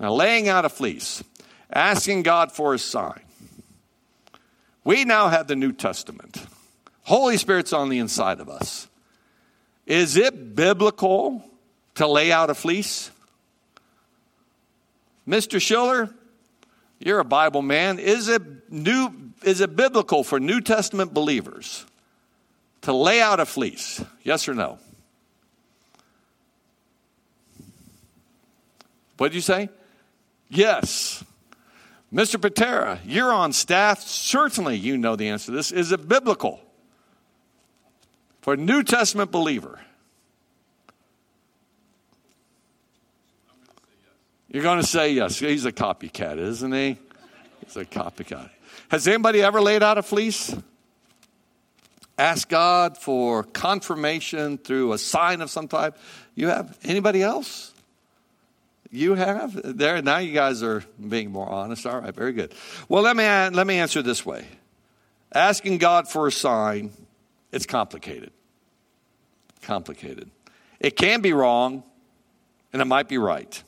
Now, 0.00 0.12
laying 0.12 0.48
out 0.48 0.64
a 0.64 0.68
fleece, 0.68 1.22
asking 1.72 2.22
God 2.22 2.52
for 2.52 2.74
a 2.74 2.78
sign. 2.78 3.20
We 4.82 5.04
now 5.04 5.28
have 5.28 5.46
the 5.46 5.56
New 5.56 5.72
Testament. 5.72 6.44
Holy 7.02 7.36
Spirit's 7.36 7.72
on 7.72 7.88
the 7.88 7.98
inside 7.98 8.40
of 8.40 8.48
us. 8.48 8.88
Is 9.86 10.16
it 10.16 10.54
biblical 10.54 11.44
to 11.96 12.06
lay 12.06 12.32
out 12.32 12.50
a 12.50 12.54
fleece? 12.54 13.10
Mr. 15.28 15.60
Schiller, 15.60 16.10
you're 17.00 17.18
a 17.18 17.24
Bible 17.24 17.62
man. 17.62 17.98
Is 17.98 18.28
it 18.28 18.70
new 18.70 19.10
is 19.42 19.60
it 19.60 19.74
biblical 19.74 20.22
for 20.22 20.38
New 20.38 20.60
Testament 20.60 21.14
believers 21.14 21.86
to 22.82 22.92
lay 22.92 23.20
out 23.20 23.40
a 23.40 23.46
fleece? 23.46 24.04
Yes 24.22 24.48
or 24.48 24.54
no? 24.54 24.78
What 29.16 29.28
did 29.28 29.34
you 29.34 29.40
say? 29.40 29.70
Yes. 30.48 31.24
Mr. 32.12 32.40
Patera, 32.40 33.00
you're 33.04 33.32
on 33.32 33.52
staff. 33.52 34.00
Certainly 34.00 34.76
you 34.76 34.98
know 34.98 35.16
the 35.16 35.28
answer 35.28 35.46
to 35.46 35.52
this. 35.52 35.72
Is 35.72 35.92
it 35.92 36.08
biblical? 36.08 36.60
For 38.40 38.54
a 38.54 38.56
New 38.56 38.82
Testament 38.82 39.30
believer, 39.30 39.78
you're 44.50 44.62
going 44.62 44.80
to 44.80 44.86
say 44.86 45.12
yes. 45.12 45.38
He's 45.38 45.64
a 45.64 45.72
copycat, 45.72 46.38
isn't 46.38 46.72
he? 46.72 46.98
He's 47.64 47.76
a 47.76 47.84
copycat. 47.84 48.50
Has 48.88 49.06
anybody 49.06 49.42
ever 49.42 49.60
laid 49.60 49.82
out 49.82 49.98
a 49.98 50.02
fleece? 50.02 50.54
Ask 52.18 52.48
God 52.48 52.98
for 52.98 53.44
confirmation 53.44 54.58
through 54.58 54.92
a 54.92 54.98
sign 54.98 55.40
of 55.40 55.50
some 55.50 55.68
type. 55.68 55.96
You 56.34 56.48
have 56.48 56.76
anybody 56.84 57.22
else? 57.22 57.72
You 58.90 59.14
have 59.14 59.58
there 59.78 60.02
now. 60.02 60.18
You 60.18 60.32
guys 60.32 60.62
are 60.62 60.84
being 61.08 61.30
more 61.30 61.48
honest. 61.48 61.86
All 61.86 62.00
right, 62.00 62.14
very 62.14 62.32
good. 62.32 62.52
Well, 62.88 63.02
let 63.02 63.16
me 63.16 63.24
let 63.24 63.66
me 63.66 63.78
answer 63.78 64.02
this 64.02 64.26
way. 64.26 64.44
Asking 65.32 65.78
God 65.78 66.08
for 66.08 66.26
a 66.26 66.32
sign, 66.32 66.90
it's 67.52 67.66
complicated. 67.66 68.32
Complicated. 69.62 70.28
It 70.80 70.96
can 70.96 71.20
be 71.20 71.32
wrong, 71.32 71.84
and 72.72 72.82
it 72.82 72.86
might 72.86 73.08
be 73.08 73.18
right. 73.18 73.62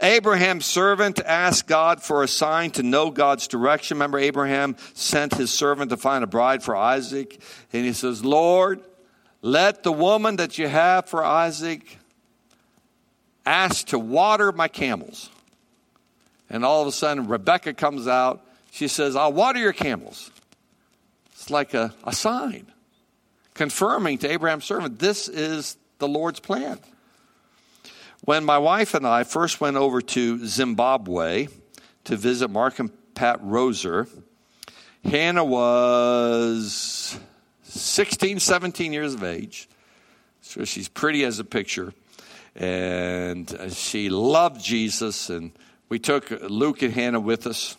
Abraham's 0.00 0.66
servant 0.66 1.20
asked 1.20 1.66
God 1.66 2.02
for 2.02 2.22
a 2.22 2.28
sign 2.28 2.70
to 2.72 2.82
know 2.82 3.10
God's 3.10 3.48
direction. 3.48 3.96
Remember, 3.96 4.18
Abraham 4.18 4.76
sent 4.94 5.34
his 5.34 5.50
servant 5.50 5.90
to 5.90 5.96
find 5.96 6.24
a 6.24 6.26
bride 6.26 6.62
for 6.62 6.74
Isaac, 6.74 7.40
and 7.72 7.84
he 7.84 7.92
says, 7.92 8.24
Lord, 8.24 8.82
let 9.42 9.82
the 9.82 9.92
woman 9.92 10.36
that 10.36 10.58
you 10.58 10.68
have 10.68 11.06
for 11.06 11.24
Isaac 11.24 11.98
ask 13.44 13.88
to 13.88 13.98
water 13.98 14.52
my 14.52 14.68
camels. 14.68 15.30
And 16.48 16.64
all 16.64 16.82
of 16.82 16.88
a 16.88 16.92
sudden, 16.92 17.28
Rebecca 17.28 17.74
comes 17.74 18.08
out. 18.08 18.44
She 18.70 18.88
says, 18.88 19.16
I'll 19.16 19.32
water 19.32 19.58
your 19.58 19.72
camels. 19.72 20.30
It's 21.32 21.50
like 21.50 21.74
a, 21.74 21.94
a 22.04 22.12
sign 22.12 22.66
confirming 23.60 24.16
to 24.16 24.26
Abraham's 24.26 24.64
servant, 24.64 24.98
this 24.98 25.28
is 25.28 25.76
the 25.98 26.08
Lord's 26.08 26.40
plan. 26.40 26.78
When 28.22 28.44
my 28.44 28.58
wife 28.58 28.92
and 28.92 29.06
I 29.06 29.24
first 29.24 29.62
went 29.62 29.78
over 29.78 30.02
to 30.02 30.46
Zimbabwe 30.46 31.48
to 32.04 32.16
visit 32.16 32.48
Mark 32.48 32.78
and 32.78 32.90
Pat 33.14 33.42
Roser, 33.42 34.08
Hannah 35.02 35.44
was 35.44 37.18
16, 37.62 38.38
17 38.40 38.92
years 38.92 39.14
of 39.14 39.24
age. 39.24 39.68
So 40.42 40.66
she's 40.66 40.88
pretty 40.88 41.24
as 41.24 41.38
a 41.38 41.44
picture. 41.44 41.94
And 42.54 43.72
she 43.72 44.10
loved 44.10 44.62
Jesus. 44.62 45.30
And 45.30 45.52
we 45.88 45.98
took 45.98 46.30
Luke 46.30 46.82
and 46.82 46.92
Hannah 46.92 47.20
with 47.20 47.46
us. 47.46 47.78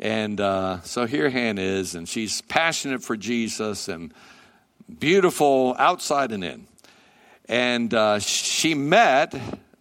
And 0.00 0.40
uh, 0.40 0.80
so 0.82 1.04
here 1.04 1.28
Hannah 1.28 1.60
is, 1.60 1.94
and 1.94 2.08
she's 2.08 2.40
passionate 2.42 3.02
for 3.02 3.16
Jesus 3.16 3.88
and 3.88 4.12
beautiful 4.98 5.76
outside 5.78 6.32
and 6.32 6.42
in 6.42 6.66
and 7.48 7.92
uh, 7.92 8.18
she 8.18 8.74
met 8.74 9.34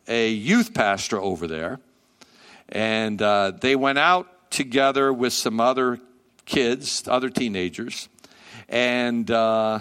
a 0.07 0.29
youth 0.29 0.73
pastor 0.73 1.19
over 1.19 1.47
there, 1.47 1.79
and 2.69 3.21
uh, 3.21 3.51
they 3.51 3.75
went 3.75 3.99
out 3.99 4.51
together 4.51 5.11
with 5.11 5.33
some 5.33 5.59
other 5.59 5.99
kids, 6.45 7.07
other 7.07 7.29
teenagers, 7.29 8.09
and 8.69 9.29
uh, 9.31 9.79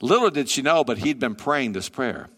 little 0.00 0.30
did 0.30 0.48
she 0.48 0.62
know, 0.62 0.84
but 0.84 0.98
he'd 0.98 1.20
been 1.20 1.34
praying 1.34 1.72
this 1.72 1.88
prayer 1.88 2.28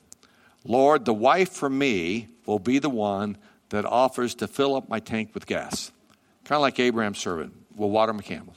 Lord, 0.64 1.04
the 1.04 1.14
wife 1.14 1.50
for 1.50 1.70
me 1.70 2.28
will 2.46 2.58
be 2.58 2.78
the 2.78 2.90
one 2.90 3.38
that 3.70 3.84
offers 3.84 4.34
to 4.36 4.46
fill 4.46 4.76
up 4.76 4.88
my 4.88 5.00
tank 5.00 5.30
with 5.34 5.46
gas. 5.46 5.92
Kind 6.44 6.56
of 6.56 6.62
like 6.62 6.78
Abraham's 6.78 7.18
servant 7.18 7.54
will 7.76 7.90
water 7.90 8.12
my 8.12 8.22
camels. 8.22 8.56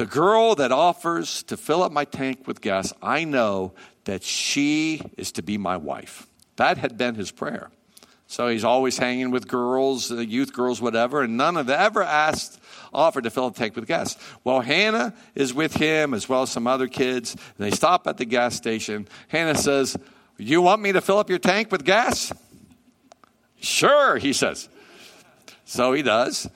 The 0.00 0.06
girl 0.06 0.54
that 0.54 0.72
offers 0.72 1.42
to 1.42 1.58
fill 1.58 1.82
up 1.82 1.92
my 1.92 2.06
tank 2.06 2.46
with 2.46 2.62
gas, 2.62 2.94
I 3.02 3.24
know 3.24 3.74
that 4.04 4.22
she 4.22 5.02
is 5.18 5.32
to 5.32 5.42
be 5.42 5.58
my 5.58 5.76
wife. 5.76 6.26
That 6.56 6.78
had 6.78 6.96
been 6.96 7.16
his 7.16 7.30
prayer. 7.30 7.70
So 8.26 8.48
he's 8.48 8.64
always 8.64 8.96
hanging 8.96 9.30
with 9.30 9.46
girls, 9.46 10.10
uh, 10.10 10.20
youth 10.20 10.54
girls, 10.54 10.80
whatever, 10.80 11.20
and 11.20 11.36
none 11.36 11.58
of 11.58 11.66
them 11.66 11.78
ever 11.78 12.02
asked, 12.02 12.58
offered 12.94 13.24
to 13.24 13.30
fill 13.30 13.50
the 13.50 13.58
tank 13.58 13.76
with 13.76 13.86
gas. 13.86 14.16
Well, 14.42 14.62
Hannah 14.62 15.12
is 15.34 15.52
with 15.52 15.74
him 15.74 16.14
as 16.14 16.26
well 16.26 16.44
as 16.44 16.50
some 16.50 16.66
other 16.66 16.88
kids, 16.88 17.34
and 17.34 17.66
they 17.66 17.70
stop 17.70 18.06
at 18.06 18.16
the 18.16 18.24
gas 18.24 18.54
station. 18.54 19.06
Hannah 19.28 19.54
says, 19.54 19.98
You 20.38 20.62
want 20.62 20.80
me 20.80 20.92
to 20.92 21.02
fill 21.02 21.18
up 21.18 21.28
your 21.28 21.38
tank 21.38 21.70
with 21.70 21.84
gas? 21.84 22.32
Sure, 23.60 24.16
he 24.16 24.32
says. 24.32 24.70
So 25.66 25.92
he 25.92 26.00
does. 26.02 26.48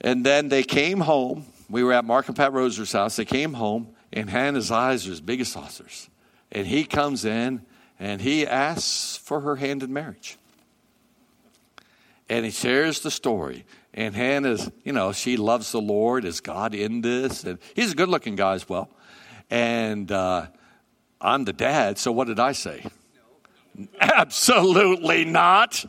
And 0.00 0.24
then 0.24 0.48
they 0.48 0.62
came 0.62 1.00
home. 1.00 1.44
We 1.70 1.82
were 1.82 1.92
at 1.92 2.04
Mark 2.04 2.28
and 2.28 2.36
Pat 2.36 2.52
Roser's 2.52 2.92
house. 2.92 3.16
They 3.16 3.24
came 3.24 3.54
home, 3.54 3.88
and 4.12 4.30
Hannah's 4.30 4.70
eyes 4.70 5.06
are 5.06 5.12
as 5.12 5.20
big 5.20 5.40
as 5.40 5.48
saucers. 5.48 6.08
And 6.50 6.66
he 6.66 6.84
comes 6.84 7.24
in 7.24 7.62
and 7.98 8.20
he 8.20 8.46
asks 8.46 9.16
for 9.16 9.40
her 9.40 9.56
hand 9.56 9.82
in 9.82 9.92
marriage. 9.92 10.38
And 12.28 12.44
he 12.44 12.50
shares 12.50 13.00
the 13.00 13.10
story. 13.10 13.64
And 13.92 14.14
Hannah's, 14.14 14.70
you 14.84 14.92
know, 14.92 15.12
she 15.12 15.36
loves 15.36 15.72
the 15.72 15.80
Lord. 15.80 16.24
Is 16.24 16.40
God 16.40 16.74
in 16.74 17.00
this? 17.00 17.44
And 17.44 17.58
he's 17.74 17.92
a 17.92 17.94
good 17.94 18.08
looking 18.08 18.36
guy 18.36 18.54
as 18.54 18.68
well. 18.68 18.88
And 19.50 20.10
uh, 20.12 20.46
I'm 21.20 21.44
the 21.44 21.52
dad, 21.52 21.98
so 21.98 22.12
what 22.12 22.28
did 22.28 22.38
I 22.38 22.52
say? 22.52 22.84
Absolutely 24.00 25.24
not. 25.24 25.84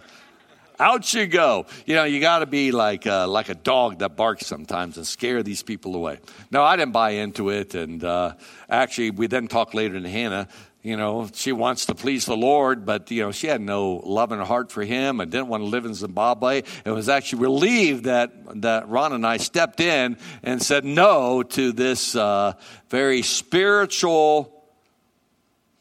Out 0.82 1.14
you 1.14 1.28
go. 1.28 1.66
You 1.86 1.96
know, 1.96 2.06
you 2.06 2.22
got 2.22 2.40
to 2.40 2.46
be 2.46 2.72
like 2.72 3.06
uh, 3.06 3.28
like 3.28 3.50
a 3.50 3.56
dog 3.56 4.00
that 4.00 4.16
barks 4.16 4.46
sometimes 4.46 4.96
and 4.96 5.06
scare 5.06 5.44
these 5.44 5.62
people 5.62 5.94
away. 5.94 6.20
No, 6.52 6.64
I 6.64 6.78
didn't 6.78 6.94
buy 6.94 7.12
into 7.12 7.50
it, 7.50 7.76
and 7.76 8.02
uh, 8.02 8.36
actually, 8.70 9.12
we 9.12 9.28
then 9.28 9.50
talked 9.50 9.74
later 9.74 10.00
to 10.00 10.10
Hannah. 10.10 10.48
You 10.82 10.96
know, 10.96 11.30
she 11.34 11.52
wants 11.52 11.88
to 11.88 11.96
please 11.96 12.26
the 12.26 12.38
Lord, 12.38 12.86
but 12.86 13.12
you 13.12 13.24
know, 13.24 13.34
she 13.34 13.48
had 13.48 13.60
no 13.60 13.96
love 14.06 14.32
in 14.32 14.40
her 14.40 14.46
heart 14.46 14.72
for 14.72 14.82
Him 14.82 15.20
and 15.20 15.30
didn't 15.30 15.50
want 15.50 15.64
to 15.64 15.68
live 15.68 15.84
in 15.84 15.94
Zimbabwe. 15.94 16.62
And 16.86 16.96
was 16.96 17.10
actually 17.10 17.42
relieved 17.42 18.06
that 18.06 18.32
that 18.62 18.88
Ron 18.88 19.12
and 19.12 19.28
I 19.28 19.36
stepped 19.36 19.82
in 19.82 20.18
and 20.44 20.64
said 20.64 20.86
no 20.86 21.44
to 21.44 21.74
this 21.74 22.16
uh, 22.16 22.54
very 22.90 23.22
spiritual 23.22 24.64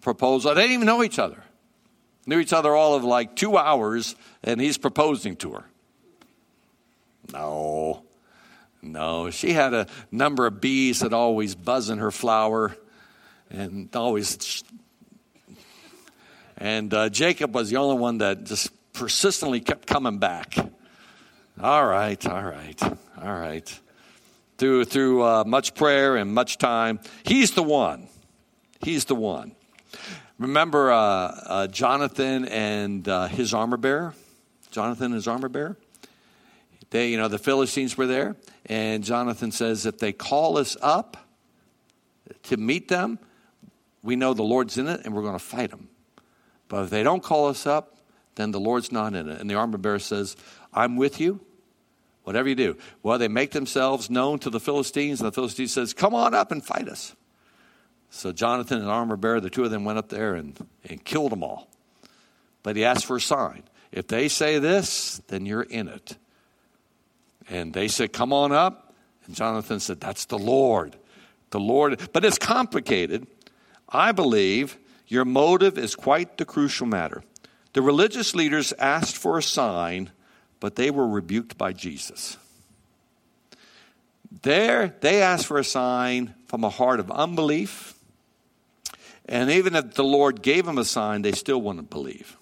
proposal. 0.00 0.56
They 0.56 0.62
didn't 0.62 0.74
even 0.74 0.86
know 0.86 1.04
each 1.04 1.20
other 1.20 1.44
knew 2.28 2.38
each 2.38 2.52
other 2.52 2.76
all 2.76 2.94
of 2.94 3.04
like 3.04 3.34
two 3.34 3.56
hours, 3.56 4.14
and 4.44 4.60
he's 4.60 4.76
proposing 4.76 5.34
to 5.36 5.52
her. 5.52 5.64
No, 7.32 8.04
no. 8.82 9.30
She 9.30 9.54
had 9.54 9.72
a 9.72 9.86
number 10.12 10.46
of 10.46 10.60
bees 10.60 11.00
that 11.00 11.14
always 11.14 11.54
buzz 11.54 11.88
in 11.88 11.98
her 11.98 12.10
flower, 12.10 12.76
and 13.50 13.94
always. 13.96 14.62
And 16.58 16.92
uh, 16.92 17.08
Jacob 17.08 17.54
was 17.54 17.70
the 17.70 17.76
only 17.76 17.98
one 17.98 18.18
that 18.18 18.44
just 18.44 18.70
persistently 18.92 19.60
kept 19.60 19.86
coming 19.86 20.18
back. 20.18 20.54
All 21.60 21.86
right, 21.86 22.24
all 22.26 22.44
right, 22.44 22.82
all 22.82 23.34
right. 23.34 23.80
Through 24.58 24.84
through 24.84 25.22
uh, 25.22 25.44
much 25.46 25.74
prayer 25.74 26.16
and 26.16 26.34
much 26.34 26.58
time, 26.58 27.00
he's 27.24 27.52
the 27.52 27.62
one. 27.62 28.08
He's 28.80 29.06
the 29.06 29.14
one. 29.14 29.54
Remember 30.38 30.92
uh, 30.92 30.96
uh, 30.98 31.66
Jonathan 31.66 32.44
and 32.46 33.08
uh, 33.08 33.26
his 33.26 33.52
armor 33.52 33.76
bearer? 33.76 34.14
Jonathan 34.70 35.06
and 35.06 35.14
his 35.14 35.26
armor 35.26 35.48
bearer? 35.48 35.76
They, 36.90 37.10
you 37.10 37.16
know, 37.16 37.28
the 37.28 37.38
Philistines 37.38 37.98
were 37.98 38.06
there, 38.06 38.36
and 38.66 39.04
Jonathan 39.04 39.52
says, 39.52 39.84
if 39.84 39.98
they 39.98 40.12
call 40.12 40.56
us 40.56 40.76
up 40.80 41.16
to 42.44 42.56
meet 42.56 42.88
them, 42.88 43.18
we 44.02 44.16
know 44.16 44.32
the 44.32 44.42
Lord's 44.42 44.78
in 44.78 44.88
it 44.88 45.02
and 45.04 45.14
we're 45.14 45.22
going 45.22 45.34
to 45.34 45.38
fight 45.38 45.70
them. 45.70 45.88
But 46.68 46.84
if 46.84 46.90
they 46.90 47.02
don't 47.02 47.22
call 47.22 47.48
us 47.48 47.66
up, 47.66 47.96
then 48.36 48.52
the 48.52 48.60
Lord's 48.60 48.92
not 48.92 49.14
in 49.14 49.28
it. 49.28 49.40
And 49.40 49.50
the 49.50 49.54
armor 49.54 49.78
bearer 49.78 49.98
says, 49.98 50.36
I'm 50.72 50.96
with 50.96 51.20
you, 51.20 51.40
whatever 52.24 52.48
you 52.48 52.54
do. 52.54 52.76
Well, 53.02 53.18
they 53.18 53.28
make 53.28 53.50
themselves 53.50 54.08
known 54.08 54.38
to 54.40 54.50
the 54.50 54.60
Philistines, 54.60 55.20
and 55.20 55.26
the 55.26 55.32
Philistines 55.32 55.72
says, 55.72 55.92
Come 55.92 56.14
on 56.14 56.34
up 56.34 56.52
and 56.52 56.64
fight 56.64 56.88
us. 56.88 57.14
So 58.10 58.32
Jonathan 58.32 58.78
and 58.78 58.88
armor 58.88 59.16
bearer, 59.16 59.40
the 59.40 59.50
two 59.50 59.64
of 59.64 59.70
them 59.70 59.84
went 59.84 59.98
up 59.98 60.08
there 60.08 60.34
and, 60.34 60.56
and 60.88 61.04
killed 61.04 61.32
them 61.32 61.42
all. 61.42 61.68
But 62.62 62.76
he 62.76 62.84
asked 62.84 63.06
for 63.06 63.16
a 63.16 63.20
sign. 63.20 63.62
If 63.92 64.08
they 64.08 64.28
say 64.28 64.58
this, 64.58 65.20
then 65.28 65.46
you're 65.46 65.62
in 65.62 65.88
it. 65.88 66.16
And 67.48 67.72
they 67.72 67.88
said, 67.88 68.12
Come 68.12 68.32
on 68.32 68.52
up. 68.52 68.94
And 69.26 69.34
Jonathan 69.34 69.80
said, 69.80 70.00
That's 70.00 70.26
the 70.26 70.38
Lord. 70.38 70.96
The 71.50 71.60
Lord. 71.60 72.10
But 72.12 72.24
it's 72.24 72.38
complicated. 72.38 73.26
I 73.88 74.12
believe 74.12 74.78
your 75.06 75.24
motive 75.24 75.78
is 75.78 75.94
quite 75.94 76.36
the 76.36 76.44
crucial 76.44 76.86
matter. 76.86 77.22
The 77.72 77.82
religious 77.82 78.34
leaders 78.34 78.72
asked 78.78 79.16
for 79.16 79.38
a 79.38 79.42
sign, 79.42 80.10
but 80.60 80.76
they 80.76 80.90
were 80.90 81.08
rebuked 81.08 81.56
by 81.56 81.72
Jesus. 81.72 82.36
There, 84.42 84.94
they 85.00 85.22
asked 85.22 85.46
for 85.46 85.58
a 85.58 85.64
sign 85.64 86.34
from 86.46 86.64
a 86.64 86.70
heart 86.70 87.00
of 87.00 87.10
unbelief 87.10 87.94
and 89.28 89.50
even 89.50 89.76
if 89.76 89.94
the 89.94 90.04
Lord 90.04 90.42
gave 90.42 90.66
them 90.66 90.78
a 90.78 90.84
sign, 90.84 91.22
they 91.22 91.32
still 91.32 91.60
wouldn't 91.60 91.90
believe. 91.90 92.36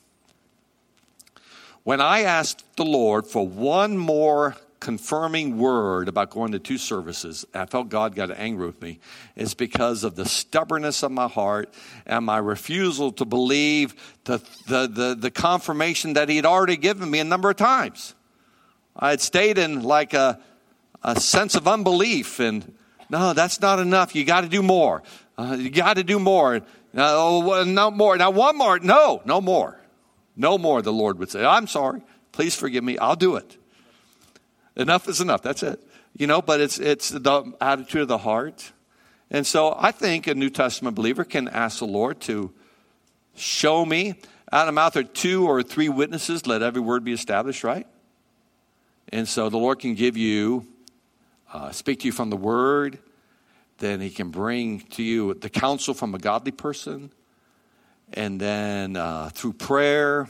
When 1.82 2.00
I 2.00 2.22
asked 2.22 2.64
the 2.76 2.84
Lord 2.84 3.26
for 3.26 3.46
one 3.46 3.96
more 3.96 4.56
confirming 4.80 5.58
word 5.58 6.08
about 6.08 6.30
going 6.30 6.52
to 6.52 6.58
two 6.58 6.78
services. 6.78 7.44
I 7.54 7.66
felt 7.66 7.88
God 7.88 8.14
got 8.14 8.30
angry 8.30 8.66
with 8.66 8.80
me. 8.80 9.00
It's 9.34 9.54
because 9.54 10.04
of 10.04 10.14
the 10.14 10.26
stubbornness 10.26 11.02
of 11.02 11.10
my 11.10 11.28
heart 11.28 11.72
and 12.06 12.24
my 12.24 12.38
refusal 12.38 13.10
to 13.12 13.24
believe 13.24 13.94
the, 14.24 14.38
the, 14.68 14.86
the, 14.86 15.16
the 15.18 15.30
confirmation 15.30 16.12
that 16.12 16.28
He 16.28 16.36
had 16.36 16.46
already 16.46 16.76
given 16.76 17.10
me 17.10 17.18
a 17.18 17.24
number 17.24 17.50
of 17.50 17.56
times. 17.56 18.14
I 18.94 19.10
had 19.10 19.20
stayed 19.20 19.58
in 19.58 19.82
like 19.82 20.14
a, 20.14 20.40
a 21.02 21.18
sense 21.18 21.54
of 21.54 21.66
unbelief 21.66 22.38
and 22.38 22.72
no, 23.08 23.32
that's 23.32 23.60
not 23.60 23.78
enough. 23.78 24.14
You 24.14 24.24
got 24.24 24.42
to 24.42 24.48
do 24.48 24.62
more. 24.62 25.02
Uh, 25.38 25.56
you 25.58 25.70
got 25.70 25.94
to 25.94 26.04
do 26.04 26.18
more. 26.18 26.62
No, 26.92 27.64
no 27.64 27.90
more. 27.90 28.16
Now, 28.16 28.30
one 28.30 28.56
more. 28.56 28.78
No, 28.78 29.22
no 29.24 29.40
more. 29.40 29.78
No 30.36 30.58
more, 30.58 30.82
the 30.82 30.92
Lord 30.92 31.18
would 31.18 31.30
say. 31.30 31.44
I'm 31.44 31.66
sorry. 31.66 32.02
Please 32.32 32.54
forgive 32.54 32.84
me. 32.84 32.98
I'll 32.98 33.16
do 33.16 33.36
it. 33.36 33.56
Enough 34.76 35.08
is 35.08 35.20
enough. 35.20 35.42
That's 35.42 35.62
it. 35.62 35.82
You 36.16 36.26
know, 36.26 36.42
but 36.42 36.60
it's, 36.60 36.78
it's 36.78 37.10
the 37.10 37.54
attitude 37.60 38.02
of 38.02 38.08
the 38.08 38.18
heart. 38.18 38.72
And 39.30 39.46
so 39.46 39.74
I 39.78 39.90
think 39.90 40.26
a 40.26 40.34
New 40.34 40.50
Testament 40.50 40.94
believer 40.96 41.24
can 41.24 41.48
ask 41.48 41.78
the 41.78 41.86
Lord 41.86 42.20
to 42.22 42.52
show 43.34 43.84
me 43.84 44.14
out 44.52 44.68
of 44.68 44.74
mouth 44.74 44.96
of 44.96 45.12
two 45.12 45.46
or 45.46 45.62
three 45.62 45.88
witnesses, 45.88 46.46
let 46.46 46.62
every 46.62 46.80
word 46.80 47.04
be 47.04 47.12
established, 47.12 47.64
right? 47.64 47.86
And 49.08 49.26
so 49.28 49.48
the 49.48 49.58
Lord 49.58 49.80
can 49.80 49.94
give 49.94 50.16
you, 50.16 50.66
uh, 51.52 51.72
speak 51.72 52.00
to 52.00 52.06
you 52.06 52.12
from 52.12 52.30
the 52.30 52.36
word. 52.36 52.98
Then 53.78 54.00
he 54.00 54.10
can 54.10 54.30
bring 54.30 54.80
to 54.80 55.02
you 55.02 55.34
the 55.34 55.50
counsel 55.50 55.94
from 55.94 56.14
a 56.14 56.18
godly 56.18 56.52
person. 56.52 57.12
And 58.12 58.40
then 58.40 58.96
uh, 58.96 59.30
through 59.34 59.54
prayer, 59.54 60.28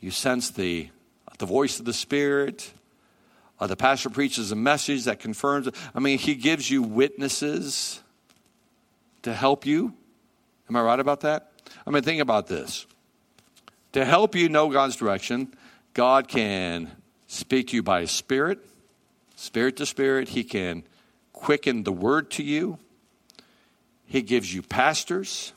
you 0.00 0.10
sense 0.10 0.50
the, 0.50 0.88
the 1.38 1.46
voice 1.46 1.78
of 1.78 1.84
the 1.84 1.92
Spirit. 1.92 2.72
Uh, 3.58 3.66
the 3.66 3.76
pastor 3.76 4.10
preaches 4.10 4.52
a 4.52 4.56
message 4.56 5.04
that 5.04 5.18
confirms. 5.18 5.68
I 5.94 6.00
mean, 6.00 6.18
he 6.18 6.34
gives 6.34 6.70
you 6.70 6.82
witnesses 6.82 8.00
to 9.22 9.34
help 9.34 9.66
you. 9.66 9.92
Am 10.68 10.76
I 10.76 10.82
right 10.82 11.00
about 11.00 11.20
that? 11.20 11.52
I 11.86 11.90
mean, 11.90 12.02
think 12.02 12.22
about 12.22 12.46
this. 12.46 12.86
To 13.92 14.04
help 14.04 14.34
you 14.34 14.48
know 14.48 14.70
God's 14.70 14.96
direction, 14.96 15.54
God 15.94 16.28
can 16.28 16.90
speak 17.26 17.68
to 17.68 17.76
you 17.76 17.82
by 17.82 18.02
His 18.02 18.10
Spirit, 18.10 18.58
spirit 19.36 19.76
to 19.76 19.86
spirit. 19.86 20.28
He 20.28 20.44
can 20.44 20.84
quicken 21.36 21.84
the 21.84 21.92
word 21.92 22.32
to 22.32 22.42
you. 22.42 22.78
He 24.06 24.22
gives 24.22 24.52
you 24.52 24.62
pastors. 24.62 25.52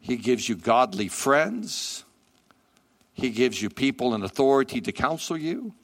He 0.00 0.16
gives 0.16 0.48
you 0.48 0.54
godly 0.54 1.08
friends. 1.08 2.04
He 3.12 3.30
gives 3.30 3.60
you 3.60 3.68
people 3.68 4.14
in 4.14 4.22
authority 4.22 4.80
to 4.80 4.92
counsel 4.92 5.36
you. 5.36 5.74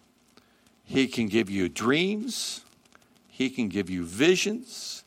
He 0.84 1.08
can 1.08 1.26
give 1.26 1.50
you 1.50 1.68
dreams. 1.68 2.62
He 3.28 3.50
can 3.50 3.68
give 3.68 3.90
you 3.90 4.04
visions. 4.04 5.04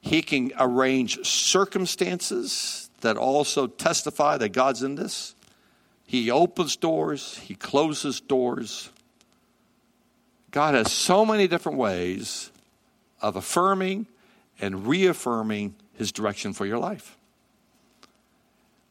He 0.00 0.22
can 0.22 0.52
arrange 0.58 1.26
circumstances 1.26 2.88
that 3.00 3.16
also 3.16 3.66
testify 3.66 4.36
that 4.38 4.50
God's 4.50 4.82
in 4.82 4.94
this. 4.94 5.34
He 6.06 6.30
opens 6.30 6.76
doors, 6.76 7.38
He 7.38 7.54
closes 7.54 8.20
doors. 8.20 8.90
God 10.50 10.74
has 10.74 10.90
so 10.90 11.26
many 11.26 11.46
different 11.48 11.78
ways 11.78 12.50
of 13.20 13.36
affirming 13.36 14.06
and 14.60 14.86
reaffirming 14.86 15.74
His 15.94 16.12
direction 16.12 16.52
for 16.52 16.66
your 16.66 16.78
life. 16.78 17.16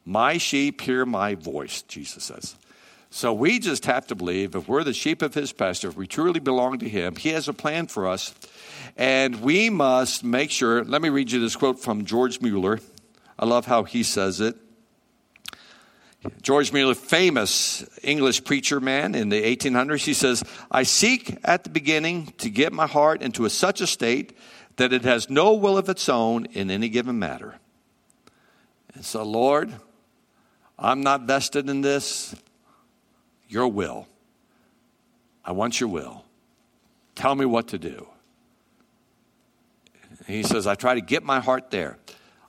My 0.04 0.38
sheep 0.38 0.80
hear 0.80 1.04
my 1.04 1.34
voice, 1.34 1.82
Jesus 1.82 2.24
says. 2.24 2.56
So 3.10 3.32
we 3.32 3.58
just 3.58 3.86
have 3.86 4.06
to 4.08 4.14
believe 4.14 4.54
if 4.54 4.68
we're 4.68 4.84
the 4.84 4.92
sheep 4.92 5.22
of 5.22 5.32
his 5.32 5.52
pasture, 5.52 5.88
if 5.88 5.96
we 5.96 6.06
truly 6.06 6.40
belong 6.40 6.78
to 6.78 6.88
him, 6.88 7.16
he 7.16 7.30
has 7.30 7.48
a 7.48 7.54
plan 7.54 7.86
for 7.86 8.06
us. 8.06 8.34
And 8.96 9.40
we 9.40 9.70
must 9.70 10.24
make 10.24 10.50
sure. 10.50 10.84
Let 10.84 11.00
me 11.00 11.08
read 11.08 11.30
you 11.30 11.40
this 11.40 11.56
quote 11.56 11.78
from 11.78 12.04
George 12.04 12.40
Mueller. 12.40 12.80
I 13.38 13.46
love 13.46 13.66
how 13.66 13.84
he 13.84 14.02
says 14.02 14.40
it. 14.40 14.56
George 16.42 16.72
Mueller, 16.72 16.94
famous 16.94 17.84
English 18.02 18.44
preacher 18.44 18.80
man 18.80 19.14
in 19.14 19.28
the 19.28 19.40
1800s, 19.40 20.04
he 20.04 20.14
says, 20.14 20.42
I 20.70 20.82
seek 20.82 21.38
at 21.44 21.62
the 21.62 21.70
beginning 21.70 22.32
to 22.38 22.50
get 22.50 22.72
my 22.72 22.86
heart 22.86 23.22
into 23.22 23.44
a, 23.44 23.50
such 23.50 23.80
a 23.80 23.86
state 23.86 24.36
that 24.76 24.92
it 24.92 25.04
has 25.04 25.30
no 25.30 25.54
will 25.54 25.78
of 25.78 25.88
its 25.88 26.08
own 26.08 26.46
in 26.46 26.70
any 26.70 26.88
given 26.88 27.18
matter. 27.18 27.56
And 28.94 29.04
so, 29.04 29.22
Lord, 29.22 29.72
I'm 30.78 31.02
not 31.02 31.22
vested 31.22 31.68
in 31.70 31.82
this 31.82 32.34
your 33.48 33.68
will. 33.68 34.06
I 35.44 35.52
want 35.52 35.80
your 35.80 35.88
will. 35.88 36.24
Tell 37.14 37.34
me 37.34 37.46
what 37.46 37.68
to 37.68 37.78
do. 37.78 38.08
He 40.26 40.42
says, 40.42 40.66
I 40.66 40.74
try 40.74 40.94
to 40.94 41.00
get 41.00 41.22
my 41.22 41.40
heart 41.40 41.70
there. 41.70 41.96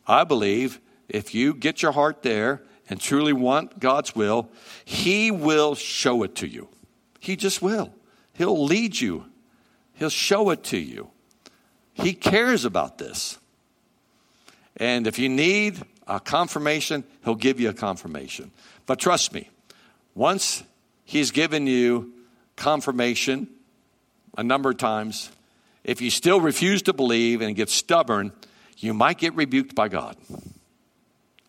I 0.05 0.23
believe 0.23 0.81
if 1.07 1.33
you 1.33 1.53
get 1.53 1.81
your 1.81 1.91
heart 1.91 2.23
there 2.23 2.61
and 2.89 2.99
truly 2.99 3.33
want 3.33 3.79
God's 3.79 4.15
will, 4.15 4.49
He 4.83 5.31
will 5.31 5.75
show 5.75 6.23
it 6.23 6.35
to 6.35 6.47
you. 6.47 6.67
He 7.19 7.35
just 7.35 7.61
will. 7.61 7.93
He'll 8.33 8.63
lead 8.63 8.99
you, 8.99 9.25
He'll 9.93 10.09
show 10.09 10.49
it 10.49 10.63
to 10.65 10.77
you. 10.77 11.09
He 11.93 12.13
cares 12.13 12.65
about 12.65 12.97
this. 12.97 13.37
And 14.77 15.07
if 15.07 15.19
you 15.19 15.27
need 15.27 15.81
a 16.07 16.19
confirmation, 16.19 17.03
He'll 17.25 17.35
give 17.35 17.59
you 17.59 17.69
a 17.69 17.73
confirmation. 17.73 18.51
But 18.85 18.99
trust 18.99 19.33
me, 19.33 19.49
once 20.15 20.63
He's 21.05 21.31
given 21.31 21.67
you 21.67 22.13
confirmation 22.55 23.47
a 24.37 24.43
number 24.43 24.69
of 24.69 24.77
times. 24.77 25.31
If 25.83 26.01
you 26.01 26.09
still 26.09 26.39
refuse 26.39 26.81
to 26.83 26.93
believe 26.93 27.41
and 27.41 27.55
get 27.55 27.69
stubborn, 27.69 28.31
you 28.77 28.93
might 28.93 29.17
get 29.17 29.33
rebuked 29.35 29.75
by 29.75 29.87
God. 29.87 30.15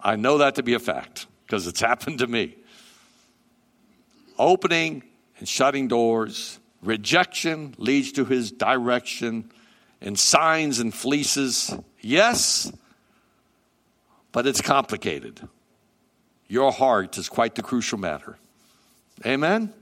I 0.00 0.16
know 0.16 0.38
that 0.38 0.54
to 0.54 0.62
be 0.62 0.74
a 0.74 0.78
fact 0.78 1.26
because 1.50 1.66
it's 1.66 1.80
happened 1.90 2.20
to 2.20 2.28
me. 2.28 2.54
Opening 4.38 5.02
and 5.38 5.48
shutting 5.48 5.88
doors, 5.88 6.60
rejection 6.80 7.74
leads 7.76 8.12
to 8.12 8.24
his 8.24 8.52
direction, 8.52 9.50
and 10.00 10.18
signs 10.18 10.78
and 10.78 10.94
fleeces. 10.94 11.74
Yes, 12.00 12.72
but 14.32 14.46
it's 14.46 14.62
complicated. 14.62 15.46
Your 16.48 16.72
heart 16.72 17.18
is 17.18 17.28
quite 17.28 17.54
the 17.54 17.62
crucial 17.62 17.98
matter. 17.98 18.38
Amen? 19.26 19.74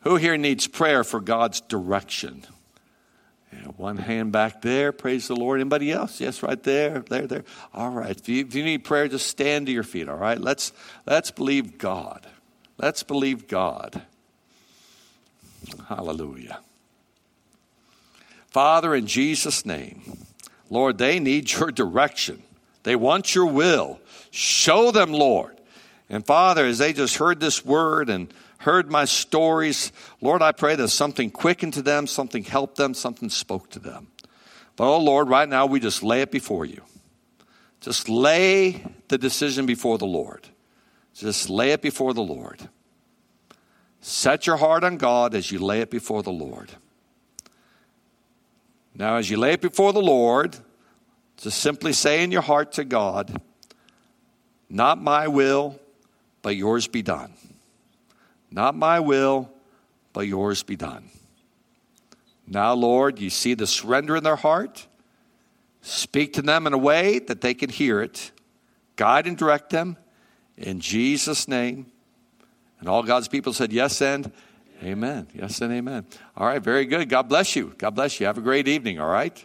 Who 0.00 0.16
here 0.16 0.36
needs 0.36 0.66
prayer 0.66 1.04
for 1.04 1.20
God's 1.20 1.60
direction? 1.60 2.44
One 3.76 3.96
hand 3.96 4.32
back 4.32 4.62
there. 4.62 4.92
Praise 4.92 5.28
the 5.28 5.36
Lord. 5.36 5.60
Anybody 5.60 5.92
else? 5.92 6.20
Yes, 6.20 6.42
right 6.42 6.62
there. 6.62 7.00
There, 7.00 7.26
there. 7.26 7.44
All 7.74 7.90
right. 7.90 8.18
If 8.18 8.28
you, 8.28 8.44
if 8.44 8.54
you 8.54 8.64
need 8.64 8.84
prayer, 8.84 9.08
just 9.08 9.26
stand 9.26 9.66
to 9.66 9.72
your 9.72 9.82
feet. 9.82 10.08
All 10.08 10.16
right. 10.16 10.40
Let's 10.40 10.72
let's 11.06 11.30
believe 11.30 11.78
God. 11.78 12.26
Let's 12.78 13.02
believe 13.02 13.48
God. 13.48 14.02
Hallelujah. 15.88 16.60
Father, 18.50 18.94
in 18.94 19.06
Jesus' 19.06 19.64
name, 19.64 20.02
Lord, 20.68 20.98
they 20.98 21.18
need 21.18 21.50
your 21.52 21.70
direction. 21.70 22.42
They 22.82 22.96
want 22.96 23.34
your 23.34 23.46
will. 23.46 24.00
Show 24.30 24.90
them, 24.90 25.12
Lord. 25.12 25.58
And 26.10 26.26
Father, 26.26 26.66
as 26.66 26.78
they 26.78 26.92
just 26.92 27.16
heard 27.16 27.40
this 27.40 27.64
word 27.64 28.10
and 28.10 28.32
heard 28.62 28.90
my 28.90 29.04
stories, 29.04 29.92
Lord, 30.20 30.42
I 30.42 30.52
pray 30.52 30.74
that 30.76 30.88
something 30.88 31.30
quickened 31.30 31.74
to 31.74 31.82
them, 31.82 32.06
something 32.06 32.44
helped 32.44 32.76
them, 32.76 32.94
something 32.94 33.28
spoke 33.28 33.70
to 33.70 33.78
them. 33.78 34.08
But 34.76 34.84
oh 34.84 34.98
Lord, 34.98 35.28
right 35.28 35.48
now 35.48 35.66
we 35.66 35.80
just 35.80 36.02
lay 36.02 36.22
it 36.22 36.30
before 36.30 36.64
you. 36.64 36.82
Just 37.80 38.08
lay 38.08 38.84
the 39.08 39.18
decision 39.18 39.66
before 39.66 39.98
the 39.98 40.06
Lord. 40.06 40.48
Just 41.14 41.50
lay 41.50 41.72
it 41.72 41.82
before 41.82 42.14
the 42.14 42.22
Lord. 42.22 42.68
Set 44.00 44.46
your 44.46 44.56
heart 44.56 44.84
on 44.84 44.96
God 44.96 45.34
as 45.34 45.50
you 45.50 45.58
lay 45.58 45.80
it 45.80 45.90
before 45.90 46.22
the 46.22 46.32
Lord. 46.32 46.70
Now, 48.94 49.16
as 49.16 49.30
you 49.30 49.36
lay 49.36 49.52
it 49.52 49.60
before 49.60 49.92
the 49.92 50.02
Lord, 50.02 50.56
just 51.36 51.60
simply 51.60 51.92
say 51.92 52.22
in 52.22 52.30
your 52.30 52.42
heart 52.42 52.72
to 52.72 52.84
God, 52.84 53.40
Not 54.68 55.02
my 55.02 55.28
will, 55.28 55.78
but 56.42 56.56
yours 56.56 56.86
be 56.86 57.02
done. 57.02 57.32
Not 58.52 58.76
my 58.76 59.00
will, 59.00 59.50
but 60.12 60.26
yours 60.26 60.62
be 60.62 60.76
done. 60.76 61.08
Now, 62.46 62.74
Lord, 62.74 63.18
you 63.18 63.30
see 63.30 63.54
the 63.54 63.66
surrender 63.66 64.16
in 64.16 64.24
their 64.24 64.36
heart. 64.36 64.86
Speak 65.80 66.34
to 66.34 66.42
them 66.42 66.66
in 66.66 66.74
a 66.74 66.78
way 66.78 67.18
that 67.18 67.40
they 67.40 67.54
can 67.54 67.70
hear 67.70 68.02
it. 68.02 68.30
Guide 68.96 69.26
and 69.26 69.36
direct 69.38 69.70
them 69.70 69.96
in 70.56 70.80
Jesus' 70.80 71.48
name. 71.48 71.86
And 72.78 72.88
all 72.88 73.02
God's 73.02 73.28
people 73.28 73.52
said, 73.52 73.72
Yes 73.72 74.02
and 74.02 74.30
amen. 74.82 75.28
Yes 75.32 75.60
and 75.60 75.72
amen. 75.72 76.04
All 76.36 76.46
right, 76.46 76.62
very 76.62 76.84
good. 76.84 77.08
God 77.08 77.22
bless 77.22 77.56
you. 77.56 77.74
God 77.78 77.94
bless 77.94 78.20
you. 78.20 78.26
Have 78.26 78.38
a 78.38 78.42
great 78.42 78.68
evening, 78.68 79.00
all 79.00 79.08
right? 79.08 79.44